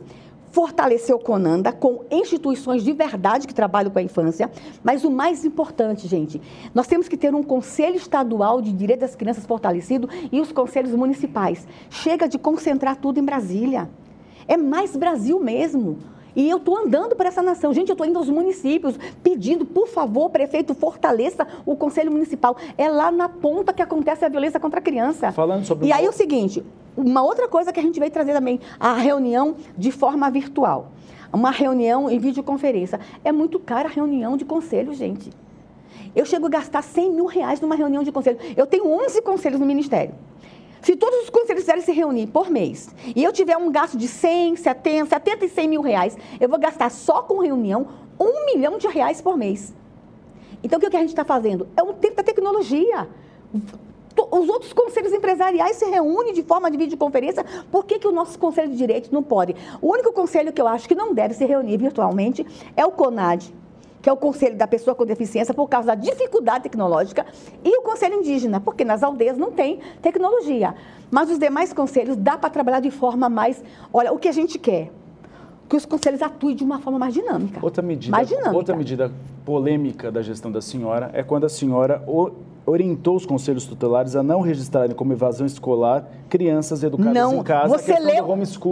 Fortalecer 0.52 1.16
o 1.16 1.20
Conanda 1.20 1.72
com 1.72 2.04
instituições 2.12 2.84
de 2.84 2.92
verdade 2.92 3.48
que 3.48 3.54
trabalham 3.54 3.90
com 3.90 4.00
a 4.00 4.02
infância, 4.02 4.52
mas 4.84 5.06
o 5.06 5.10
mais 5.10 5.46
importante, 5.46 6.08
gente, 6.08 6.42
nós 6.76 6.88
temos 6.88 7.08
que 7.08 7.16
ter 7.16 7.34
um 7.34 7.42
conselho 7.42 7.96
estadual 7.96 8.62
de 8.62 8.74
direitos 8.74 9.08
das 9.08 9.16
crianças 9.16 9.46
fortalecido 9.46 10.10
e 10.30 10.42
os 10.42 10.52
conselhos 10.52 10.94
municipais. 10.94 11.66
Chega 11.90 12.28
de 12.28 12.38
concentrar 12.38 12.98
tudo 12.98 13.20
em 13.20 13.24
Brasília. 13.24 13.90
É 14.46 14.58
mais 14.58 14.96
Brasil 14.96 15.40
mesmo. 15.40 16.00
E 16.36 16.50
eu 16.50 16.58
estou 16.58 16.78
andando 16.78 17.16
para 17.16 17.28
essa 17.28 17.42
nação. 17.42 17.74
Gente, 17.74 17.90
eu 17.90 17.94
estou 17.94 18.06
indo 18.06 18.18
aos 18.18 18.30
municípios 18.30 18.98
pedindo, 19.22 19.66
por 19.66 19.88
favor, 19.88 20.30
prefeito, 20.30 20.74
fortaleça 20.74 21.48
o 21.66 21.76
Conselho 21.76 22.12
Municipal. 22.12 22.56
É 22.78 22.90
lá 22.90 23.12
na 23.12 23.28
ponta 23.28 23.74
que 23.74 23.82
acontece 23.82 24.24
a 24.24 24.30
violência 24.30 24.60
contra 24.60 24.80
a 24.80 24.84
criança. 24.84 25.32
Falando 25.32 25.66
sobre 25.66 25.88
E 25.88 25.92
aí 25.92 26.06
é 26.06 26.10
o 26.10 26.14
seguinte, 26.14 26.64
uma 26.96 27.24
outra 27.24 27.48
coisa 27.48 27.72
que 27.72 27.80
a 27.80 27.84
gente 27.84 28.00
veio 28.00 28.12
trazer 28.12 28.34
também, 28.34 28.60
a 28.80 28.94
reunião 28.94 29.56
de 29.78 29.92
forma 29.92 30.30
virtual. 30.30 30.92
Uma 31.34 31.52
reunião 31.52 32.10
em 32.10 32.20
videoconferência. 32.20 33.00
É 33.24 33.32
muito 33.32 33.58
cara 33.60 33.88
a 33.88 33.92
reunião 33.92 34.36
de 34.36 34.44
conselho, 34.44 34.94
gente. 34.94 35.30
Eu 36.14 36.26
chego 36.26 36.48
a 36.48 36.50
gastar 36.50 36.82
100 36.82 37.12
mil 37.14 37.26
reais 37.26 37.62
numa 37.62 37.76
reunião 37.76 38.04
de 38.04 38.12
conselho. 38.12 38.38
Eu 38.58 38.68
tenho 38.68 38.86
11 38.86 39.22
conselhos 39.22 39.60
no 39.60 39.66
Ministério. 39.66 40.14
Se 40.82 40.96
todos 40.96 41.24
os 41.24 41.30
conselhos 41.30 41.62
quiserem 41.62 41.84
se 41.84 41.92
reunir 41.92 42.28
por 42.28 42.50
mês 42.50 42.90
e 43.16 43.24
eu 43.24 43.32
tiver 43.32 43.56
um 43.56 43.72
gasto 43.72 43.98
de 43.98 44.08
100, 44.08 44.56
70, 44.56 45.10
70 45.10 45.46
e 45.46 45.50
100 45.50 45.68
mil 45.68 45.82
reais, 45.82 46.18
eu 46.40 46.50
vou 46.50 46.58
gastar 46.58 46.90
só 46.90 47.22
com 47.22 47.40
reunião 47.40 47.88
um 48.20 48.46
milhão 48.46 48.78
de 48.78 48.88
reais 48.88 49.22
por 49.22 49.38
mês. 49.38 49.74
Então, 50.64 50.78
o 50.78 50.82
que 50.82 50.96
a 50.96 51.00
gente 51.00 51.10
está 51.10 51.24
fazendo? 51.24 51.68
É 51.76 51.84
um 51.84 51.94
tempo 51.94 52.16
da 52.18 52.24
tecnologia. 52.24 53.08
Os 54.32 54.50
outros 54.50 54.74
conselhos 54.74 55.14
empresariais 55.14 55.78
se 55.78 55.86
reúnem 55.86 56.34
de 56.34 56.44
forma 56.44 56.70
de 56.70 56.78
videoconferência. 56.78 57.46
Por 57.72 57.86
que, 57.86 57.98
que 57.98 58.08
o 58.08 58.12
nosso 58.12 58.38
Conselho 58.38 58.70
de 58.70 58.78
Direitos 58.78 59.10
não 59.10 59.24
pode? 59.24 59.56
O 59.82 59.92
único 59.92 60.12
conselho 60.12 60.52
que 60.52 60.62
eu 60.62 60.68
acho 60.68 60.88
que 60.88 60.96
não 60.96 61.14
deve 61.14 61.34
se 61.34 61.46
reunir 61.46 61.78
virtualmente 61.78 62.46
é 62.76 62.86
o 62.86 62.92
CONAD, 62.92 63.54
que 64.02 64.10
é 64.10 64.14
o 64.14 64.18
Conselho 64.18 64.58
da 64.58 64.68
Pessoa 64.68 64.96
com 64.96 65.06
Deficiência, 65.06 65.54
por 65.54 65.68
causa 65.68 65.88
da 65.88 65.96
dificuldade 65.96 66.64
tecnológica, 66.64 67.26
e 67.64 67.78
o 67.78 67.82
Conselho 67.82 68.16
Indígena, 68.16 68.60
porque 68.60 68.84
nas 68.84 69.04
aldeias 69.04 69.38
não 69.38 69.52
tem 69.52 69.80
tecnologia. 70.02 70.74
Mas 71.10 71.30
os 71.30 71.38
demais 71.38 71.74
conselhos 71.74 72.16
dá 72.16 72.38
para 72.38 72.50
trabalhar 72.50 72.80
de 72.80 72.90
forma 72.90 73.30
mais. 73.30 73.64
Olha, 73.94 74.12
o 74.12 74.18
que 74.18 74.28
a 74.28 74.32
gente 74.32 74.58
quer? 74.58 74.92
Que 75.70 75.76
os 75.76 75.86
conselhos 75.86 76.22
atuem 76.22 76.56
de 76.56 76.64
uma 76.64 76.80
forma 76.80 76.98
mais 76.98 77.14
dinâmica. 77.14 77.60
Outra 77.62 77.82
medida, 77.82 78.12
mais 78.12 78.28
dinâmica. 78.28 78.56
outra 78.56 78.76
medida 78.76 79.12
polêmica 79.46 80.12
da 80.12 80.22
gestão 80.22 80.52
da 80.52 80.62
senhora 80.62 81.10
é 81.14 81.24
quando 81.24 81.46
a 81.46 81.50
senhora 81.50 82.04
orientou 82.66 83.16
os 83.16 83.26
conselhos 83.26 83.66
tutelares 83.66 84.16
a 84.16 84.24
não 84.24 84.42
registrarem 84.42 84.96
como 84.96 85.14
evasão 85.14 85.46
escolar 85.46 86.08
crianças 86.30 86.84
educadas 86.84 87.14
não, 87.14 87.40
em 87.40 87.44
casa. 87.44 87.78
Você 87.78 87.98
leu? 88.00 88.28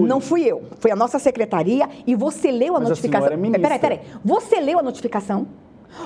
Não 0.07 0.19
fui 0.19 0.43
eu, 0.43 0.63
foi 0.79 0.91
a 0.91 0.95
nossa 0.95 1.19
secretaria 1.19 1.89
e 2.05 2.15
você 2.15 2.51
leu 2.51 2.75
a 2.75 2.79
Mas 2.79 2.89
notificação. 2.89 3.29
A 3.29 3.33
é 3.33 3.59
peraí, 3.59 3.79
peraí. 3.79 3.99
Você 4.23 4.59
leu 4.59 4.79
a 4.79 4.83
notificação? 4.83 5.47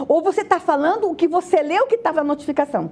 Ou 0.08 0.24
você 0.24 0.42
está 0.42 0.60
falando 0.60 1.10
o 1.10 1.16
que 1.16 1.28
você 1.28 1.62
leu 1.62 1.86
que 1.88 1.96
estava 1.96 2.22
na 2.22 2.24
notificação? 2.24 2.90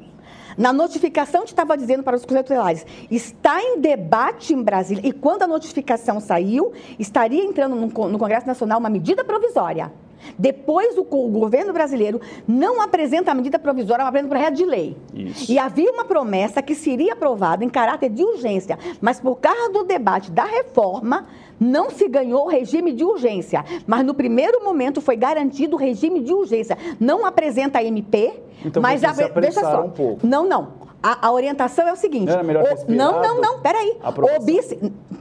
Na 0.58 0.74
notificação 0.74 1.46
estava 1.46 1.78
dizendo 1.78 2.04
para 2.04 2.18
os 2.18 2.24
conselhos 2.24 2.48
tutelares, 2.48 2.86
está 3.10 3.62
em 3.62 3.80
debate 3.80 4.54
em 4.54 4.62
Brasília. 4.62 5.02
E 5.08 5.14
quando 5.14 5.44
a 5.44 5.48
notificação 5.48 6.20
saiu, 6.20 6.74
estaria 7.00 7.44
entrando 7.44 7.76
no 7.76 7.90
Congresso 7.90 8.46
Nacional 8.46 8.80
uma 8.80 8.90
medida 8.90 9.24
provisória. 9.24 9.92
Depois, 10.38 10.98
o, 10.98 11.02
o, 11.02 11.30
governo 11.30 11.74
brasileiro 11.74 12.20
não 12.48 12.82
apresenta 12.82 13.32
a 13.32 13.34
medida 13.34 13.60
provisória, 13.60 14.04
mas 14.04 14.10
apresenta 14.10 14.28
o 14.28 14.30
projeto 14.30 14.56
de 14.56 14.66
lei. 14.66 14.98
Isso. 15.14 15.52
E 15.52 15.60
havia 15.60 15.92
uma 15.92 16.06
promessa 16.06 16.62
que 16.62 16.76
seria 16.76 17.14
aprovada 17.14 17.64
em 17.64 17.70
caráter 17.70 18.10
de 18.10 18.24
urgência, 18.24 18.78
mas 19.00 19.20
por 19.20 19.38
causa 19.38 19.70
do 19.70 19.84
debate 19.84 20.32
da 20.32 20.46
reforma, 20.46 21.28
não 21.60 21.92
se 21.92 22.08
ganhou 22.08 22.46
o 22.46 22.50
regime 22.50 22.92
de 22.92 23.04
urgência. 23.04 23.64
Mas 23.86 24.04
no 24.04 24.16
primeiro 24.16 24.64
momento 24.64 25.00
foi 25.00 25.16
garantido 25.16 25.76
o 25.76 25.80
regime 25.80 26.22
de 26.22 26.34
urgência. 26.34 26.78
Não 27.00 27.26
apresenta 27.26 27.80
a 27.80 27.84
MP, 27.84 28.34
então, 28.66 28.82
mas 28.82 29.04
a, 29.04 29.12
veja 29.12 29.62
só. 29.62 29.84
Um 29.84 29.90
pouco. 29.90 30.26
Não, 30.26 30.48
não. 30.48 30.82
A, 31.04 31.28
a, 31.28 31.32
orientação 31.32 31.88
é 31.88 31.94
o 31.94 31.96
seguinte. 31.96 32.28
Não 32.28 32.34
era 32.34 32.44
melhor 32.44 32.64
o, 32.64 32.92
não, 32.92 33.22
não, 33.22 33.42
não, 33.42 33.60
peraí. 33.60 33.98
O 34.04 34.44
bis, 34.44 34.76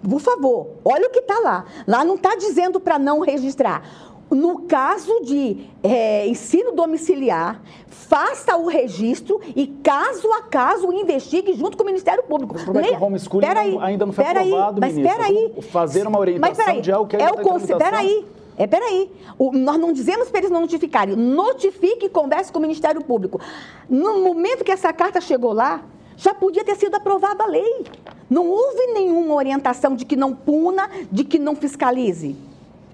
por 0.08 0.20
favor, 0.20 0.76
olha 0.84 1.06
o 1.06 1.10
que 1.10 1.20
está 1.20 1.38
lá. 1.38 1.64
Lá 1.86 2.04
não 2.04 2.16
está 2.16 2.36
dizendo 2.36 2.78
para 2.78 2.98
não 2.98 3.20
registrar. 3.20 3.82
No 4.30 4.62
caso 4.62 5.20
de 5.24 5.68
é, 5.82 6.26
ensino 6.26 6.72
domiciliar, 6.72 7.60
faça 7.88 8.56
o 8.56 8.66
registro 8.66 9.40
e, 9.56 9.66
caso 9.66 10.32
a 10.32 10.42
caso, 10.42 10.92
investigue 10.92 11.52
junto 11.54 11.76
com 11.76 11.82
o 11.82 11.86
Ministério 11.86 12.22
Público. 12.22 12.56
O 12.56 12.62
problema 12.62 12.88
é 12.88 12.90
que 12.96 13.02
o 13.02 13.06
homeschooling 13.06 13.46
aí, 13.46 13.78
ainda 13.80 14.06
não 14.06 14.12
foi 14.12 14.24
peraí, 14.24 14.48
aprovado, 14.52 14.80
mas 14.80 14.94
ministro. 14.94 15.18
Peraí, 15.18 15.52
Fazer 15.62 16.06
uma 16.06 16.18
orientação 16.18 16.80
de 16.80 16.92
algo 16.92 17.08
que 17.08 17.16
ainda 17.16 17.28
é 17.28 17.32
o 17.32 17.42
conselho. 17.42 17.78
Peraí. 17.78 18.24
É, 18.56 18.66
peraí, 18.66 19.10
o, 19.38 19.52
nós 19.52 19.78
não 19.78 19.92
dizemos 19.92 20.28
para 20.28 20.40
eles 20.40 20.50
não 20.50 20.60
notificarem. 20.60 21.16
Notifique 21.16 22.06
e 22.06 22.08
converse 22.08 22.52
com 22.52 22.58
o 22.58 22.62
Ministério 22.62 23.02
Público. 23.02 23.40
No 23.88 24.20
momento 24.20 24.62
que 24.62 24.70
essa 24.70 24.92
carta 24.92 25.20
chegou 25.20 25.52
lá, 25.52 25.82
já 26.16 26.34
podia 26.34 26.62
ter 26.62 26.76
sido 26.76 26.94
aprovada 26.94 27.42
a 27.42 27.46
lei. 27.46 27.86
Não 28.28 28.48
houve 28.48 28.88
nenhuma 28.92 29.34
orientação 29.34 29.96
de 29.96 30.04
que 30.04 30.14
não 30.14 30.34
puna, 30.34 30.90
de 31.10 31.24
que 31.24 31.38
não 31.38 31.56
fiscalize. 31.56 32.36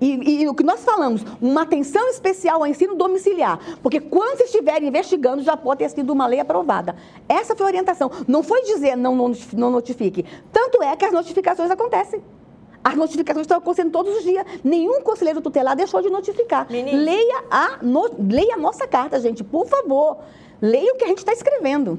E, 0.01 0.43
e, 0.43 0.49
o 0.49 0.55
que 0.55 0.63
nós 0.63 0.85
falamos, 0.85 1.25
uma 1.41 1.63
atenção 1.63 2.09
especial 2.09 2.61
ao 2.61 2.67
ensino 2.67 2.95
domiciliar, 2.95 3.59
porque 3.83 4.01
quando 4.01 4.43
estiverem 4.43 4.89
investigando 4.89 5.43
já 5.43 5.57
pode 5.57 5.79
ter 5.79 5.89
sido 5.89 6.13
uma 6.13 6.27
lei 6.27 6.41
aprovada. 6.41 6.97
Essa 7.29 7.57
foi 7.57 7.65
a 7.65 7.69
orientação. 7.69 8.11
Não 8.29 8.43
foi 8.43 8.63
dizer 8.63 8.97
não, 8.97 9.15
não, 9.15 9.33
não 9.55 9.71
notifique. 9.71 10.25
Tanto 10.53 10.83
é 10.83 10.95
que 10.97 11.05
as 11.05 11.13
notificações 11.13 11.71
acontecem. 11.71 12.23
As 12.85 12.95
notificações 12.95 13.45
estão 13.45 13.59
acontecendo 13.59 13.91
todos 13.91 14.19
os 14.19 14.23
dias. 14.23 14.45
Nenhum 14.63 15.01
conselheiro 15.01 15.41
tutelar 15.41 15.75
deixou 15.75 16.01
de 16.03 16.09
notificar. 16.09 16.69
Leia 16.71 17.45
a, 17.51 17.79
no, 17.83 18.09
leia 18.31 18.55
a 18.55 18.59
nossa 18.59 18.87
carta, 18.87 19.19
gente, 19.19 19.43
por 19.43 19.67
favor. 19.67 20.19
Leia 20.63 20.93
o 20.93 20.97
que 20.97 21.05
a 21.05 21.09
gente 21.09 21.19
está 21.19 21.33
escrevendo. 21.33 21.99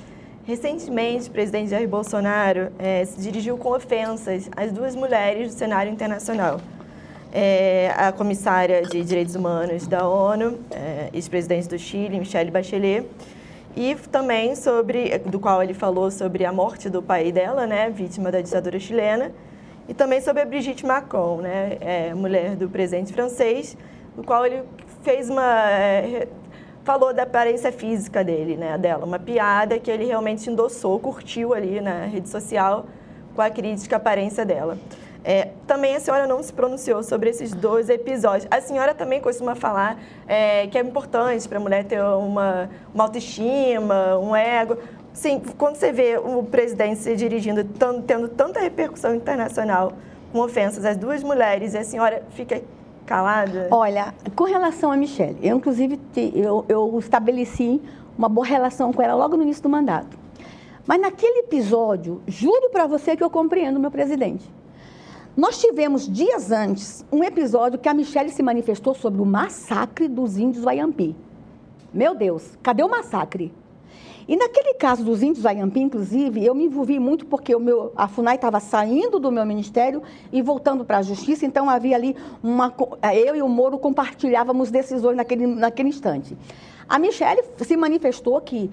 Recentemente, 0.43 1.29
o 1.29 1.31
presidente 1.31 1.69
Jair 1.69 1.87
Bolsonaro 1.87 2.71
é, 2.79 3.05
se 3.05 3.21
dirigiu 3.21 3.57
com 3.57 3.69
ofensas 3.69 4.49
às 4.55 4.71
duas 4.71 4.95
mulheres 4.95 5.53
do 5.53 5.57
cenário 5.57 5.91
internacional. 5.91 6.59
É, 7.31 7.93
a 7.95 8.11
comissária 8.11 8.81
de 8.81 9.03
Direitos 9.03 9.35
Humanos 9.35 9.85
da 9.85 10.07
ONU, 10.07 10.59
é, 10.71 11.09
ex-presidente 11.13 11.69
do 11.69 11.77
Chile, 11.77 12.17
Michelle 12.17 12.49
Bachelet, 12.49 13.05
e 13.75 13.95
também 14.11 14.55
sobre, 14.55 15.17
do 15.19 15.39
qual 15.39 15.61
ele 15.61 15.75
falou 15.75 16.09
sobre 16.09 16.43
a 16.43 16.51
morte 16.51 16.89
do 16.89 17.03
pai 17.03 17.31
dela, 17.31 17.67
né, 17.67 17.89
vítima 17.89 18.31
da 18.31 18.41
ditadura 18.41 18.79
chilena, 18.79 19.31
e 19.87 19.93
também 19.93 20.21
sobre 20.21 20.41
a 20.41 20.45
Brigitte 20.45 20.85
Macron, 20.85 21.37
né, 21.37 21.77
é, 21.79 22.13
mulher 22.15 22.55
do 22.55 22.67
presidente 22.67 23.13
francês, 23.13 23.77
do 24.15 24.23
qual 24.23 24.45
ele 24.45 24.63
fez 25.03 25.29
uma 25.29 25.69
falou 26.83 27.13
da 27.13 27.23
aparência 27.23 27.71
física 27.71 28.23
dele, 28.23 28.57
né, 28.57 28.77
dela, 28.77 29.05
uma 29.05 29.19
piada 29.19 29.79
que 29.79 29.89
ele 29.89 30.05
realmente 30.05 30.49
endossou, 30.49 30.99
curtiu 30.99 31.53
ali 31.53 31.79
na 31.79 32.05
rede 32.05 32.29
social 32.29 32.85
com 33.35 33.41
a 33.41 33.49
crítica 33.49 33.95
à 33.95 33.97
aparência 33.97 34.45
dela. 34.45 34.77
É, 35.23 35.49
também 35.67 35.95
a 35.95 35.99
senhora 35.99 36.25
não 36.25 36.41
se 36.41 36.51
pronunciou 36.51 37.03
sobre 37.03 37.29
esses 37.29 37.53
dois 37.53 37.89
episódios. 37.89 38.47
A 38.49 38.59
senhora 38.59 38.93
também 38.93 39.21
costuma 39.21 39.53
falar 39.53 39.99
é, 40.27 40.65
que 40.65 40.77
é 40.77 40.81
importante 40.81 41.47
para 41.47 41.59
a 41.59 41.61
mulher 41.61 41.83
ter 41.85 42.01
uma, 42.01 42.69
uma 42.93 43.03
autoestima, 43.03 44.17
um 44.17 44.35
ego. 44.35 44.77
Sim, 45.13 45.39
quando 45.57 45.75
você 45.75 45.91
vê 45.91 46.17
o 46.17 46.41
presidente 46.43 46.99
se 46.99 47.15
dirigindo, 47.15 47.63
tendo 48.07 48.29
tanta 48.29 48.59
repercussão 48.59 49.13
internacional 49.13 49.93
com 50.31 50.39
ofensas 50.39 50.85
às 50.85 50.97
duas 50.97 51.21
mulheres, 51.21 51.75
a 51.75 51.83
senhora 51.83 52.23
fica 52.31 52.61
calada? 53.11 53.67
Olha, 53.69 54.13
com 54.35 54.45
relação 54.45 54.89
a 54.89 54.95
Michelle, 54.95 55.37
eu 55.41 55.57
inclusive 55.57 55.99
eu, 56.33 56.63
eu 56.69 56.97
estabeleci 56.97 57.81
uma 58.17 58.29
boa 58.29 58.47
relação 58.47 58.93
com 58.93 59.01
ela 59.01 59.15
logo 59.15 59.35
no 59.35 59.43
início 59.43 59.61
do 59.61 59.69
mandato. 59.69 60.17
Mas 60.87 61.01
naquele 61.01 61.39
episódio, 61.39 62.21
juro 62.25 62.69
para 62.69 62.87
você 62.87 63.15
que 63.17 63.23
eu 63.23 63.29
compreendo 63.29 63.79
meu 63.79 63.91
presidente. 63.91 64.49
Nós 65.35 65.59
tivemos 65.59 66.07
dias 66.07 66.51
antes 66.51 67.05
um 67.11 67.23
episódio 67.23 67.79
que 67.79 67.89
a 67.89 67.93
Michelle 67.93 68.29
se 68.29 68.41
manifestou 68.41 68.93
sobre 68.93 69.21
o 69.21 69.25
massacre 69.25 70.07
dos 70.07 70.37
índios 70.37 70.63
Wayampi. 70.63 71.15
Meu 71.93 72.15
Deus, 72.15 72.57
cadê 72.63 72.81
o 72.83 72.89
massacre? 72.89 73.53
E 74.31 74.37
naquele 74.37 74.75
caso 74.75 75.03
dos 75.03 75.21
índios 75.21 75.45
Ayampi, 75.45 75.81
inclusive, 75.81 76.45
eu 76.45 76.55
me 76.55 76.63
envolvi 76.63 76.97
muito 76.99 77.25
porque 77.25 77.53
o 77.53 77.59
meu, 77.59 77.91
a 77.97 78.07
FUNAI 78.07 78.35
estava 78.35 78.61
saindo 78.61 79.19
do 79.19 79.29
meu 79.29 79.45
ministério 79.45 80.01
e 80.31 80.41
voltando 80.41 80.85
para 80.85 80.99
a 80.99 81.01
justiça, 81.01 81.45
então 81.45 81.69
havia 81.69 81.97
ali 81.97 82.15
uma. 82.41 82.73
Eu 83.13 83.35
e 83.35 83.41
o 83.41 83.49
Moro 83.49 83.77
compartilhávamos 83.77 84.71
decisões 84.71 85.17
naquele, 85.17 85.45
naquele 85.45 85.89
instante. 85.89 86.37
A 86.87 86.97
Michelle 86.97 87.43
se 87.57 87.75
manifestou 87.75 88.39
que 88.39 88.71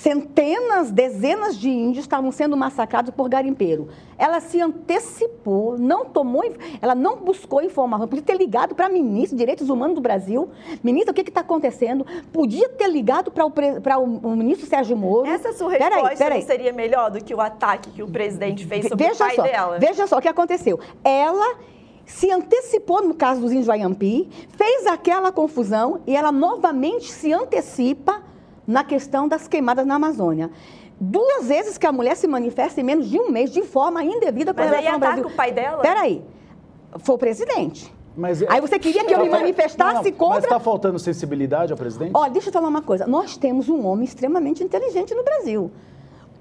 centenas, 0.00 0.90
dezenas 0.90 1.58
de 1.58 1.70
índios 1.70 2.04
estavam 2.04 2.30
sendo 2.32 2.56
massacrados 2.56 3.12
por 3.14 3.28
garimpeiro. 3.28 3.88
Ela 4.18 4.40
se 4.40 4.60
antecipou, 4.60 5.78
não 5.78 6.04
tomou, 6.04 6.44
ela 6.80 6.94
não 6.94 7.16
buscou 7.16 7.62
informação, 7.62 8.06
podia 8.06 8.24
ter 8.24 8.36
ligado 8.36 8.74
para 8.74 8.86
a 8.86 8.88
ministra 8.88 9.36
de 9.36 9.38
Direitos 9.38 9.68
Humanos 9.68 9.94
do 9.94 10.00
Brasil, 10.00 10.50
ministra, 10.82 11.12
o 11.12 11.14
que 11.14 11.22
está 11.22 11.40
acontecendo? 11.40 12.06
Podia 12.32 12.68
ter 12.68 12.88
ligado 12.88 13.30
para 13.30 13.46
o, 13.46 13.50
o, 13.50 14.28
o, 14.28 14.36
ministro 14.36 14.66
Sérgio 14.66 14.96
Moro. 14.96 15.26
Essa 15.26 15.52
sua 15.52 15.70
resposta 15.70 15.98
peraí, 15.98 16.16
peraí. 16.16 16.40
não 16.40 16.46
seria 16.46 16.72
melhor 16.72 17.10
do 17.10 17.22
que 17.22 17.34
o 17.34 17.40
ataque 17.40 17.90
que 17.90 18.02
o 18.02 18.08
presidente 18.08 18.66
fez 18.66 18.86
sobre 18.86 19.04
veja 19.04 19.24
o 19.24 19.26
pai 19.26 19.36
só, 19.36 19.42
dela? 19.42 19.78
Veja 19.78 20.06
só 20.06 20.18
o 20.18 20.20
que 20.20 20.28
aconteceu. 20.28 20.78
Ela 21.02 21.56
se 22.04 22.30
antecipou 22.30 23.02
no 23.02 23.14
caso 23.14 23.40
dos 23.40 23.52
índios 23.52 23.68
Ayampi, 23.68 24.28
fez 24.56 24.86
aquela 24.86 25.32
confusão 25.32 26.00
e 26.06 26.14
ela 26.14 26.30
novamente 26.30 27.10
se 27.10 27.32
antecipa 27.32 28.22
na 28.66 28.84
questão 28.84 29.28
das 29.28 29.48
queimadas 29.48 29.86
na 29.86 29.96
Amazônia. 29.96 30.50
Duas 31.00 31.46
vezes 31.48 31.76
que 31.76 31.86
a 31.86 31.92
mulher 31.92 32.16
se 32.16 32.26
manifesta 32.26 32.80
em 32.80 32.84
menos 32.84 33.08
de 33.08 33.18
um 33.18 33.30
mês 33.30 33.50
de 33.50 33.62
forma 33.62 34.02
indevida 34.02 34.54
com 34.54 34.60
Mas 34.60 34.70
relação 34.70 34.88
aí 34.88 34.94
ao 34.94 35.00
Brasil. 35.00 35.26
o 35.26 35.30
pai 35.30 35.52
dela? 35.52 35.82
Peraí, 35.82 36.22
foi 36.98 37.14
o 37.14 37.18
presidente. 37.18 37.92
Mas, 38.16 38.42
aí 38.42 38.60
você 38.60 38.78
queria 38.78 39.04
que 39.04 39.12
eu 39.12 39.20
me 39.20 39.28
manifestasse 39.28 39.94
não, 39.94 40.10
não, 40.10 40.12
contra... 40.12 40.34
Mas 40.34 40.44
está 40.44 40.60
faltando 40.60 40.98
sensibilidade 41.00 41.72
ao 41.72 41.78
presidente? 41.78 42.12
Olha, 42.14 42.30
deixa 42.30 42.48
eu 42.48 42.52
falar 42.52 42.68
uma 42.68 42.82
coisa. 42.82 43.06
Nós 43.06 43.36
temos 43.36 43.68
um 43.68 43.84
homem 43.84 44.04
extremamente 44.04 44.62
inteligente 44.62 45.14
no 45.14 45.24
Brasil. 45.24 45.70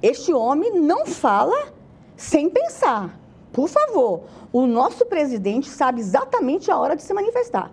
Este 0.01 0.31
homem 0.31 0.79
não 0.79 1.07
fala 1.07 1.73
sem 2.15 2.47
pensar. 2.47 3.17
Por 3.51 3.67
favor, 3.67 4.25
o 4.51 4.67
nosso 4.67 5.05
presidente 5.05 5.67
sabe 5.67 5.99
exatamente 5.99 6.69
a 6.69 6.77
hora 6.77 6.95
de 6.95 7.01
se 7.01 7.13
manifestar. 7.13 7.71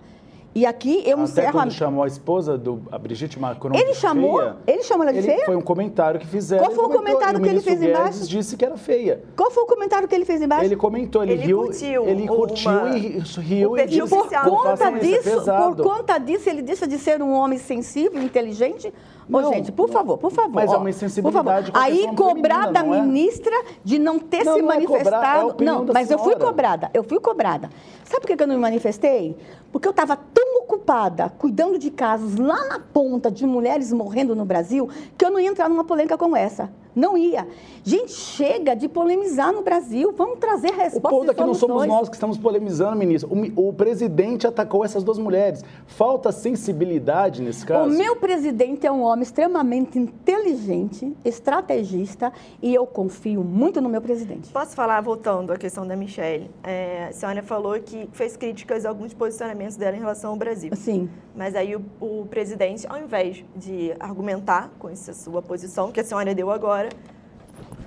E 0.53 0.66
aqui 0.66 1.03
eu 1.07 1.12
Até 1.14 1.22
encerro 1.22 1.53
quando 1.53 1.68
a... 1.68 1.70
chamou 1.70 2.03
a 2.03 2.09
esposa 2.09 2.59
do 2.59 2.82
a 2.90 2.98
Brigitte 2.98 3.38
Macron 3.38 3.72
Ele 3.72 3.92
de 3.92 3.96
chamou? 3.98 4.38
feia, 4.40 4.57
Ele 4.66 4.82
chamou 4.82 5.05
ela 5.05 5.12
de 5.12 5.18
ele- 5.20 5.28
feia? 5.28 5.46
Foi 5.46 5.55
um 5.55 5.61
comentário 5.61 6.18
que 6.18 6.26
fizeram. 6.26 6.64
Qual 6.64 6.74
foi 6.74 6.84
ele 6.84 6.92
o 6.92 6.96
comentou, 6.96 7.20
comentário 7.20 7.38
o 7.38 7.42
que 7.42 7.48
ele 7.48 7.61
fez 7.61 7.80
embaixo? 7.82 8.05
Guedes 8.14 8.28
disse 8.28 8.57
que 8.57 8.64
era 8.64 8.76
feia. 8.76 9.22
Qual 9.36 9.48
foi 9.53 9.62
o 9.62 9.66
comentário 9.66 10.09
que 10.09 10.14
ele 10.14 10.24
fez 10.24 10.42
embaixo? 10.42 10.64
Ele 10.64 10.74
comentou, 10.74 11.22
ele, 11.22 11.34
Ele 11.34 11.42
riu, 11.44 11.59
curtiu 11.62 12.05
ele 12.09 12.26
curtiu 12.26 12.70
uma- 12.70 12.88
e 12.96 12.98
ri- 12.98 13.18
riu 13.38 13.78
e 13.78 13.86
disse, 13.86 14.09
Por 14.09 14.18
oficial 14.22 14.44
"Não 14.46 14.57
conta 14.57 14.84
é 14.88 14.98
disso, 14.98 15.22
pesado." 15.22 15.76
por 15.76 15.84
conta 15.96 16.18
disso, 16.18 16.48
ele 16.51 16.62
deixa 16.62 16.84
de 16.88 16.98
ser 16.98 17.22
um 17.22 17.32
homem 17.32 17.59
sensível, 17.59 18.20
inteligente. 18.20 18.92
Ô, 19.33 19.41
Não, 19.41 19.53
gente, 19.53 19.70
por 19.70 19.89
favor, 19.89 20.18
por 20.18 20.31
favor. 20.31 20.53
mas 20.55 20.70
é 20.70 20.74
ó, 20.74 20.78
uma 20.78 20.81
por 20.85 20.89
insensibilidade 20.91 21.70
Aí 21.74 22.09
cobrar 22.16 22.66
feminina, 22.68 22.72
da 22.72 22.81
é? 22.99 23.03
ministra 23.03 23.64
de 23.85 23.99
não 23.99 24.18
ter 24.18 24.45
Não, 24.45 24.55
se 24.55 24.62
não 24.62 24.72
é 24.72 24.81
cobrar, 24.85 24.99
é 24.99 25.43
manifestado. 25.43 25.64
não, 25.64 25.87
mas 25.93 26.11
eu 26.11 26.18
fui 26.18 26.33
senhora. 26.35 26.47
cobrada. 26.51 26.91
Eu 26.93 27.05
fui 27.05 27.20
cobrada. 27.20 27.70
Sabe 28.05 28.26
por 28.26 28.37
que 28.37 28.43
eu 28.43 28.47
não 28.47 28.55
me 28.57 28.61
manifestei? 28.61 29.37
Porque 29.70 29.87
eu 29.87 29.93
estava 29.93 30.16
tão 30.16 30.59
ocupada 30.62 31.31
cuidando 31.39 31.78
de 31.78 31.91
casos 31.91 32.37
lá 32.37 32.66
na 32.68 32.81
ponta 32.81 33.31
de 33.31 33.47
mulheres 33.47 33.93
morrendo 33.93 34.35
no 34.35 34.45
Brasil 34.45 34.89
que 35.16 35.24
eu 35.24 35.31
não 35.31 35.39
ia 35.39 35.49
entrar 35.49 35.68
numa 35.68 35.85
polêmica 35.85 36.18
como 36.18 36.35
essa. 36.37 36.70
Não 36.95 37.16
ia. 37.16 37.47
Gente, 37.82 38.12
chega 38.12 38.74
de 38.74 38.88
polemizar 38.88 39.53
no 39.53 39.62
Brasil. 39.62 40.12
Vamos 40.16 40.38
trazer 40.38 40.72
O 40.72 40.76
respostas 40.76 41.11
ponto 41.11 41.26
e 41.26 41.30
é 41.30 41.34
que 41.34 41.41
não 41.41 41.55
somos 41.55 41.86
nós 41.86 42.09
que 42.09 42.16
estamos 42.16 42.38
polemizando, 42.38 42.97
ministro. 42.97 43.30
O, 43.32 43.68
o 43.68 43.72
presidente 43.72 44.47
atacou 44.47 44.84
essas 44.84 45.03
duas 45.03 45.18
mulheres. 45.18 45.64
Falta 45.86 46.32
sensibilidade 46.32 47.43
nesse 47.43 47.64
caso? 47.64 47.91
O 47.91 47.97
meu 47.97 48.16
presidente 48.16 48.86
é 48.86 48.93
um 48.93 49.03
homem 49.03 49.22
extremamente 49.22 49.99
inteligente, 49.99 51.16
estrategista, 51.24 52.32
e 52.62 52.74
eu 52.74 52.86
confio 52.86 53.43
muito 53.43 53.80
no 53.80 53.88
meu 53.88 54.01
presidente. 54.01 54.51
Posso 54.51 54.74
falar, 54.74 55.01
voltando 55.01 55.53
à 55.53 55.57
questão 55.57 55.86
da 55.86 55.97
Michelle? 55.97 56.51
É, 56.62 57.07
a 57.09 57.12
senhora 57.12 57.43
falou 57.43 57.78
que 57.80 58.09
fez 58.12 58.36
críticas 58.36 58.84
a 58.84 58.88
alguns 58.88 59.14
posicionamentos 59.14 59.76
dela 59.76 59.97
em 59.97 60.01
relação 60.01 60.30
ao 60.30 60.36
Brasil. 60.36 60.70
Sim. 60.74 61.09
Mas 61.34 61.55
aí 61.55 61.76
o, 61.76 61.82
o 62.01 62.26
presidente, 62.26 62.86
ao 62.88 62.99
invés 62.99 63.45
de 63.55 63.95
argumentar 64.01 64.70
com 64.78 64.88
essa 64.88 65.12
sua 65.12 65.41
posição, 65.41 65.93
que 65.93 66.01
a 66.01 66.05
senhora 66.05 66.34
deu 66.34 66.51
agora, 66.51 66.80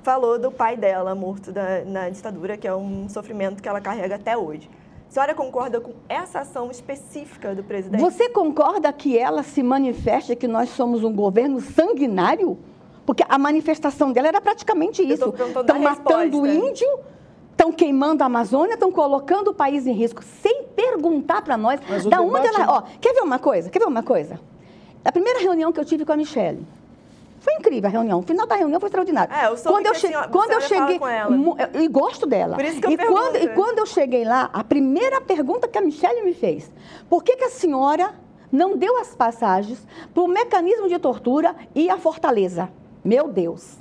falou 0.03 0.37
do 0.37 0.51
pai 0.51 0.75
dela 0.75 1.15
morto 1.15 1.51
da- 1.51 1.83
na 1.85 2.09
ditadura, 2.09 2.57
que 2.57 2.67
é 2.67 2.75
um 2.75 3.07
sofrimento 3.09 3.61
que 3.61 3.69
ela 3.69 3.79
carrega 3.81 4.15
até 4.15 4.37
hoje. 4.37 4.69
A 5.09 5.13
senhora 5.13 5.33
concorda 5.35 5.79
com 5.79 5.93
essa 6.09 6.39
ação 6.39 6.71
específica 6.71 7.53
do 7.53 7.63
presidente? 7.63 8.01
Você 8.01 8.29
concorda 8.29 8.91
que 8.91 9.17
ela 9.17 9.43
se 9.43 9.61
manifeste 9.61 10.35
que 10.35 10.47
nós 10.47 10.69
somos 10.69 11.03
um 11.03 11.13
governo 11.13 11.61
sanguinário? 11.61 12.57
Porque 13.05 13.23
a 13.29 13.37
manifestação 13.37 14.11
dela 14.11 14.27
era 14.29 14.41
praticamente 14.41 15.01
isso. 15.03 15.29
Estão 15.61 15.79
matando 15.79 16.41
o 16.41 16.47
índio, 16.47 16.87
estão 17.51 17.71
queimando 17.71 18.23
a 18.23 18.25
Amazônia, 18.25 18.73
estão 18.73 18.91
colocando 18.91 19.49
o 19.49 19.53
país 19.53 19.85
em 19.85 19.91
risco, 19.93 20.23
sem 20.23 20.63
perguntar 20.75 21.41
para 21.43 21.57
nós 21.57 21.79
da 22.09 22.21
onde 22.21 22.41
debate- 22.41 22.61
ela. 22.61 22.77
Ó, 22.77 22.81
quer 22.99 23.13
ver 23.13 23.21
uma 23.21 23.37
coisa? 23.39 23.69
Quer 23.69 23.79
ver 23.79 23.85
uma 23.87 24.01
coisa? 24.03 24.39
A 25.05 25.11
primeira 25.11 25.39
reunião 25.41 25.71
que 25.71 25.79
eu 25.79 25.85
tive 25.85 26.05
com 26.05 26.13
a 26.13 26.17
Michelle. 26.17 26.65
Foi 27.43 27.53
incrível 27.55 27.89
a 27.89 27.91
reunião. 27.91 28.19
O 28.19 28.21
final 28.21 28.47
da 28.47 28.55
reunião 28.55 28.79
foi 28.79 28.87
extraordinário. 28.87 29.35
É, 29.35 29.47
eu 29.47 29.57
soube 29.57 29.75
quando 29.77 29.85
eu, 29.87 29.91
que 29.91 29.97
a 29.97 29.99
che- 29.99 30.07
senhora- 30.07 30.27
quando 30.29 30.51
eu 30.51 30.61
cheguei. 30.61 30.97
com 30.97 31.07
ela. 31.07 31.35
E 31.73 31.87
gosto 31.89 32.25
dela. 32.25 32.55
Por 32.55 32.63
isso 32.63 32.79
que 32.79 32.87
eu 32.87 32.91
e, 32.91 32.97
quando, 32.97 33.31
pergunto. 33.33 33.51
e 33.51 33.55
quando 33.55 33.79
eu 33.79 33.85
cheguei 33.85 34.23
lá, 34.23 34.49
a 34.53 34.63
primeira 34.63 35.19
pergunta 35.19 35.67
que 35.67 35.77
a 35.77 35.81
Michelle 35.81 36.21
me 36.23 36.33
fez: 36.33 36.71
por 37.09 37.21
que, 37.21 37.35
que 37.35 37.43
a 37.43 37.49
senhora 37.49 38.13
não 38.49 38.77
deu 38.77 38.97
as 38.97 39.13
passagens 39.13 39.85
para 40.13 40.23
o 40.23 40.27
mecanismo 40.27 40.87
de 40.87 40.97
tortura 40.99 41.53
e 41.75 41.89
a 41.89 41.97
fortaleza? 41.97 42.69
Meu 43.03 43.27
Deus. 43.27 43.75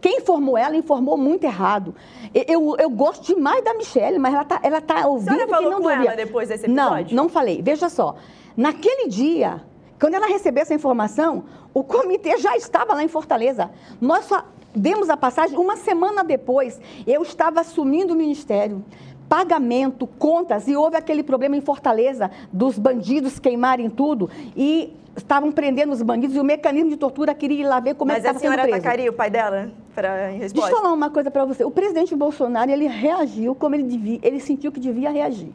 Quem 0.00 0.16
informou 0.18 0.56
ela 0.56 0.74
informou 0.74 1.18
muito 1.18 1.44
errado. 1.44 1.94
Eu, 2.34 2.44
eu, 2.48 2.76
eu 2.78 2.90
gosto 2.90 3.26
demais 3.34 3.62
da 3.62 3.74
Michelle, 3.74 4.18
mas 4.18 4.32
ela 4.32 4.42
está 4.44 4.60
ela 4.62 4.80
tá 4.80 5.06
ouvindo 5.06 5.36
que 5.46 5.46
não 5.60 5.80
com 5.82 5.88
devia. 5.90 6.16
depois 6.16 6.48
desse 6.48 6.66
Não, 6.66 6.94
episódio? 6.94 7.14
não 7.16 7.28
falei. 7.28 7.60
Veja 7.62 7.88
só. 7.90 8.16
Naquele 8.56 9.08
dia, 9.08 9.62
quando 10.02 10.14
ela 10.14 10.26
recebeu 10.26 10.62
essa 10.62 10.74
informação, 10.74 11.44
o 11.72 11.84
comitê 11.84 12.36
já 12.36 12.56
estava 12.56 12.92
lá 12.92 13.04
em 13.04 13.08
Fortaleza. 13.08 13.70
Nós 14.00 14.24
só 14.24 14.44
demos 14.74 15.08
a 15.08 15.16
passagem 15.16 15.56
uma 15.56 15.76
semana 15.76 16.24
depois. 16.24 16.80
Eu 17.06 17.22
estava 17.22 17.60
assumindo 17.60 18.12
o 18.12 18.16
ministério. 18.16 18.84
Pagamento, 19.28 20.08
contas, 20.08 20.66
e 20.66 20.74
houve 20.74 20.96
aquele 20.96 21.22
problema 21.22 21.56
em 21.56 21.60
Fortaleza 21.60 22.32
dos 22.52 22.80
bandidos 22.80 23.38
queimarem 23.38 23.88
tudo 23.88 24.28
e 24.56 24.92
estavam 25.16 25.52
prendendo 25.52 25.92
os 25.92 26.02
bandidos 26.02 26.34
e 26.34 26.40
o 26.40 26.44
mecanismo 26.44 26.90
de 26.90 26.96
tortura 26.96 27.32
queria 27.32 27.60
ir 27.60 27.68
lá 27.68 27.78
ver 27.78 27.94
como 27.94 28.10
é 28.10 28.14
Mas 28.14 28.22
que 28.22 28.26
a 28.26 28.30
estava 28.32 28.40
sendo 28.40 28.50
senhora 28.54 28.62
preso. 28.68 28.78
atacaria 28.78 29.08
o 29.08 29.12
pai 29.12 29.30
dela 29.30 29.70
pra, 29.94 30.32
em 30.32 30.38
Deixa 30.40 30.58
eu 30.58 30.76
falar 30.76 30.92
uma 30.92 31.10
coisa 31.10 31.30
para 31.30 31.44
você. 31.44 31.64
O 31.64 31.70
presidente 31.70 32.16
Bolsonaro, 32.16 32.68
ele 32.72 32.88
reagiu 32.88 33.54
como 33.54 33.76
ele 33.76 33.84
devia, 33.84 34.18
ele 34.20 34.40
sentiu 34.40 34.72
que 34.72 34.80
devia 34.80 35.10
reagir. 35.10 35.52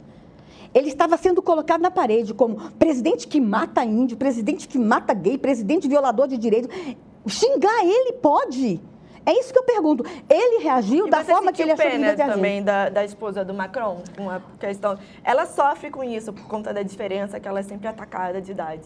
Ele 0.77 0.89
estava 0.89 1.17
sendo 1.17 1.41
colocado 1.41 1.81
na 1.81 1.89
parede 1.89 2.35
como 2.35 2.71
presidente 2.73 3.27
que 3.27 3.41
mata 3.41 3.83
índio, 3.83 4.15
presidente 4.15 4.67
que 4.67 4.77
mata 4.77 5.11
gay, 5.11 5.35
presidente 5.35 5.87
violador 5.87 6.27
de 6.27 6.37
direitos. 6.37 6.69
Xingar 7.25 7.83
ele 7.83 8.13
pode. 8.13 8.79
É 9.25 9.33
isso 9.39 9.51
que 9.51 9.57
eu 9.57 9.63
pergunto. 9.63 10.05
Ele 10.29 10.63
reagiu 10.63 11.07
E 11.07 11.09
da 11.09 11.25
forma 11.25 11.51
que 11.51 11.63
ele 11.63 11.71
achou 11.71 11.83
que 11.83 11.91
pena 11.91 12.09
devia 12.09 12.25
reagir. 12.25 12.35
também 12.35 12.63
da, 12.63 12.89
da 12.89 13.03
esposa 13.03 13.43
do 13.43 13.55
Macron, 13.55 14.03
com 14.15 14.29
a 14.29 14.39
questão... 14.59 14.99
Ela 15.23 15.47
sofre 15.47 15.89
com 15.89 16.03
isso 16.03 16.31
por 16.31 16.47
conta 16.47 16.71
da 16.71 16.83
diferença 16.83 17.39
que 17.39 17.47
ela 17.47 17.59
é 17.59 17.63
sempre 17.63 17.87
atacada 17.87 18.39
de 18.39 18.51
idade. 18.51 18.83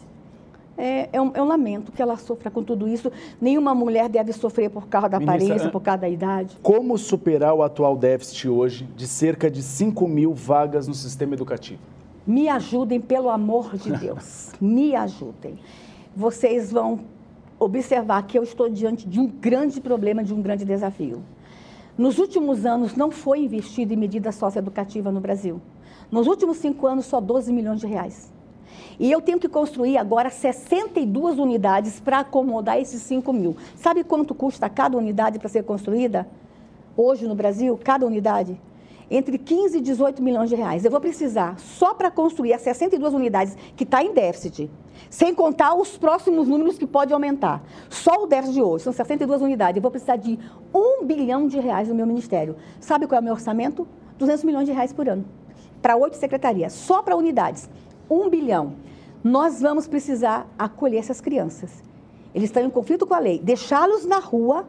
É, 0.78 1.10
é 1.14 1.22
um, 1.22 1.32
eu 1.36 1.44
lamento 1.46 1.92
que 1.92 2.02
ela 2.02 2.16
sofra 2.18 2.50
com 2.50 2.64
tudo 2.64 2.88
isso. 2.88 3.12
Nenhuma 3.40 3.76
mulher 3.76 4.10
deve 4.10 4.34
sofrer 4.34 4.70
por 4.70 4.88
causa 4.88 5.10
da 5.10 5.20
Ministra, 5.20 5.44
aparência, 5.46 5.68
é- 5.68 5.72
por 5.72 5.82
causa 5.82 6.00
da 6.02 6.10
idade. 6.10 6.58
Como 6.64 6.98
superar 6.98 7.54
o 7.54 7.62
atual 7.62 7.96
déficit 7.98 8.48
hoje 8.48 8.88
de 8.96 9.06
cerca 9.08 9.50
de 9.52 9.62
5 9.62 10.08
mil 10.08 10.34
vagas 10.34 10.88
no 10.88 10.94
sistema 10.94 11.34
educativo? 11.34 11.80
Me 12.26 12.48
ajudem, 12.50 13.00
pelo 13.02 13.30
amor 13.30 13.76
de 13.78 13.92
Deus. 13.92 14.52
Me 14.62 14.96
ajudem. 14.96 15.58
Vocês 16.16 16.72
vão 16.72 17.00
observar 17.60 18.24
que 18.24 18.38
eu 18.38 18.44
estou 18.44 18.70
diante 18.70 19.08
de 19.08 19.20
um 19.20 19.28
grande 19.28 19.80
problema, 19.82 20.24
de 20.24 20.34
um 20.34 20.42
grande 20.42 20.66
desafio. 20.66 21.22
Nos 21.98 22.18
últimos 22.18 22.66
anos, 22.66 22.96
não 22.96 23.12
foi 23.12 23.40
investido 23.44 23.94
em 23.94 23.98
medida 23.98 24.32
socioeducativa 24.32 25.12
no 25.12 25.20
Brasil. 25.20 25.62
Nos 26.10 26.26
últimos 26.28 26.58
cinco 26.58 26.88
anos, 26.88 27.06
só 27.06 27.20
12 27.22 27.52
milhões 27.54 27.80
de 27.80 27.88
reais. 27.88 28.32
E 29.02 29.12
eu 29.12 29.20
tenho 29.20 29.40
que 29.40 29.50
construir 29.50 29.98
agora 29.98 30.30
62 30.30 31.40
unidades 31.40 32.00
para 32.00 32.20
acomodar 32.20 32.78
esses 32.78 33.02
5 33.02 33.34
mil. 33.34 33.58
Sabe 33.76 34.04
quanto 34.04 34.36
custa 34.36 34.70
cada 34.70 34.96
unidade 34.96 35.40
para 35.40 35.50
ser 35.50 35.64
construída? 35.64 36.28
Hoje 36.96 37.28
no 37.28 37.34
Brasil, 37.34 37.80
cada 37.84 38.06
unidade? 38.06 38.62
Entre 39.10 39.40
15 39.40 39.80
e 39.80 39.82
18 39.82 40.22
milhões 40.22 40.52
de 40.52 40.56
reais. 40.56 40.86
Eu 40.86 40.92
vou 40.92 41.02
precisar, 41.02 41.58
só 41.58 41.96
para 41.96 42.12
construir 42.12 42.54
as 42.54 42.62
62 42.62 43.16
unidades, 43.16 43.58
que 43.76 43.86
está 43.86 44.04
em 44.04 44.14
déficit, 44.14 44.70
sem 45.10 45.34
contar 45.34 45.74
os 45.74 45.98
próximos 45.98 46.48
números 46.48 46.78
que 46.78 46.86
pode 46.86 47.12
aumentar. 47.12 47.64
Só 47.90 48.26
o 48.26 48.28
déficit 48.28 48.54
de 48.54 48.62
hoje, 48.62 48.84
são 48.84 48.94
62 48.94 49.42
unidades. 49.42 49.78
Eu 49.78 49.82
vou 49.82 49.90
precisar 49.90 50.18
de 50.18 50.38
1 50.72 51.08
bilhão 51.08 51.48
de 51.48 51.60
reais 51.60 51.88
no 51.88 51.96
meu 51.96 52.06
ministério. 52.06 52.56
Sabe 52.80 53.08
qual 53.08 53.18
é 53.18 53.20
o 53.22 53.24
meu 53.24 53.34
orçamento? 53.34 53.88
200 54.20 54.44
milhões 54.44 54.68
de 54.68 54.74
reais 54.74 54.94
por 54.94 55.10
ano. 55.10 55.26
Para 55.82 55.96
oito 55.96 56.18
secretarias, 56.18 56.72
só 56.74 57.02
para 57.02 57.16
unidades. 57.16 57.68
1 58.12 58.30
bilhão. 58.30 58.74
Nós 59.24 59.62
vamos 59.62 59.88
precisar 59.88 60.48
acolher 60.58 60.98
essas 60.98 61.22
crianças. 61.22 61.84
Eles 62.34 62.50
estão 62.50 62.64
em 62.64 62.70
conflito 62.70 63.06
com 63.08 63.14
a 63.14 63.20
lei. 63.20 63.40
Deixá-los 63.40 64.06
na 64.06 64.20
rua 64.20 64.68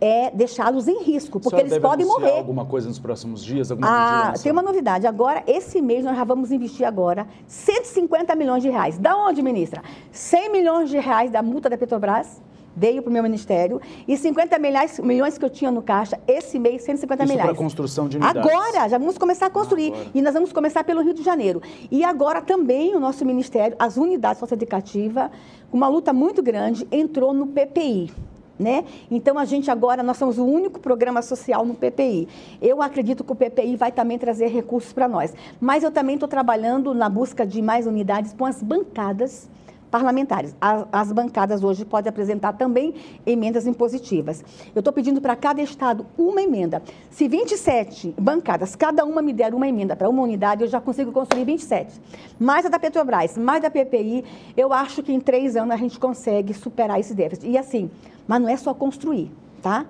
é 0.00 0.30
deixá-los 0.30 0.86
em 0.86 1.02
risco, 1.02 1.40
porque 1.40 1.60
eles 1.60 1.78
podem 1.78 2.06
morrer. 2.06 2.38
alguma 2.38 2.64
coisa 2.64 2.88
nos 2.88 2.98
próximos 2.98 3.44
dias? 3.44 3.70
Alguma 3.70 3.88
Ah, 3.88 4.32
tem 4.40 4.52
uma 4.52 4.62
novidade. 4.62 5.06
Agora, 5.06 5.42
esse 5.46 5.82
mês, 5.82 6.04
nós 6.04 6.16
já 6.16 6.24
vamos 6.24 6.52
investir 6.52 6.86
agora 6.86 7.26
150 7.46 8.34
milhões 8.36 8.62
de 8.62 8.68
reais. 8.68 8.96
Da 8.98 9.16
onde, 9.16 9.42
ministra? 9.42 9.82
100 10.12 10.52
milhões 10.52 10.88
de 10.88 10.98
reais 10.98 11.30
da 11.30 11.42
multa 11.42 11.68
da 11.68 11.76
Petrobras, 11.76 12.40
veio 12.78 13.02
para 13.02 13.10
o 13.10 13.12
meu 13.12 13.22
ministério, 13.22 13.80
e 14.06 14.16
50 14.16 14.58
milhões, 14.58 14.98
milhões 15.00 15.36
que 15.36 15.44
eu 15.44 15.50
tinha 15.50 15.70
no 15.70 15.82
caixa, 15.82 16.18
esse 16.28 16.58
mês, 16.58 16.82
150 16.82 17.24
Isso 17.24 17.32
milhões. 17.32 17.50
para 17.50 17.58
construção 17.58 18.08
de 18.08 18.16
unidades. 18.16 18.50
Agora, 18.50 18.88
já 18.88 18.96
vamos 18.98 19.18
começar 19.18 19.46
a 19.46 19.50
construir. 19.50 19.92
E 20.14 20.22
nós 20.22 20.32
vamos 20.32 20.52
começar 20.52 20.84
pelo 20.84 21.02
Rio 21.02 21.14
de 21.14 21.22
Janeiro. 21.22 21.60
E 21.90 22.04
agora 22.04 22.40
também 22.40 22.94
o 22.94 23.00
nosso 23.00 23.24
ministério, 23.24 23.76
as 23.78 23.96
unidades 23.96 24.38
socioeducativas, 24.38 25.30
com 25.70 25.76
uma 25.76 25.88
luta 25.88 26.12
muito 26.12 26.40
grande, 26.42 26.86
entrou 26.92 27.34
no 27.34 27.48
PPI. 27.48 28.12
Né? 28.58 28.84
Então 29.08 29.38
a 29.38 29.44
gente 29.44 29.70
agora, 29.70 30.02
nós 30.02 30.16
somos 30.16 30.36
o 30.36 30.44
único 30.44 30.80
programa 30.80 31.22
social 31.22 31.64
no 31.64 31.74
PPI. 31.74 32.26
Eu 32.60 32.82
acredito 32.82 33.22
que 33.22 33.30
o 33.30 33.34
PPI 33.34 33.76
vai 33.76 33.92
também 33.92 34.18
trazer 34.18 34.48
recursos 34.48 34.92
para 34.92 35.06
nós. 35.06 35.32
Mas 35.60 35.84
eu 35.84 35.92
também 35.92 36.14
estou 36.14 36.28
trabalhando 36.28 36.92
na 36.92 37.08
busca 37.08 37.46
de 37.46 37.62
mais 37.62 37.86
unidades 37.86 38.32
com 38.32 38.44
as 38.44 38.60
bancadas 38.60 39.48
parlamentares. 39.90 40.54
A- 40.60 40.86
As 40.92 41.10
bancadas 41.12 41.62
hoje 41.64 41.84
podem 41.84 42.08
apresentar 42.10 42.52
também 42.54 42.94
emendas 43.26 43.66
impositivas. 43.66 44.44
Eu 44.74 44.80
estou 44.80 44.92
pedindo 44.92 45.20
para 45.20 45.34
cada 45.36 45.60
estado 45.62 46.06
uma 46.16 46.40
emenda. 46.42 46.82
Se 47.10 47.26
27 47.28 48.14
bancadas, 48.20 48.76
cada 48.76 49.04
uma 49.04 49.20
me 49.22 49.32
der 49.32 49.54
uma 49.54 49.66
emenda 49.68 49.96
para 49.96 50.08
uma 50.08 50.22
unidade, 50.22 50.62
eu 50.62 50.68
já 50.68 50.80
consigo 50.80 51.10
construir 51.12 51.44
27. 51.44 52.00
Mais 52.38 52.64
a 52.66 52.68
da 52.68 52.78
Petrobras, 52.78 53.36
mais 53.36 53.62
da 53.62 53.70
PPI, 53.70 54.24
eu 54.56 54.72
acho 54.72 55.02
que 55.02 55.12
em 55.12 55.20
três 55.20 55.56
anos 55.56 55.74
a 55.74 55.76
gente 55.78 55.98
consegue 55.98 56.52
superar 56.54 57.00
esse 57.00 57.14
déficit. 57.14 57.48
E 57.48 57.56
assim, 57.58 57.90
mas 58.26 58.40
não 58.40 58.48
é 58.48 58.56
só 58.56 58.72
construir, 58.74 59.30
tá? 59.62 59.86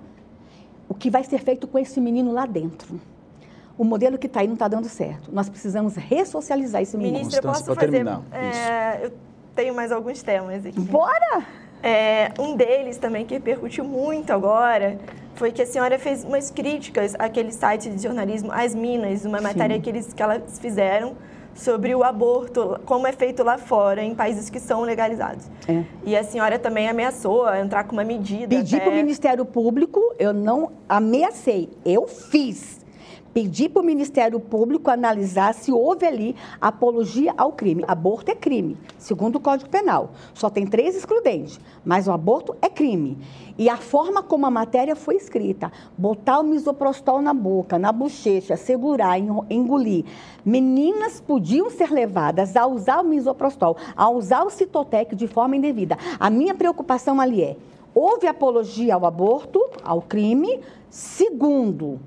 o 0.87 0.93
que 0.95 1.07
vai 1.11 1.23
ser 1.23 1.37
feito 1.43 1.67
com 1.67 1.77
esse 1.77 2.01
menino 2.01 2.31
lá 2.31 2.47
dentro. 2.47 2.99
O 3.77 3.83
modelo 3.83 4.17
que 4.17 4.25
está 4.25 4.39
aí 4.39 4.47
não 4.47 4.55
está 4.55 4.67
dando 4.67 4.89
certo. 4.89 5.29
Nós 5.31 5.47
precisamos 5.47 5.95
ressocializar 5.95 6.81
esse 6.81 6.97
menino. 6.97 7.19
Ministra, 7.19 7.37
eu 7.39 7.43
posso 7.43 7.63
fazer... 7.75 7.91
é, 8.31 9.05
eu 9.05 9.11
tenho 9.59 9.75
mais 9.75 9.91
alguns 9.91 10.23
temas 10.23 10.65
aqui. 10.65 10.79
Bora! 10.79 11.43
É, 11.83 12.31
um 12.39 12.55
deles 12.55 12.97
também 12.97 13.25
que 13.25 13.33
repercutiu 13.33 13.83
muito 13.83 14.31
agora 14.31 14.97
foi 15.35 15.51
que 15.51 15.61
a 15.61 15.65
senhora 15.65 15.99
fez 15.99 16.23
umas 16.23 16.49
críticas 16.49 17.13
àquele 17.19 17.51
site 17.51 17.89
de 17.89 18.01
jornalismo 18.03 18.51
As 18.53 18.73
Minas, 18.73 19.25
uma 19.25 19.41
matéria 19.41 19.79
que, 19.79 19.89
eles, 19.89 20.13
que 20.13 20.21
elas 20.23 20.59
fizeram 20.59 21.15
sobre 21.53 21.93
o 21.93 22.03
aborto, 22.05 22.79
como 22.85 23.05
é 23.05 23.11
feito 23.11 23.43
lá 23.43 23.57
fora, 23.57 24.01
em 24.01 24.15
países 24.15 24.49
que 24.49 24.59
são 24.61 24.81
legalizados. 24.81 25.45
É. 25.67 25.83
E 26.05 26.15
a 26.15 26.23
senhora 26.23 26.57
também 26.57 26.87
ameaçou 26.87 27.53
entrar 27.53 27.83
com 27.83 27.93
uma 27.93 28.03
medida. 28.05 28.47
Pedi 28.55 28.75
até- 28.77 28.85
para 28.85 28.93
o 28.93 28.95
Ministério 28.95 29.43
Público, 29.45 29.99
eu 30.17 30.31
não 30.33 30.71
ameacei, 30.87 31.69
eu 31.85 32.07
fiz. 32.07 32.78
Pedi 33.33 33.69
para 33.69 33.83
o 33.83 33.85
Ministério 33.85 34.39
Público 34.39 34.89
analisar 34.89 35.53
se 35.53 35.71
houve 35.71 36.05
ali 36.05 36.35
apologia 36.59 37.31
ao 37.37 37.51
crime. 37.51 37.83
Aborto 37.87 38.31
é 38.31 38.35
crime, 38.35 38.75
segundo 38.97 39.35
o 39.35 39.39
Código 39.39 39.69
Penal. 39.69 40.11
Só 40.33 40.49
tem 40.49 40.65
três 40.65 40.95
excludentes, 40.95 41.59
mas 41.85 42.07
o 42.07 42.11
aborto 42.11 42.55
é 42.59 42.67
crime. 42.67 43.17
E 43.55 43.69
a 43.69 43.77
forma 43.77 44.23
como 44.23 44.47
a 44.47 44.51
matéria 44.51 44.95
foi 44.95 45.15
escrita, 45.15 45.71
botar 45.95 46.39
o 46.39 46.43
misoprostol 46.43 47.21
na 47.21 47.33
boca, 47.33 47.77
na 47.77 47.91
bochecha, 47.91 48.57
segurar, 48.57 49.19
engolir. 49.19 50.05
Meninas 50.43 51.21
podiam 51.21 51.69
ser 51.69 51.91
levadas 51.91 52.55
a 52.55 52.65
usar 52.65 53.01
o 53.01 53.07
misoprostol, 53.07 53.77
a 53.95 54.09
usar 54.09 54.43
o 54.43 54.49
citotec 54.49 55.15
de 55.15 55.27
forma 55.27 55.55
indevida. 55.55 55.97
A 56.19 56.31
minha 56.31 56.55
preocupação 56.55 57.21
ali 57.21 57.43
é, 57.43 57.57
houve 57.93 58.25
apologia 58.25 58.95
ao 58.95 59.05
aborto, 59.05 59.63
ao 59.83 60.01
crime. 60.01 60.59
Segundo, 60.89 61.99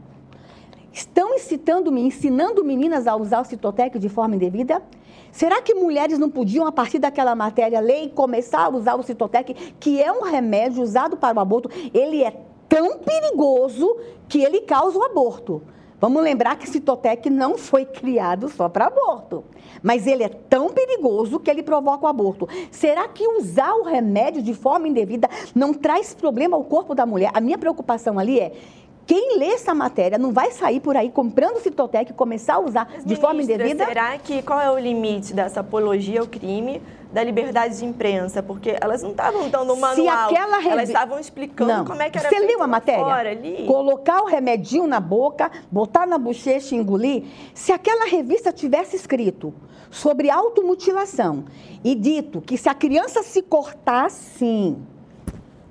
estão 0.92 1.34
incitando, 1.34 1.96
ensinando 1.96 2.64
meninas 2.64 3.06
a 3.06 3.16
usar 3.16 3.40
o 3.40 3.44
citotec 3.44 3.98
de 3.98 4.08
forma 4.08 4.36
indevida? 4.36 4.82
Será 5.30 5.62
que 5.62 5.74
mulheres 5.74 6.18
não 6.18 6.28
podiam, 6.28 6.66
a 6.66 6.72
partir 6.72 6.98
daquela 6.98 7.34
matéria, 7.34 7.80
ler 7.80 8.04
e 8.04 8.10
começar 8.10 8.66
a 8.66 8.68
usar 8.68 8.94
o 8.96 9.02
citotec, 9.02 9.54
que 9.80 10.02
é 10.02 10.12
um 10.12 10.22
remédio 10.22 10.82
usado 10.82 11.16
para 11.16 11.38
o 11.38 11.40
aborto? 11.40 11.70
Ele 11.94 12.22
é 12.22 12.36
tão 12.68 12.98
perigoso 12.98 13.96
que 14.28 14.42
ele 14.42 14.60
causa 14.60 14.98
o 14.98 15.02
aborto. 15.02 15.62
Vamos 16.02 16.20
lembrar 16.20 16.56
que 16.56 16.68
citotec 16.68 17.30
não 17.30 17.56
foi 17.56 17.84
criado 17.84 18.48
só 18.48 18.68
para 18.68 18.86
aborto. 18.86 19.44
Mas 19.80 20.04
ele 20.04 20.24
é 20.24 20.28
tão 20.28 20.68
perigoso 20.68 21.38
que 21.38 21.48
ele 21.48 21.62
provoca 21.62 22.04
o 22.04 22.08
aborto. 22.08 22.48
Será 22.72 23.06
que 23.06 23.24
usar 23.38 23.72
o 23.74 23.84
remédio 23.84 24.42
de 24.42 24.52
forma 24.52 24.88
indevida 24.88 25.28
não 25.54 25.72
traz 25.72 26.12
problema 26.12 26.56
ao 26.56 26.64
corpo 26.64 26.92
da 26.92 27.06
mulher? 27.06 27.30
A 27.32 27.40
minha 27.40 27.56
preocupação 27.56 28.18
ali 28.18 28.40
é 28.40 28.52
quem 29.06 29.38
lê 29.38 29.46
essa 29.48 29.74
matéria 29.74 30.16
não 30.18 30.32
vai 30.32 30.50
sair 30.52 30.80
por 30.80 30.96
aí 30.96 31.10
comprando 31.10 31.58
citotec 31.60 32.10
e 32.10 32.14
começar 32.14 32.54
a 32.54 32.60
usar 32.60 32.88
Mas, 32.92 33.04
de 33.04 33.16
forma 33.16 33.34
ministra, 33.40 33.64
indevida? 33.64 33.86
Será 33.86 34.16
que 34.18 34.42
qual 34.42 34.60
é 34.60 34.70
o 34.70 34.78
limite 34.78 35.34
dessa 35.34 35.60
apologia 35.60 36.20
ao 36.20 36.26
crime 36.26 36.80
da 37.12 37.22
liberdade 37.22 37.78
de 37.78 37.84
imprensa? 37.84 38.42
Porque 38.42 38.76
elas 38.80 39.02
não 39.02 39.10
estavam 39.10 39.48
dando 39.50 39.72
um 39.72 39.76
manual, 39.76 39.94
Se 39.96 40.08
aquela 40.34 40.56
revi- 40.58 40.70
elas 40.70 40.88
estavam 40.88 41.18
explicando 41.18 41.72
Não. 41.72 41.84
como 41.84 42.00
é 42.00 42.08
que 42.10 42.18
era 42.18 42.28
Você 42.28 42.38
leu 42.38 42.62
a 42.62 42.66
matéria? 42.66 43.04
Fora, 43.04 43.30
ali. 43.30 43.66
Colocar 43.66 44.22
o 44.22 44.26
remedinho 44.26 44.86
na 44.86 45.00
boca, 45.00 45.50
botar 45.70 46.06
na 46.06 46.16
bochecha 46.16 46.74
e 46.74 46.78
engolir. 46.78 47.24
Se 47.54 47.72
aquela 47.72 48.06
revista 48.06 48.52
tivesse 48.52 48.94
escrito 48.96 49.52
sobre 49.90 50.30
automutilação 50.30 51.44
e 51.84 51.94
dito 51.94 52.40
que 52.40 52.56
se 52.56 52.68
a 52.68 52.74
criança 52.74 53.22
se 53.22 53.42
cortar 53.42 54.06
assim, 54.06 54.78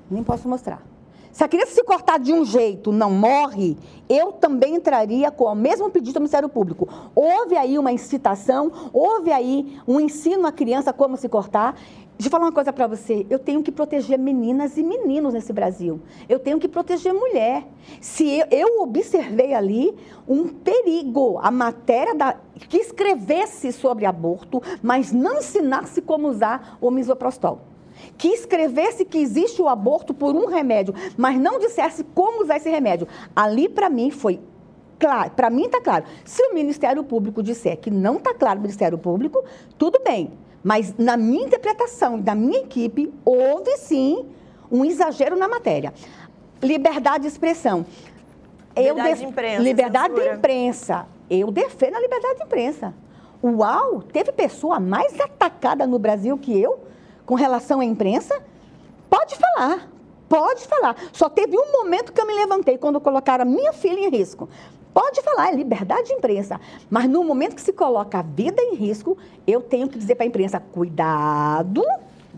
nem 0.09 0.21
posso 0.23 0.47
mostrar. 0.47 0.90
Se 1.31 1.45
a 1.45 1.47
criança 1.47 1.73
se 1.73 1.83
cortar 1.83 2.19
de 2.19 2.33
um 2.33 2.43
jeito 2.43 2.91
não 2.91 3.09
morre, 3.09 3.77
eu 4.09 4.33
também 4.33 4.75
entraria 4.75 5.31
com 5.31 5.45
o 5.45 5.55
mesmo 5.55 5.89
pedido 5.89 6.17
ao 6.17 6.21
Ministério 6.21 6.49
Público. 6.49 6.89
Houve 7.15 7.55
aí 7.55 7.79
uma 7.79 7.91
incitação, 7.91 8.69
houve 8.91 9.31
aí 9.31 9.79
um 9.87 9.99
ensino 10.01 10.45
à 10.45 10.51
criança 10.51 10.91
como 10.91 11.15
se 11.15 11.29
cortar. 11.29 11.75
Deixa 12.17 12.27
eu 12.27 12.31
falar 12.31 12.45
uma 12.45 12.51
coisa 12.51 12.73
para 12.73 12.85
você. 12.85 13.25
Eu 13.29 13.39
tenho 13.39 13.63
que 13.63 13.71
proteger 13.71 14.19
meninas 14.19 14.77
e 14.77 14.83
meninos 14.83 15.33
nesse 15.33 15.53
Brasil. 15.53 16.01
Eu 16.27 16.37
tenho 16.37 16.59
que 16.59 16.67
proteger 16.67 17.13
mulher. 17.13 17.65
Se 18.01 18.27
eu, 18.27 18.47
eu 18.51 18.81
observei 18.81 19.53
ali 19.53 19.95
um 20.27 20.49
perigo, 20.49 21.39
a 21.41 21.49
matéria 21.49 22.13
da, 22.13 22.35
que 22.67 22.77
escrevesse 22.77 23.71
sobre 23.71 24.05
aborto, 24.05 24.61
mas 24.83 25.13
não 25.13 25.37
ensinasse 25.37 26.01
como 26.01 26.27
usar 26.27 26.77
o 26.81 26.91
misoprostol 26.91 27.70
que 28.17 28.27
escrevesse 28.29 29.05
que 29.05 29.17
existe 29.17 29.61
o 29.61 29.67
aborto 29.67 30.13
por 30.13 30.35
um 30.35 30.45
remédio, 30.47 30.93
mas 31.17 31.39
não 31.39 31.59
dissesse 31.59 32.03
como 32.03 32.43
usar 32.43 32.57
esse 32.57 32.69
remédio. 32.69 33.07
Ali, 33.35 33.67
para 33.69 33.89
mim, 33.89 34.11
foi 34.11 34.39
claro. 34.99 35.31
Para 35.31 35.49
mim, 35.49 35.65
está 35.65 35.81
claro. 35.81 36.05
Se 36.25 36.43
o 36.43 36.53
Ministério 36.53 37.03
Público 37.03 37.41
disser 37.41 37.77
que 37.77 37.89
não 37.91 38.17
está 38.17 38.33
claro 38.33 38.59
o 38.59 38.61
Ministério 38.61 38.97
Público, 38.97 39.43
tudo 39.77 39.99
bem. 40.03 40.31
Mas, 40.63 40.93
na 40.97 41.17
minha 41.17 41.45
interpretação 41.45 42.19
e 42.19 42.21
da 42.21 42.35
minha 42.35 42.59
equipe, 42.59 43.11
houve 43.25 43.75
sim 43.77 44.25
um 44.71 44.85
exagero 44.85 45.35
na 45.35 45.47
matéria. 45.47 45.91
Liberdade 46.61 47.23
de 47.23 47.27
expressão. 47.27 47.83
Liberdade 48.77 49.09
def- 49.09 49.19
de 49.19 49.25
imprensa, 49.25 49.61
Liberdade 49.61 50.13
censura. 50.13 50.29
de 50.31 50.37
imprensa. 50.37 51.07
Eu 51.29 51.51
defendo 51.51 51.95
a 51.95 51.99
liberdade 51.99 52.37
de 52.37 52.43
imprensa. 52.43 52.93
Uau, 53.43 54.03
teve 54.03 54.31
pessoa 54.31 54.79
mais 54.79 55.19
atacada 55.19 55.87
no 55.87 55.97
Brasil 55.97 56.37
que 56.37 56.57
eu 56.61 56.79
com 57.31 57.35
relação 57.35 57.79
à 57.79 57.85
imprensa? 57.85 58.43
Pode 59.09 59.37
falar, 59.37 59.87
pode 60.27 60.67
falar. 60.67 60.97
Só 61.13 61.29
teve 61.29 61.57
um 61.57 61.71
momento 61.71 62.11
que 62.11 62.19
eu 62.19 62.27
me 62.27 62.33
levantei 62.33 62.77
quando 62.77 62.99
colocaram 62.99 63.43
a 63.43 63.45
minha 63.45 63.71
filha 63.71 64.01
em 64.01 64.09
risco. 64.09 64.49
Pode 64.93 65.21
falar, 65.21 65.47
é 65.47 65.55
liberdade 65.55 66.09
de 66.09 66.13
imprensa. 66.13 66.59
Mas 66.89 67.07
no 67.07 67.23
momento 67.23 67.55
que 67.55 67.61
se 67.61 67.71
coloca 67.71 68.19
a 68.19 68.21
vida 68.21 68.61
em 68.61 68.75
risco, 68.75 69.17
eu 69.47 69.61
tenho 69.61 69.87
que 69.87 69.97
dizer 69.97 70.15
para 70.15 70.25
a 70.25 70.27
imprensa: 70.27 70.59
cuidado, 70.59 71.81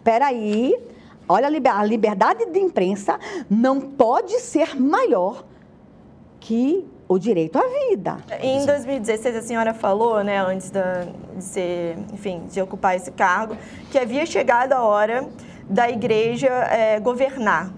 peraí. 0.04 0.80
Olha, 1.28 1.48
a 1.48 1.50
liber- 1.50 1.76
a 1.76 1.84
liberdade 1.84 2.46
de 2.46 2.60
imprensa 2.60 3.20
não 3.50 3.82
pode 3.82 4.40
ser 4.42 4.80
maior 4.80 5.44
que 6.40 6.86
o 7.08 7.20
direito 7.20 7.58
à 7.60 7.64
vida. 7.90 8.18
Em 8.42 8.66
2016, 8.66 9.36
a 9.36 9.42
senhora 9.42 9.74
falou, 9.74 10.24
né, 10.24 10.40
antes 10.40 10.70
da- 10.72 11.06
de 11.36 11.44
ser, 11.44 11.98
enfim, 12.14 12.44
de 12.50 12.62
ocupar 12.62 12.96
esse 12.96 13.12
cargo, 13.12 13.56
que 13.92 13.98
havia 14.00 14.26
chegado 14.26 14.74
a 14.74 14.82
hora 14.84 15.28
da 15.70 15.90
igreja 15.90 16.48
eh, 16.48 17.00
governar. 17.00 17.72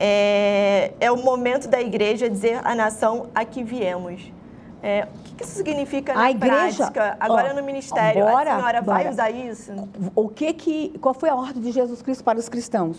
É, 0.00 0.92
é 1.00 1.10
o 1.10 1.16
momento 1.16 1.66
da 1.68 1.80
igreja 1.80 2.28
dizer 2.30 2.60
à 2.64 2.74
nação 2.74 3.26
a 3.34 3.44
que 3.44 3.64
viemos. 3.64 4.32
É, 4.80 5.08
o 5.32 5.34
que 5.34 5.42
isso 5.42 5.56
significa 5.56 6.14
na 6.14 6.22
A 6.24 6.30
igreja- 6.30 6.76
prática? 6.90 7.16
Agora 7.18 7.50
ó, 7.52 7.56
no 7.56 7.64
ministério, 7.64 8.24
bora, 8.24 8.52
a 8.52 8.56
senhora 8.58 8.80
vai 8.82 8.98
bora. 9.04 9.10
usar 9.10 9.30
isso? 9.30 9.72
O 10.14 10.28
que 10.28 10.52
que, 10.52 10.90
qual 11.00 11.14
foi 11.14 11.28
a 11.30 11.34
ordem 11.34 11.60
de 11.60 11.72
Jesus 11.72 12.00
Cristo 12.00 12.22
para 12.22 12.38
os 12.38 12.48
cristãos? 12.48 12.96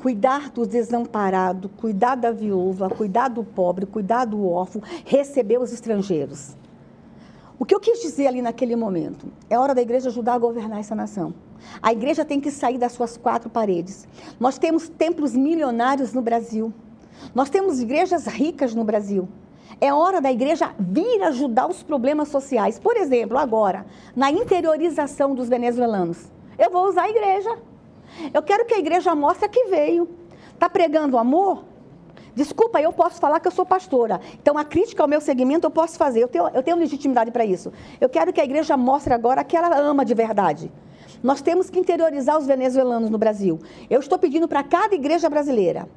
Cuidar 0.00 0.50
do 0.50 0.64
desamparado, 0.64 1.68
cuidar 1.70 2.14
da 2.14 2.30
viúva, 2.30 2.88
cuidar 2.88 3.26
do 3.26 3.42
pobre, 3.42 3.84
cuidar 3.84 4.26
do 4.26 4.48
órfão, 4.48 4.80
receber 5.04 5.58
os 5.58 5.72
estrangeiros. 5.72 6.56
O 7.58 7.64
que 7.64 7.74
eu 7.74 7.80
quis 7.80 8.00
dizer 8.00 8.28
ali 8.28 8.40
naquele 8.40 8.76
momento? 8.76 9.26
É 9.50 9.58
hora 9.58 9.74
da 9.74 9.82
igreja 9.82 10.08
ajudar 10.08 10.34
a 10.34 10.38
governar 10.38 10.78
essa 10.78 10.94
nação. 10.94 11.34
A 11.82 11.92
igreja 11.92 12.24
tem 12.24 12.40
que 12.40 12.52
sair 12.52 12.78
das 12.78 12.92
suas 12.92 13.16
quatro 13.16 13.50
paredes. 13.50 14.06
Nós 14.38 14.56
temos 14.56 14.88
templos 14.88 15.34
milionários 15.34 16.12
no 16.12 16.22
Brasil. 16.22 16.72
Nós 17.34 17.50
temos 17.50 17.80
igrejas 17.80 18.26
ricas 18.26 18.76
no 18.76 18.84
Brasil. 18.84 19.28
É 19.80 19.92
hora 19.92 20.20
da 20.20 20.30
igreja 20.30 20.72
vir 20.78 21.20
ajudar 21.24 21.68
os 21.68 21.82
problemas 21.82 22.28
sociais. 22.28 22.78
Por 22.78 22.96
exemplo, 22.96 23.36
agora, 23.36 23.84
na 24.14 24.30
interiorização 24.30 25.34
dos 25.34 25.48
venezuelanos. 25.48 26.30
Eu 26.56 26.70
vou 26.70 26.86
usar 26.88 27.02
a 27.02 27.10
igreja. 27.10 27.58
Eu 28.32 28.42
quero 28.42 28.64
que 28.64 28.74
a 28.74 28.78
igreja 28.78 29.14
mostre 29.14 29.48
que 29.48 29.64
veio. 29.64 30.08
Está 30.54 30.68
pregando 30.68 31.18
amor? 31.18 31.64
Desculpa, 32.34 32.80
eu 32.80 32.92
posso 32.92 33.20
falar 33.20 33.40
que 33.40 33.48
eu 33.48 33.52
sou 33.52 33.66
pastora. 33.66 34.20
Então, 34.34 34.56
a 34.56 34.64
crítica 34.64 35.02
ao 35.02 35.08
meu 35.08 35.20
segmento 35.20 35.66
eu 35.66 35.70
posso 35.70 35.98
fazer. 35.98 36.22
Eu 36.22 36.28
tenho, 36.28 36.48
eu 36.54 36.62
tenho 36.62 36.76
legitimidade 36.76 37.30
para 37.30 37.44
isso. 37.44 37.72
Eu 38.00 38.08
quero 38.08 38.32
que 38.32 38.40
a 38.40 38.44
igreja 38.44 38.76
mostre 38.76 39.12
agora 39.12 39.42
que 39.42 39.56
ela 39.56 39.76
ama 39.76 40.04
de 40.04 40.14
verdade. 40.14 40.70
Nós 41.22 41.42
temos 41.42 41.68
que 41.68 41.78
interiorizar 41.78 42.38
os 42.38 42.46
venezuelanos 42.46 43.10
no 43.10 43.18
Brasil. 43.18 43.58
Eu 43.90 43.98
estou 43.98 44.18
pedindo 44.18 44.46
para 44.46 44.62
cada 44.62 44.94
igreja 44.94 45.28
brasileira. 45.28 45.88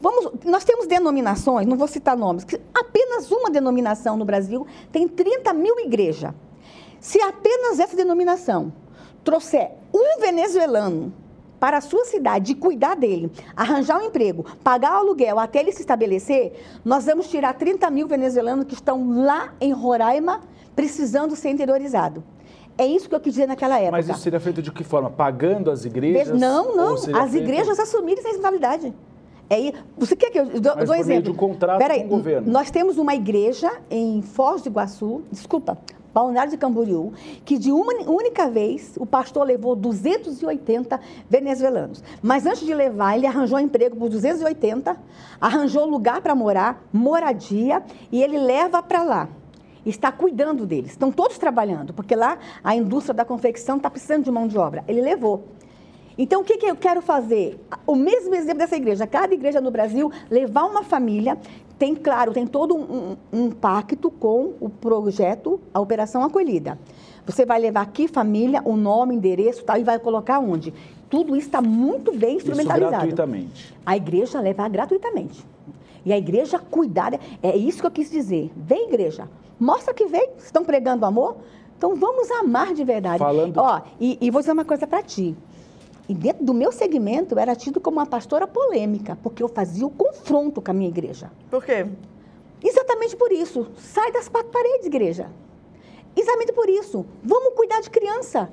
Vamos, 0.00 0.32
nós 0.44 0.64
temos 0.64 0.86
denominações, 0.86 1.66
não 1.66 1.76
vou 1.76 1.88
citar 1.88 2.16
nomes, 2.16 2.44
que 2.44 2.58
apenas 2.72 3.30
uma 3.30 3.50
denominação 3.50 4.16
no 4.16 4.24
Brasil 4.24 4.66
tem 4.90 5.06
30 5.06 5.52
mil 5.52 5.78
igrejas. 5.80 6.32
Se 7.00 7.20
apenas 7.20 7.78
essa 7.78 7.96
denominação 7.96 8.72
trouxer 9.24 9.72
um 9.92 10.20
venezuelano 10.20 11.12
para 11.60 11.76
a 11.76 11.80
sua 11.82 12.04
cidade 12.06 12.52
e 12.52 12.54
cuidar 12.54 12.96
dele, 12.96 13.30
arranjar 13.54 13.98
um 14.00 14.06
emprego, 14.06 14.44
pagar 14.64 14.94
o 14.94 14.96
aluguel 15.00 15.38
até 15.38 15.60
ele 15.60 15.70
se 15.72 15.82
estabelecer, 15.82 16.54
nós 16.84 17.04
vamos 17.04 17.28
tirar 17.28 17.52
30 17.52 17.88
mil 17.90 18.08
venezuelanos 18.08 18.64
que 18.64 18.74
estão 18.74 19.22
lá 19.22 19.52
em 19.60 19.70
Roraima 19.72 20.40
precisando 20.74 21.36
ser 21.36 21.50
interiorizados. 21.50 22.22
É 22.78 22.86
isso 22.86 23.08
que 23.10 23.14
eu 23.14 23.20
quis 23.20 23.34
dizer 23.34 23.46
naquela 23.46 23.78
época. 23.78 23.92
Mas 23.92 24.08
isso 24.08 24.20
seria 24.20 24.40
feito 24.40 24.62
de 24.62 24.72
que 24.72 24.82
forma? 24.82 25.10
Pagando 25.10 25.70
as 25.70 25.84
igrejas? 25.84 26.40
Não, 26.40 26.74
não. 26.74 26.94
As 26.94 27.04
feito- 27.04 27.36
igrejas 27.36 27.78
assumirem 27.78 28.20
essa 28.20 28.28
responsabilidade. 28.28 28.94
É, 29.50 29.72
você 29.98 30.16
quer 30.16 30.30
que 30.30 30.38
eu 30.38 30.46
dou, 30.46 30.52
Mas 30.54 30.62
dou 30.62 30.76
por 30.76 30.86
meio 30.86 31.00
exemplo? 31.00 31.22
de 31.24 31.30
um 31.32 31.34
contrato 31.34 31.78
Peraí, 31.78 32.00
com 32.00 32.06
o 32.06 32.08
governo. 32.10 32.50
Nós 32.50 32.70
temos 32.70 32.96
uma 32.96 33.14
igreja 33.14 33.70
em 33.90 34.22
Foz 34.22 34.62
do 34.62 34.68
Iguaçu, 34.68 35.22
desculpa, 35.30 35.76
Balneário 36.12 36.50
de 36.50 36.56
Camboriú, 36.56 37.12
que 37.44 37.56
de 37.58 37.70
uma 37.70 37.92
única 38.08 38.48
vez 38.48 38.94
o 38.98 39.06
pastor 39.06 39.46
levou 39.46 39.76
280 39.76 41.00
venezuelanos. 41.28 42.02
Mas 42.20 42.46
antes 42.46 42.66
de 42.66 42.74
levar, 42.74 43.16
ele 43.16 43.26
arranjou 43.26 43.58
emprego 43.58 43.96
por 43.96 44.08
280, 44.08 44.96
arranjou 45.40 45.86
lugar 45.86 46.20
para 46.20 46.34
morar, 46.34 46.82
moradia, 46.92 47.82
e 48.10 48.22
ele 48.22 48.38
leva 48.38 48.82
para 48.82 49.02
lá. 49.02 49.28
Está 49.84 50.12
cuidando 50.12 50.66
deles. 50.66 50.90
Estão 50.90 51.10
todos 51.10 51.38
trabalhando, 51.38 51.94
porque 51.94 52.14
lá 52.14 52.38
a 52.62 52.74
indústria 52.74 53.14
da 53.14 53.24
confecção 53.24 53.76
está 53.76 53.88
precisando 53.88 54.24
de 54.24 54.30
mão 54.30 54.46
de 54.46 54.58
obra. 54.58 54.84
Ele 54.86 55.00
levou. 55.00 55.44
Então, 56.18 56.42
o 56.42 56.44
que, 56.44 56.58
que 56.58 56.66
eu 56.66 56.76
quero 56.76 57.00
fazer? 57.00 57.58
O 57.86 57.94
mesmo 57.94 58.34
exemplo 58.34 58.58
dessa 58.58 58.76
igreja. 58.76 59.06
Cada 59.06 59.32
igreja 59.32 59.58
no 59.58 59.70
Brasil 59.70 60.12
levar 60.28 60.64
uma 60.64 60.82
família, 60.82 61.38
tem, 61.80 61.94
claro, 61.94 62.30
tem 62.30 62.46
todo 62.46 62.76
um, 62.76 63.16
um, 63.32 63.50
pacto 63.50 64.10
com 64.10 64.52
o 64.60 64.68
projeto, 64.68 65.58
a 65.72 65.80
Operação 65.80 66.22
Acolhida. 66.22 66.78
Você 67.24 67.46
vai 67.46 67.58
levar 67.58 67.80
aqui 67.80 68.06
família, 68.06 68.60
o 68.66 68.76
nome, 68.76 69.14
endereço 69.14 69.64
tal, 69.64 69.78
e 69.78 69.82
vai 69.82 69.98
colocar 69.98 70.40
onde? 70.40 70.74
Tudo 71.08 71.34
isso 71.34 71.46
está 71.46 71.62
muito 71.62 72.12
bem 72.12 72.36
instrumentalizado. 72.36 73.06
Isso 73.06 73.16
gratuitamente. 73.16 73.74
A 73.86 73.96
igreja 73.96 74.40
leva 74.42 74.68
gratuitamente. 74.68 75.42
E 76.04 76.12
a 76.12 76.18
igreja 76.18 76.58
cuidar, 76.58 77.18
é 77.42 77.56
isso 77.56 77.80
que 77.80 77.86
eu 77.86 77.90
quis 77.90 78.10
dizer. 78.10 78.52
Vem, 78.54 78.88
igreja, 78.88 79.26
mostra 79.58 79.94
que 79.94 80.04
vem. 80.04 80.28
Estão 80.36 80.62
pregando 80.62 81.06
amor? 81.06 81.38
Então 81.78 81.96
vamos 81.96 82.30
amar 82.30 82.74
de 82.74 82.84
verdade. 82.84 83.20
Falando- 83.20 83.56
Ó, 83.56 83.80
e, 83.98 84.18
e 84.20 84.30
vou 84.30 84.42
dizer 84.42 84.52
uma 84.52 84.66
coisa 84.66 84.86
para 84.86 85.02
ti. 85.02 85.34
E 86.10 86.14
dentro 86.14 86.44
do 86.44 86.52
meu 86.52 86.72
segmento, 86.72 87.36
eu 87.36 87.38
era 87.38 87.54
tido 87.54 87.80
como 87.80 87.98
uma 87.98 88.04
pastora 88.04 88.44
polêmica, 88.44 89.16
porque 89.22 89.44
eu 89.44 89.48
fazia 89.48 89.86
o 89.86 89.90
confronto 89.90 90.60
com 90.60 90.68
a 90.68 90.74
minha 90.74 90.88
igreja. 90.88 91.30
Por 91.48 91.64
quê? 91.64 91.86
Exatamente 92.60 93.14
por 93.14 93.30
isso. 93.30 93.68
Sai 93.76 94.10
das 94.10 94.28
quatro 94.28 94.50
paredes, 94.50 94.86
igreja. 94.86 95.30
Exatamente 96.16 96.52
por 96.52 96.68
isso. 96.68 97.06
Vamos 97.22 97.54
cuidar 97.54 97.80
de 97.80 97.90
criança. 97.90 98.50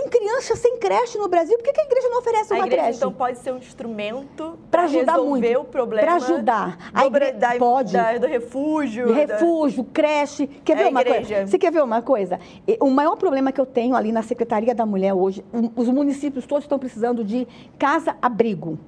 Tem 0.00 0.08
criança 0.08 0.54
sem 0.54 0.78
creche 0.78 1.18
no 1.18 1.28
Brasil. 1.28 1.56
Por 1.58 1.64
que 1.64 1.72
que 1.72 1.80
a 1.80 1.84
igreja 1.84 2.08
não 2.08 2.18
oferece 2.18 2.52
A 2.52 2.56
uma 2.56 2.66
igreja, 2.66 2.82
creche? 2.84 2.98
então, 2.98 3.12
pode 3.12 3.38
ser 3.38 3.52
um 3.52 3.56
instrumento 3.58 4.56
Pra 4.70 4.82
ajudar 4.84 5.12
resolver 5.14 5.28
muito. 5.54 5.60
o 5.60 5.64
problema. 5.64 6.02
Pra 6.06 6.14
ajudar. 6.16 6.78
A 6.94 7.00
do, 7.00 7.06
igre- 7.08 7.32
da- 7.32 7.54
pode. 7.56 7.92
da- 7.92 8.16
do 8.18 8.26
refúgio. 8.28 9.08
da- 9.08 9.14
Refúgio, 9.14 9.82
creche. 9.84 10.46
Quer 10.46 10.74
É 10.74 10.76
ver 10.84 10.88
uma 10.90 11.00
igreja. 11.00 11.34
coisa? 11.36 11.46
Você 11.48 11.58
quer 11.58 11.72
ver 11.72 11.82
uma 11.82 12.00
coisa? 12.00 12.38
O 12.80 12.90
maior 12.90 13.16
problema 13.16 13.50
que 13.50 13.60
eu 13.60 13.66
tenho 13.66 13.96
ali 13.96 14.12
na 14.12 14.22
Secretaria 14.22 14.72
da 14.74 14.86
Mulher 14.86 15.14
hoje, 15.14 15.44
os 15.74 15.88
municípios 15.88 16.46
todos 16.46 16.64
estão 16.64 16.78
precisando 16.78 17.24
de 17.24 17.46
casa-abrigo. 17.76 18.78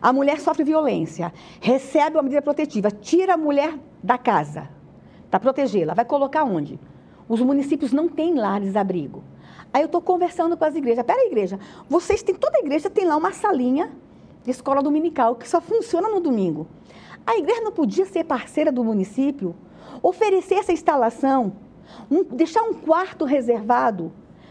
A 0.00 0.12
mulher 0.12 0.40
sofre 0.40 0.64
violência, 0.64 1.30
recebe 1.60 2.16
uma 2.16 2.22
medida 2.22 2.40
protetiva, 2.40 2.90
tira 2.90 3.34
a 3.34 3.36
mulher 3.36 3.74
da 4.02 4.16
casa 4.16 4.68
para 5.30 5.40
protegê-la. 5.40 5.92
Vai 5.92 6.04
colocar 6.06 6.44
onde? 6.44 6.78
Os 7.28 7.40
municípios 7.42 7.92
não 7.92 8.08
têm 8.08 8.34
lares-abrigo. 8.34 9.22
Aí 9.72 9.82
eu 9.82 9.86
estou 9.86 10.00
conversando 10.00 10.56
com 10.56 10.64
as 10.64 10.74
igrejas. 10.74 11.04
Pera 11.04 11.26
igreja, 11.26 11.58
vocês 11.88 12.22
têm, 12.22 12.34
toda 12.34 12.58
igreja 12.58 12.88
tem 12.88 13.04
lá 13.04 13.16
uma 13.16 13.32
salinha 13.32 13.90
de 14.44 14.50
escola 14.50 14.82
dominical 14.82 15.34
que 15.34 15.48
só 15.48 15.60
funciona 15.60 16.08
no 16.08 16.20
domingo. 16.20 16.66
A 17.26 17.36
igreja 17.36 17.60
não 17.60 17.72
podia 17.72 18.06
ser 18.06 18.24
parceira 18.24 18.72
do 18.72 18.82
município, 18.82 19.54
oferecer 20.02 20.54
essa 20.54 20.72
instalação, 20.72 21.52
um- 22.10 22.24
deixar 22.24 22.62
um 22.62 22.72
quarto 22.74 23.24
reservado 23.24 24.10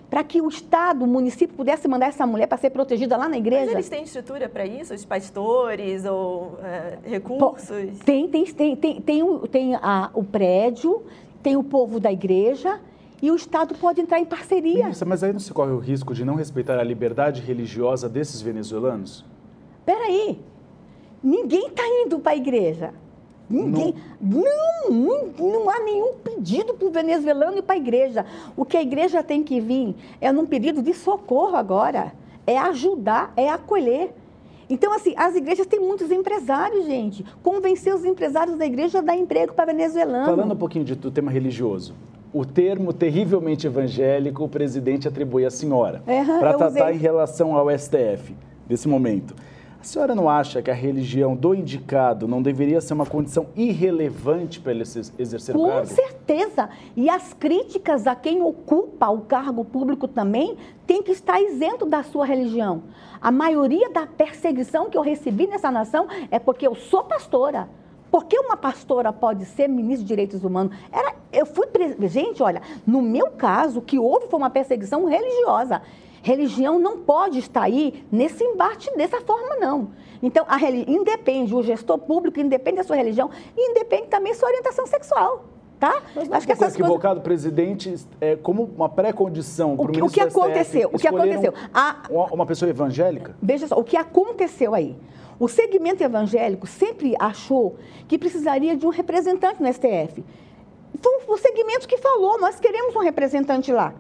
para 0.09 0.24
que 0.24 0.39
o 0.41 0.47
Estado, 0.47 1.03
o 1.03 1.07
município, 1.07 1.55
pudesse 1.55 1.88
mandar 1.88 2.07
essa 2.07 2.26
mulher 2.26 2.47
para 2.47 2.57
ser 2.57 2.70
protegida 2.70 3.18
lá 3.18 3.24
na 3.24 3.32
Mas 3.32 3.39
igreja? 3.39 3.72
eles 3.72 3.89
têm 3.89 4.03
estrutura 4.03 4.47
para 4.47 4.65
isso? 4.65 4.93
Os 4.93 5.03
pastores 5.03 6.05
ou 6.05 6.57
é, 6.63 6.97
recursos? 7.03 7.99
Tem, 8.05 8.28
tem, 8.30 8.45
tem, 8.45 8.76
tem, 8.76 9.01
tem, 9.01 9.24
o, 9.24 9.39
tem 9.47 9.76
a- 9.76 10.09
o 10.13 10.24
prédio, 10.24 11.01
tem 11.43 11.57
o 11.57 11.63
povo 11.63 11.99
da 11.99 12.11
igreja 12.11 12.80
e 13.22 13.32
o 13.32 13.36
Estado 13.36 13.74
pode 13.76 13.99
entrar 14.01 14.20
em 14.20 14.26
parceria. 14.26 14.84
Ministra, 14.84 15.07
mas 15.07 15.24
aí 15.24 15.34
não 15.34 15.39
se 15.39 15.53
corre 15.53 15.72
o 15.72 15.80
risco 15.80 16.13
de 16.13 16.24
não 16.24 16.36
respeitar 16.36 16.80
a 16.80 16.84
liberdade 16.84 17.41
religiosa 17.41 18.07
desses 18.07 18.41
venezuelanos? 18.41 19.26
Peraí, 19.86 20.39
ninguém 21.24 21.68
está 21.68 21.84
indo 21.88 22.20
para 22.20 22.34
a 22.34 22.36
igreja. 22.36 22.93
Ninguém. 23.49 23.95
Não, 24.20 24.43
não, 24.89 25.28
não 25.39 25.70
há 25.70 25.80
nenhum 25.80 26.13
pedido 26.15 26.74
para 26.74 26.86
o 26.88 26.91
venezuelano 26.91 27.57
ir 27.59 27.61
para 27.61 27.76
a 27.76 27.78
igreja. 27.78 28.26
O 28.57 28.65
que 28.65 28.76
a 28.76 28.82
igreja 28.82 29.24
tem 29.24 29.41
que 29.41 29.61
vir 29.61 29.95
é 30.20 30.32
num 30.34 30.45
pedido 30.45 30.82
de 30.82 30.93
socorro 30.93 31.55
agora. 31.55 32.11
É 32.45 32.57
ajudar, 32.57 33.32
é 33.38 33.49
acolher. 33.49 34.13
Então, 34.70 34.91
assim, 34.93 35.13
as 35.15 35.34
igrejas 35.34 35.65
têm 35.65 35.80
muitos 35.80 36.11
empresários, 36.11 36.86
gente. 36.86 37.24
Convencer 37.41 37.95
os 37.95 38.03
empresários 38.03 38.57
da 38.57 38.65
igreja 38.65 38.99
a 38.99 39.01
dar 39.01 39.15
emprego 39.15 39.53
para 39.53 39.65
venezuelano. 39.72 40.26
Falando 40.26 40.53
um 40.53 40.57
pouquinho 40.57 40.84
de- 40.84 40.95
do 40.95 41.09
tema 41.09 41.32
religioso, 41.32 41.95
o 42.38 42.45
termo 42.45 42.93
terrivelmente 42.93 43.65
evangélico 43.67 44.43
o 44.43 44.49
presidente 44.49 45.07
atribui 45.07 45.45
à 45.45 45.49
senhora 45.49 46.01
Aham, 46.07 46.39
para 46.39 46.53
tratar 46.53 46.93
em 46.93 46.97
relação 46.97 47.55
ao 47.55 47.69
STF 47.71 48.35
nesse 48.69 48.88
momento. 48.88 49.33
A 49.79 49.83
senhora 49.83 50.13
não 50.15 50.29
acha 50.29 50.61
que 50.61 50.69
a 50.69 50.73
religião 50.73 51.35
do 51.35 51.53
indicado 51.55 52.27
não 52.27 52.41
deveria 52.41 52.81
ser 52.81 52.93
uma 52.93 53.05
condição 53.05 53.47
irrelevante 53.55 54.59
para 54.59 54.71
ele 54.73 54.81
exer- 54.81 55.13
exercer 55.17 55.55
o 55.55 55.59
Com 55.59 55.67
cargo? 55.69 55.88
certeza. 55.88 56.69
E 56.95 57.09
as 57.09 57.33
críticas 57.33 58.05
a 58.07 58.15
quem 58.15 58.41
ocupa 58.41 59.07
o 59.09 59.21
cargo 59.21 59.63
público 59.63 60.07
também 60.07 60.57
tem 60.85 61.01
que 61.01 61.11
estar 61.11 61.39
isento 61.41 61.85
da 61.85 62.03
sua 62.03 62.25
religião. 62.25 62.83
A 63.21 63.31
maioria 63.31 63.89
da 63.89 64.05
perseguição 64.05 64.89
que 64.89 64.97
eu 64.97 65.01
recebi 65.01 65.47
nessa 65.47 65.71
nação 65.71 66.07
é 66.29 66.38
porque 66.39 66.67
eu 66.67 66.75
sou 66.75 67.03
pastora. 67.03 67.69
Por 68.12 68.26
que 68.26 68.38
uma 68.39 68.55
pastora 68.58 69.12
pode 69.12 69.45
ser 69.45 69.68
ministra 69.68 69.99
de 70.03 70.08
Direitos 70.08 70.43
Humanos? 70.43 70.76
Era, 70.91 71.14
eu 71.32 71.45
fui. 71.45 71.68
Gente, 72.08 72.41
olha, 72.41 72.62
no 72.86 73.01
meu 73.01 73.32
caso, 73.32 73.80
o 73.80 73.82
que 73.82 73.99
houve 73.99 74.28
foi 74.28 74.39
uma 74.39 74.49
perseguição 74.49 75.05
religiosa. 75.05 75.82
Religião 76.24 76.80
não 76.80 76.99
pode 76.99 77.39
estar 77.39 77.62
aí 77.64 78.03
nesse 78.12 78.43
embate 78.43 78.89
dessa 78.97 79.22
forma, 79.22 79.55
não. 79.58 79.89
Então, 80.22 80.45
a 80.47 80.58
independe, 80.89 81.53
o 81.55 81.62
gestor 81.62 81.97
público 81.99 82.39
independe 82.39 82.78
da 82.78 82.84
sua 82.84 82.95
religião 82.95 83.30
e 83.55 83.72
independe 83.72 84.08
também 84.08 84.34
da 84.34 84.39
sua 84.39 84.49
orientação 84.49 84.86
sexual. 84.88 85.45
Tá? 85.80 86.01
Mas 86.16 86.32
Acho 86.32 86.47
que 86.47 86.53
essas 86.53 86.74
equivocado, 86.74 87.22
presidente, 87.22 87.93
é, 88.20 88.36
como 88.36 88.64
uma 88.76 88.89
pré-condição 88.89 89.78
para 89.78 89.86
o 89.86 89.88
que- 89.89 89.91
o 89.91 90.05
ministro 90.05 90.24
que 90.24 90.28
aconteceu? 90.39 90.89
O 90.91 90.97
que 90.97 91.08
aconteceu? 91.08 91.53
A- 91.72 91.97
uma, 92.10 92.26
uma 92.34 92.45
pessoa 92.47 92.68
evangélica? 92.68 93.36
Veja 93.39 93.68
só, 93.68 93.76
o 93.78 93.84
que 93.84 93.95
aconteceu 93.95 94.74
aí? 94.74 94.97
O 95.39 95.47
segmento 95.47 96.03
evangélico 96.03 96.65
sempre 96.65 97.13
achou 97.19 97.75
que 98.07 98.17
precisaria 98.17 98.75
de 98.75 98.85
um 98.85 98.89
representante 98.89 99.61
no 99.61 99.71
STF. 99.71 100.23
Foi 101.01 101.35
o 101.35 101.38
segmento 101.38 101.88
que 101.88 101.97
falou, 101.97 102.39
nós 102.39 102.59
queremos 102.59 102.95
um 102.95 102.99
representante 102.99 103.71
lá. 103.71 103.93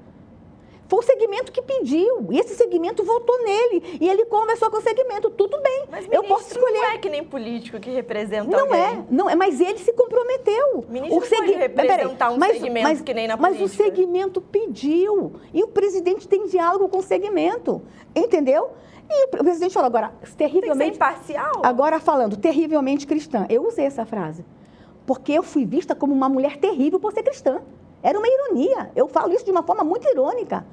Foi 0.89 0.99
o 0.99 1.03
segmento 1.03 1.51
que 1.51 1.61
pediu, 1.61 2.27
e 2.31 2.39
esse 2.39 2.55
segmento 2.55 3.03
votou 3.03 3.43
nele, 3.43 3.97
e 3.99 4.07
ele 4.09 4.23
conversou 4.25 4.71
com 4.71 4.77
o 4.77 4.81
segmento, 4.81 5.29
tudo 5.29 5.61
bem, 5.61 5.83
Mas 5.91 6.05
eu 6.05 6.21
ministro 6.21 6.27
posso 6.29 6.47
escolher. 6.53 6.77
não 6.79 6.85
é 6.91 6.97
que 6.97 7.09
nem 7.09 7.23
político 7.25 7.77
que 7.77 7.89
representa 7.89 8.49
Não 8.49 8.61
alguém. 8.61 8.79
é, 8.81 9.03
não 9.11 9.29
é, 9.29 9.35
mas 9.35 9.59
ele 9.59 9.77
se 9.79 9.91
comprometeu. 9.91 10.85
Ministro 10.87 11.19
não 11.19 11.27
pode 11.27 11.27
segui- 11.27 11.53
representar 11.55 12.31
um 12.31 12.37
mas, 12.37 12.53
segmento 12.57 12.87
mas- 12.87 13.01
que 13.01 13.13
nem 13.13 13.27
na 13.27 13.35
Mas 13.35 13.55
o 13.55 13.59
política. 13.59 13.83
segmento 13.83 14.39
pediu. 14.41 15.33
E 15.53 15.61
o 15.61 15.67
presidente 15.67 16.25
tem 16.25 16.47
diálogo 16.47 16.87
com 16.87 16.99
o 16.99 17.03
segmento. 17.03 17.81
Entendeu? 18.15 18.69
E 19.09 19.25
o 19.25 19.29
presidente 19.29 19.73
falou 19.73 19.87
agora, 19.87 20.11
terrivelmente. 20.37 20.95
imparcial. 20.95 21.61
Agora 21.63 21.99
falando, 21.99 22.35
terrivelmente 22.35 23.07
cristã. 23.07 23.45
Eu 23.49 23.65
usei 23.65 23.85
essa 23.85 24.05
frase. 24.05 24.45
Porque 25.05 25.31
eu 25.31 25.43
fui 25.43 25.65
vista 25.65 25.95
como 25.95 26.13
uma 26.13 26.27
mulher 26.27 26.57
terrível 26.57 26.99
por 26.99 27.13
ser 27.13 27.23
cristã. 27.23 27.61
Era 28.03 28.17
uma 28.17 28.27
ironia. 28.27 28.91
Eu 28.95 29.07
falo 29.07 29.33
isso 29.33 29.45
de 29.45 29.51
uma 29.51 29.63
forma 29.63 29.83
muito 29.83 30.07
irônica. 30.07 30.65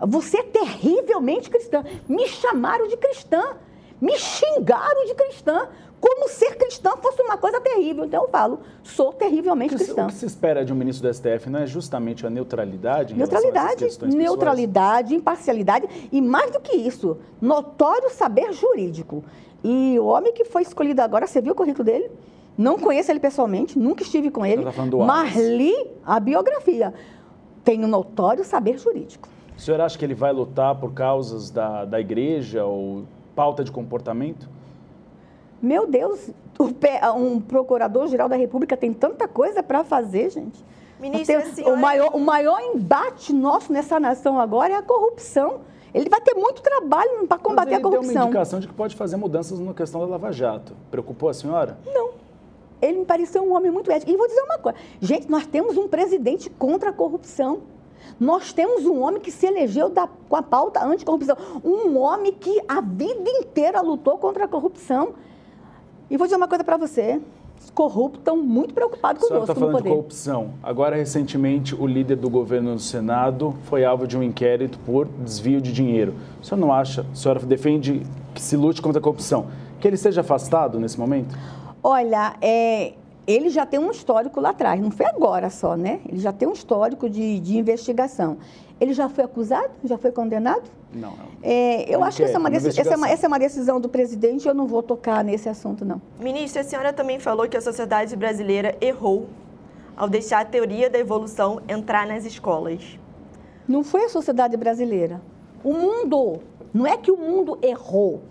Você 0.00 0.38
é 0.38 0.42
terrivelmente 0.42 1.50
cristã. 1.50 1.84
Me 2.08 2.26
chamaram 2.26 2.88
de 2.88 2.96
cristã. 2.96 3.56
Me 4.00 4.16
xingaram 4.16 5.04
de 5.06 5.14
cristã. 5.14 5.68
Como 6.00 6.28
ser 6.28 6.56
cristã 6.56 6.92
fosse 7.02 7.20
uma 7.22 7.36
coisa 7.36 7.60
terrível. 7.60 8.04
Então 8.04 8.22
eu 8.22 8.28
falo, 8.28 8.60
sou 8.82 9.12
terrivelmente 9.12 9.74
O 9.74 9.78
se- 9.78 9.84
cristã. 9.84 10.04
o 10.04 10.08
que 10.08 10.14
se 10.14 10.26
espera 10.26 10.64
de 10.64 10.72
um 10.72 10.76
ministro 10.76 11.08
do 11.08 11.12
STF 11.14 11.50
não 11.50 11.60
é 11.60 11.66
justamente 11.66 12.24
a 12.26 12.30
neutralidade 12.30 13.14
Neutralidade, 13.14 13.76
questões 13.84 13.96
pessoais? 13.98 14.14
neutralidade, 14.14 15.14
imparcialidade 15.14 15.88
e 16.12 16.20
mais 16.20 16.50
do 16.52 16.60
que 16.60 16.76
isso, 16.76 17.18
notório 17.40 18.10
saber 18.10 18.52
jurídico. 18.52 19.24
E 19.64 19.98
o 19.98 20.06
homem 20.06 20.32
que 20.32 20.44
foi 20.44 20.62
escolhido 20.62 21.02
agora, 21.02 21.26
você 21.26 21.40
viu 21.40 21.52
o 21.52 21.56
currículo 21.56 21.84
dele? 21.84 22.10
Não 22.56 22.78
conheço 22.78 23.10
ele 23.10 23.20
pessoalmente, 23.20 23.78
nunca 23.78 24.02
estive 24.02 24.30
com 24.30 24.44
ele, 24.46 24.64
tá 24.64 24.72
mas 25.06 25.36
li 25.36 25.74
a 26.04 26.18
biografia. 26.20 26.92
Tem 27.64 27.84
um 27.84 27.88
notório 27.88 28.44
saber 28.44 28.78
jurídico. 28.78 29.28
O 29.56 29.60
senhor 29.60 29.80
acha 29.80 29.98
que 29.98 30.04
ele 30.04 30.14
vai 30.14 30.32
lutar 30.32 30.76
por 30.76 30.92
causas 30.92 31.50
da, 31.50 31.84
da 31.84 32.00
igreja 32.00 32.64
ou 32.64 33.04
pauta 33.34 33.62
de 33.64 33.70
comportamento? 33.72 34.48
Meu 35.60 35.86
Deus, 35.86 36.30
um 37.16 37.40
procurador-geral 37.40 38.28
da 38.28 38.36
República 38.36 38.76
tem 38.76 38.92
tanta 38.92 39.26
coisa 39.26 39.62
para 39.62 39.84
fazer, 39.84 40.30
gente. 40.30 40.64
Ministra, 41.00 41.40
Tem- 41.40 41.50
a 41.50 41.54
senhora- 41.54 41.74
o, 41.74 41.76
maior, 41.80 42.10
o 42.14 42.18
maior 42.20 42.60
embate 42.60 43.32
nosso 43.32 43.72
nessa 43.72 44.00
nação 44.00 44.38
agora 44.38 44.72
é 44.72 44.76
a 44.76 44.82
corrupção. 44.82 45.60
Ele 45.94 46.08
vai 46.10 46.20
ter 46.20 46.34
muito 46.34 46.60
trabalho 46.60 47.26
para 47.26 47.38
combater 47.38 47.70
Mas 47.70 47.78
a 47.78 47.82
corrupção. 47.82 48.12
Tem 48.12 48.20
uma 48.20 48.26
indicação 48.26 48.60
de 48.60 48.68
que 48.68 48.74
pode 48.74 48.94
fazer 48.94 49.16
mudanças 49.16 49.58
na 49.58 49.72
questão 49.72 50.00
da 50.00 50.06
Lava 50.06 50.30
Jato. 50.32 50.74
Preocupou 50.90 51.28
a 51.28 51.34
senhora? 51.34 51.78
Não. 51.86 52.10
Ele 52.80 52.98
me 52.98 53.04
pareceu 53.04 53.42
um 53.42 53.54
homem 53.54 53.70
muito 53.70 53.90
ético. 53.90 54.10
E 54.10 54.16
vou 54.16 54.26
dizer 54.26 54.42
uma 54.42 54.58
coisa: 54.58 54.78
gente, 55.00 55.30
nós 55.30 55.46
temos 55.46 55.76
um 55.76 55.88
presidente 55.88 56.50
contra 56.50 56.90
a 56.90 56.92
corrupção. 56.92 57.60
Nós 58.20 58.52
temos 58.52 58.84
um 58.86 59.00
homem 59.02 59.20
que 59.20 59.30
se 59.30 59.46
elegeu 59.46 59.88
da, 59.88 60.08
com 60.28 60.36
a 60.36 60.42
pauta 60.42 60.84
anticorrupção. 60.84 61.36
Um 61.64 61.96
homem 61.98 62.32
que 62.32 62.60
a 62.68 62.80
vida 62.80 63.30
inteira 63.30 63.80
lutou 63.80 64.18
contra 64.18 64.44
a 64.44 64.48
corrupção. 64.48 65.14
E 66.10 66.16
vou 66.16 66.26
dizer 66.26 66.36
uma 66.36 66.48
coisa 66.48 66.64
para 66.64 66.76
você: 66.76 67.20
os 67.62 67.70
corruptos 67.70 68.20
estão 68.20 68.36
muito 68.36 68.72
preocupados 68.72 69.22
conosco 69.22 69.50
está 69.50 69.54
falando 69.54 69.82
de 69.82 69.88
corrupção. 69.88 70.50
Agora, 70.62 70.96
recentemente, 70.96 71.74
o 71.74 71.86
líder 71.86 72.16
do 72.16 72.30
governo 72.30 72.72
no 72.72 72.78
Senado 72.78 73.54
foi 73.64 73.84
alvo 73.84 74.06
de 74.06 74.16
um 74.16 74.22
inquérito 74.22 74.78
por 74.80 75.06
desvio 75.06 75.60
de 75.60 75.72
dinheiro. 75.72 76.14
O 76.40 76.44
senhor 76.44 76.60
não 76.60 76.72
acha, 76.72 77.04
a 77.12 77.14
senhora 77.14 77.40
defende 77.40 78.02
que 78.34 78.40
se 78.40 78.56
lute 78.56 78.80
contra 78.80 79.00
a 79.00 79.02
corrupção, 79.02 79.46
que 79.80 79.86
ele 79.86 79.96
seja 79.96 80.22
afastado 80.22 80.80
nesse 80.80 80.98
momento? 80.98 81.36
Olha, 81.82 82.34
é, 82.40 82.94
ele 83.26 83.50
já 83.50 83.66
tem 83.66 83.78
um 83.78 83.90
histórico 83.90 84.40
lá 84.40 84.50
atrás, 84.50 84.80
não 84.80 84.90
foi 84.90 85.06
agora 85.06 85.50
só, 85.50 85.76
né? 85.76 86.00
Ele 86.08 86.18
já 86.18 86.32
tem 86.32 86.48
um 86.48 86.52
histórico 86.52 87.10
de, 87.10 87.38
de 87.40 87.58
investigação. 87.58 88.38
Ele 88.80 88.92
já 88.92 89.08
foi 89.08 89.24
acusado? 89.24 89.70
Já 89.84 89.98
foi 89.98 90.12
condenado? 90.12 90.70
Não. 90.92 91.10
não. 91.10 91.28
É, 91.42 91.92
eu 91.92 92.02
acho 92.02 92.18
que 92.18 92.22
essa 92.22 92.34
é, 92.34 92.38
uma 92.38 92.48
essa, 92.48 92.80
é 92.80 92.96
uma, 92.96 93.08
essa 93.08 93.26
é 93.26 93.28
uma 93.28 93.38
decisão 93.38 93.80
do 93.80 93.88
presidente, 93.88 94.46
eu 94.46 94.54
não 94.54 94.66
vou 94.66 94.82
tocar 94.82 95.22
nesse 95.24 95.48
assunto, 95.48 95.84
não. 95.84 96.00
Ministra, 96.18 96.62
a 96.62 96.64
senhora 96.64 96.92
também 96.92 97.18
falou 97.18 97.48
que 97.48 97.56
a 97.56 97.60
sociedade 97.60 98.14
brasileira 98.16 98.76
errou 98.80 99.28
ao 99.96 100.08
deixar 100.08 100.40
a 100.40 100.44
teoria 100.44 100.88
da 100.88 100.98
evolução 100.98 101.60
entrar 101.68 102.06
nas 102.06 102.24
escolas. 102.24 102.98
Não 103.66 103.82
foi 103.82 104.04
a 104.04 104.08
sociedade 104.08 104.56
brasileira. 104.56 105.20
O 105.62 105.72
mundo. 105.72 106.40
Não 106.72 106.86
é 106.86 106.96
que 106.96 107.10
o 107.10 107.16
mundo 107.16 107.58
errou. 107.60 108.22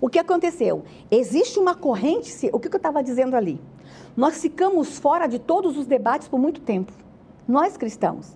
O 0.00 0.08
que 0.08 0.18
aconteceu? 0.18 0.82
Existe 1.10 1.58
uma 1.58 1.74
corrente. 1.74 2.48
O 2.52 2.58
que 2.58 2.68
eu 2.68 2.76
estava 2.76 3.02
dizendo 3.02 3.36
ali? 3.36 3.60
Nós 4.16 4.40
ficamos 4.40 4.98
fora 4.98 5.26
de 5.26 5.38
todos 5.38 5.76
os 5.76 5.86
debates 5.86 6.26
por 6.26 6.38
muito 6.38 6.60
tempo. 6.60 6.92
Nós 7.46 7.76
cristãos. 7.76 8.34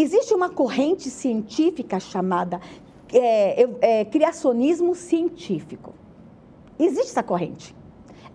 Existe 0.00 0.32
uma 0.32 0.48
corrente 0.48 1.10
científica 1.10 1.98
chamada 1.98 2.60
é, 3.12 3.68
é, 3.80 4.04
criacionismo 4.04 4.94
científico. 4.94 5.92
Existe 6.78 7.10
essa 7.10 7.22
corrente. 7.24 7.74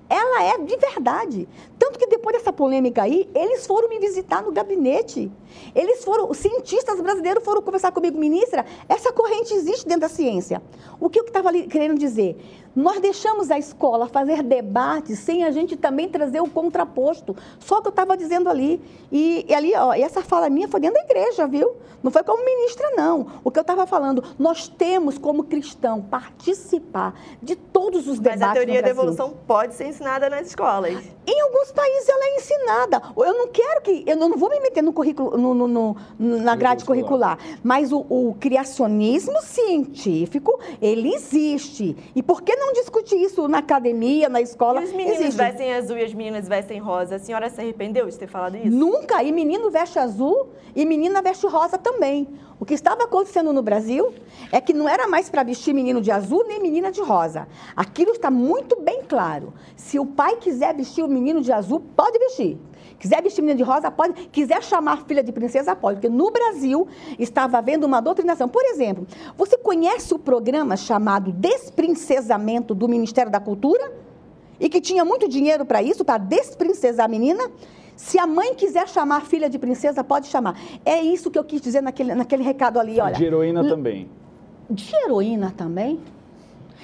Ela 0.09 0.43
é 0.43 0.57
de 0.57 0.76
verdade. 0.76 1.47
Tanto 1.80 1.97
que 1.97 2.05
depois 2.05 2.36
dessa 2.36 2.51
polêmica 2.51 3.03
aí, 3.03 3.30
eles 3.34 3.66
foram 3.66 3.88
me 3.88 3.97
visitar 3.97 4.43
no 4.43 4.51
gabinete. 4.51 5.32
Eles 5.74 6.03
foram, 6.03 6.30
os 6.30 6.38
cientistas 6.38 6.99
brasileiros 6.99 7.41
foram 7.45 7.61
conversar 7.61 7.93
comigo, 7.93 8.20
ministra, 8.20 8.66
essa 8.89 9.14
corrente 9.14 9.53
existe 9.53 9.86
dentro 9.86 10.01
da 10.01 10.09
ciência. 10.09 10.61
O 10.99 11.09
que 11.09 11.18
eu 11.18 11.24
estava 11.24 11.53
querendo 11.53 11.97
dizer? 11.97 12.36
Nós 12.76 12.99
deixamos 12.99 13.51
a 13.51 13.57
escola 13.57 14.07
fazer 14.07 14.41
debates 14.41 15.19
sem 15.19 15.43
a 15.43 15.51
gente 15.51 15.76
também 15.76 16.09
trazer 16.09 16.41
o 16.41 16.49
contraposto. 16.49 17.36
Só 17.59 17.82
que 17.82 17.88
eu 17.88 17.91
estava 17.91 18.17
dizendo 18.17 18.49
ali. 18.49 18.82
E, 19.11 19.45
e 19.47 19.53
ali, 19.53 19.74
ó, 19.76 19.93
e 19.93 20.01
essa 20.01 20.21
fala 20.21 20.49
minha 20.49 20.67
foi 20.67 20.80
dentro 20.80 20.95
da 20.95 21.05
igreja, 21.05 21.47
viu? 21.47 21.76
Não 22.01 22.11
foi 22.11 22.24
como 22.24 22.43
ministra, 22.43 22.91
não. 22.97 23.28
O 23.43 23.49
que 23.49 23.57
eu 23.57 23.61
estava 23.61 23.88
falando, 23.88 24.24
nós 24.38 24.67
temos 24.67 25.17
como 25.17 25.45
cristão 25.45 26.01
participar 26.01 27.17
de 27.41 27.55
todos 27.55 28.07
os 28.07 28.19
debates. 28.19 28.41
Mas 28.41 28.49
a 28.49 28.53
teoria 28.53 28.82
da 28.82 28.89
evolução 28.89 29.34
pode 29.47 29.74
ser 29.76 29.88
ensinada 29.88 30.30
nas 30.30 30.47
escolas. 30.47 31.01
Em 31.26 31.41
alguns 31.41 31.71
países 31.71 32.09
ela 32.09 32.26
é 32.26 32.36
ensinada. 32.36 33.01
Eu 33.15 33.34
não 33.34 33.47
quero 33.47 33.82
que. 33.82 34.03
Eu 34.05 34.17
não 34.17 34.38
vou 34.38 34.49
me 34.49 34.59
meter 34.59 34.82
no 34.82 34.91
currículo, 34.91 35.38
no, 35.38 35.53
no, 35.53 35.67
no 35.67 35.95
na 36.19 36.55
grade 36.55 36.84
curricular. 36.84 37.38
Mas 37.63 37.91
o, 37.93 38.05
o 38.09 38.36
criacionismo 38.39 39.41
científico, 39.41 40.59
ele 40.82 41.13
existe. 41.13 41.95
E 42.13 42.21
por 42.21 42.41
que 42.41 42.55
não 42.55 42.62
discutir 42.72 43.18
isso 43.18 43.47
na 43.47 43.57
academia, 43.57 44.30
na 44.30 44.39
escola? 44.39 44.82
E 44.82 44.86
os 44.86 44.91
meninos 44.91 45.20
existe. 45.20 45.38
vestem 45.38 45.74
azul 45.74 45.97
e 45.97 46.03
as 46.03 46.14
meninas 46.14 46.47
vestem 46.47 46.80
rosa. 46.80 47.16
A 47.16 47.20
senhora 47.20 47.49
se 47.49 47.59
arrependeu 47.59 48.07
de 48.07 48.18
ter 48.18 48.28
falado 48.28 48.55
isso? 48.55 48.70
Nunca. 48.70 49.22
E 49.22 49.32
menino 49.32 49.70
veste 49.70 49.99
azul 49.99 50.49
e 50.76 50.86
menina 50.86 51.22
veste 51.22 51.45
rosa 51.47 51.78
também. 51.78 52.28
O 52.59 52.66
que 52.66 52.74
estava 52.74 53.03
acontecendo 53.03 53.51
no 53.51 53.61
Brasil 53.61 54.14
é 54.51 54.61
que 54.61 54.72
não 54.72 54.88
era 54.88 55.07
mais 55.07 55.30
para 55.30 55.43
vestir 55.43 55.74
menino 55.74 55.99
de 55.99 56.11
azul 56.11 56.45
nem 56.47 56.61
menina 56.61 56.91
de 56.91 57.01
rosa. 57.01 57.47
Aquilo 57.76 58.11
está 58.11 58.32
muito 58.32 58.80
bem 58.80 59.01
claro. 59.03 59.53
Se 59.76 59.99
o 59.99 60.05
pai 60.05 60.38
quiser 60.38 60.74
vestir 60.74 61.03
o 61.03 61.07
menino 61.07 61.41
de 61.41 61.51
azul, 61.51 61.84
pode 61.95 62.18
vestir. 62.20 62.57
Quiser 63.03 63.21
vestir 63.21 63.41
menina 63.41 63.57
de 63.57 63.63
rosa, 63.63 63.91
pode. 63.91 64.13
Quiser 64.29 64.63
chamar 64.63 65.03
filha 65.05 65.21
de 65.21 65.33
princesa, 65.33 65.75
pode. 65.75 65.97
Porque 65.99 66.07
no 66.07 66.31
Brasil 66.31 66.87
estava 67.19 67.57
havendo 67.57 67.85
uma 67.85 67.99
doutrinação. 67.99 68.47
Por 68.47 68.63
exemplo, 68.63 69.05
você 69.37 69.57
conhece 69.57 70.13
o 70.13 70.17
programa 70.17 70.77
chamado 70.77 71.29
Desprincesamento 71.33 72.73
do 72.73 72.87
Ministério 72.87 73.29
da 73.29 73.41
Cultura? 73.41 73.91
E 74.57 74.69
que 74.69 74.79
tinha 74.79 75.03
muito 75.03 75.27
dinheiro 75.27 75.65
para 75.65 75.83
isso, 75.83 76.05
para 76.05 76.17
desprincesar 76.17 77.07
a 77.07 77.09
menina? 77.09 77.51
Se 77.93 78.17
a 78.17 78.25
mãe 78.25 78.55
quiser 78.55 78.87
chamar 78.87 79.17
a 79.17 79.21
filha 79.21 79.49
de 79.49 79.59
princesa, 79.59 80.01
pode 80.01 80.27
chamar. 80.27 80.57
É 80.85 81.01
isso 81.01 81.29
que 81.29 81.37
eu 81.37 81.43
quis 81.43 81.59
dizer 81.59 81.81
naquele, 81.81 82.15
naquele 82.15 82.41
recado 82.41 82.79
ali, 82.79 83.01
olha. 83.01 83.15
De 83.15 83.25
heroína 83.25 83.67
também. 83.67 84.09
De 84.69 84.95
heroína 84.95 85.51
também? 85.51 85.99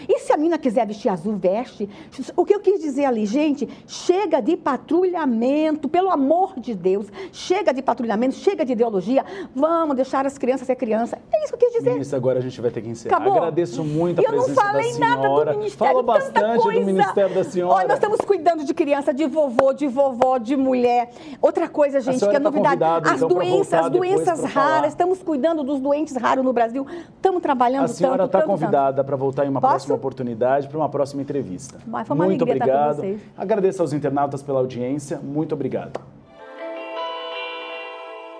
E 0.07 0.19
se 0.19 0.31
a 0.31 0.37
menina 0.37 0.57
quiser 0.57 0.87
vestir 0.87 1.09
azul, 1.09 1.35
veste. 1.35 1.89
O 2.35 2.45
que 2.45 2.55
eu 2.55 2.59
quis 2.59 2.79
dizer 2.79 3.05
ali, 3.05 3.25
gente, 3.25 3.67
chega 3.87 4.41
de 4.41 4.55
patrulhamento, 4.55 5.89
pelo 5.89 6.09
amor 6.09 6.53
de 6.57 6.73
Deus. 6.73 7.07
Chega 7.31 7.73
de 7.73 7.81
patrulhamento, 7.81 8.35
chega 8.35 8.63
de 8.63 8.73
ideologia. 8.73 9.25
Vamos 9.53 9.95
deixar 9.95 10.25
as 10.25 10.37
crianças 10.37 10.69
ser 10.69 10.75
criança. 10.75 11.17
É 11.31 11.43
isso 11.43 11.57
que 11.57 11.65
eu 11.65 11.69
quis 11.69 11.77
dizer. 11.79 11.93
Ministra, 11.93 12.17
agora 12.17 12.39
a 12.39 12.41
gente 12.41 12.61
vai 12.61 12.71
ter 12.71 12.81
que 12.81 12.89
encerrar. 12.89 13.15
Acabou? 13.15 13.37
Agradeço 13.37 13.83
muito 13.83 14.19
a 14.19 14.23
presença 14.23 14.53
da 14.53 14.83
senhora. 14.83 14.83
Eu 14.83 14.85
não 14.85 14.95
falei 14.95 14.99
nada 14.99 15.51
do 15.53 15.57
Ministério, 15.57 15.93
Fala 15.93 16.03
bastante 16.03 16.61
coisa. 16.61 16.79
do 16.79 16.85
Ministério 16.85 17.35
da 17.35 17.43
Senhora. 17.43 17.73
Olha, 17.73 17.87
nós 17.87 17.97
estamos 17.97 18.19
cuidando 18.21 18.63
de 18.63 18.73
criança, 18.73 19.13
de 19.13 19.25
vovô, 19.25 19.73
de 19.73 19.87
vovó, 19.87 20.37
de 20.37 20.55
mulher. 20.55 21.09
Outra 21.41 21.67
coisa, 21.67 21.99
gente, 21.99 22.19
que 22.19 22.25
é 22.25 22.33
tá 22.33 22.39
novidade. 22.39 22.83
As 22.83 23.15
então, 23.17 23.27
doenças, 23.29 23.73
as 23.73 23.89
doenças 23.91 24.43
raras. 24.43 24.89
Estamos 24.89 25.23
cuidando 25.23 25.63
dos 25.63 25.79
doentes 25.79 26.15
raros 26.15 26.43
no 26.43 26.53
Brasil. 26.53 26.85
Estamos 27.15 27.41
trabalhando 27.41 27.81
tanto, 27.87 27.91
A 27.91 27.95
senhora 27.95 28.25
está 28.25 28.41
convidada 28.43 29.03
para 29.03 29.15
voltar 29.15 29.45
em 29.45 29.49
uma 29.49 29.59
Posso? 29.61 29.71
próxima 29.71 29.88
oportunidade 29.95 30.67
para 30.67 30.77
uma 30.77 30.89
próxima 30.89 31.21
entrevista. 31.21 31.77
Mas 31.87 32.07
foi 32.07 32.15
uma 32.15 32.25
Muito 32.25 32.43
obrigado. 32.43 32.69
Estar 32.71 32.95
com 32.95 33.01
vocês. 33.01 33.21
Agradeço 33.37 33.81
aos 33.81 33.93
internautas 33.93 34.41
pela 34.41 34.59
audiência. 34.59 35.19
Muito 35.19 35.53
obrigado. 35.53 35.99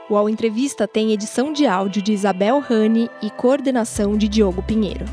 O 0.10 0.16
Ao 0.18 0.28
Entrevista 0.28 0.88
tem 0.88 1.12
edição 1.12 1.54
de 1.54 1.68
áudio 1.68 2.02
de 2.02 2.12
Isabel 2.12 2.60
Rani 2.60 3.10
e 3.22 3.30
coordenação 3.30 4.18
de 4.18 4.28
Diogo 4.28 4.64
Pinheiro. 4.64 5.06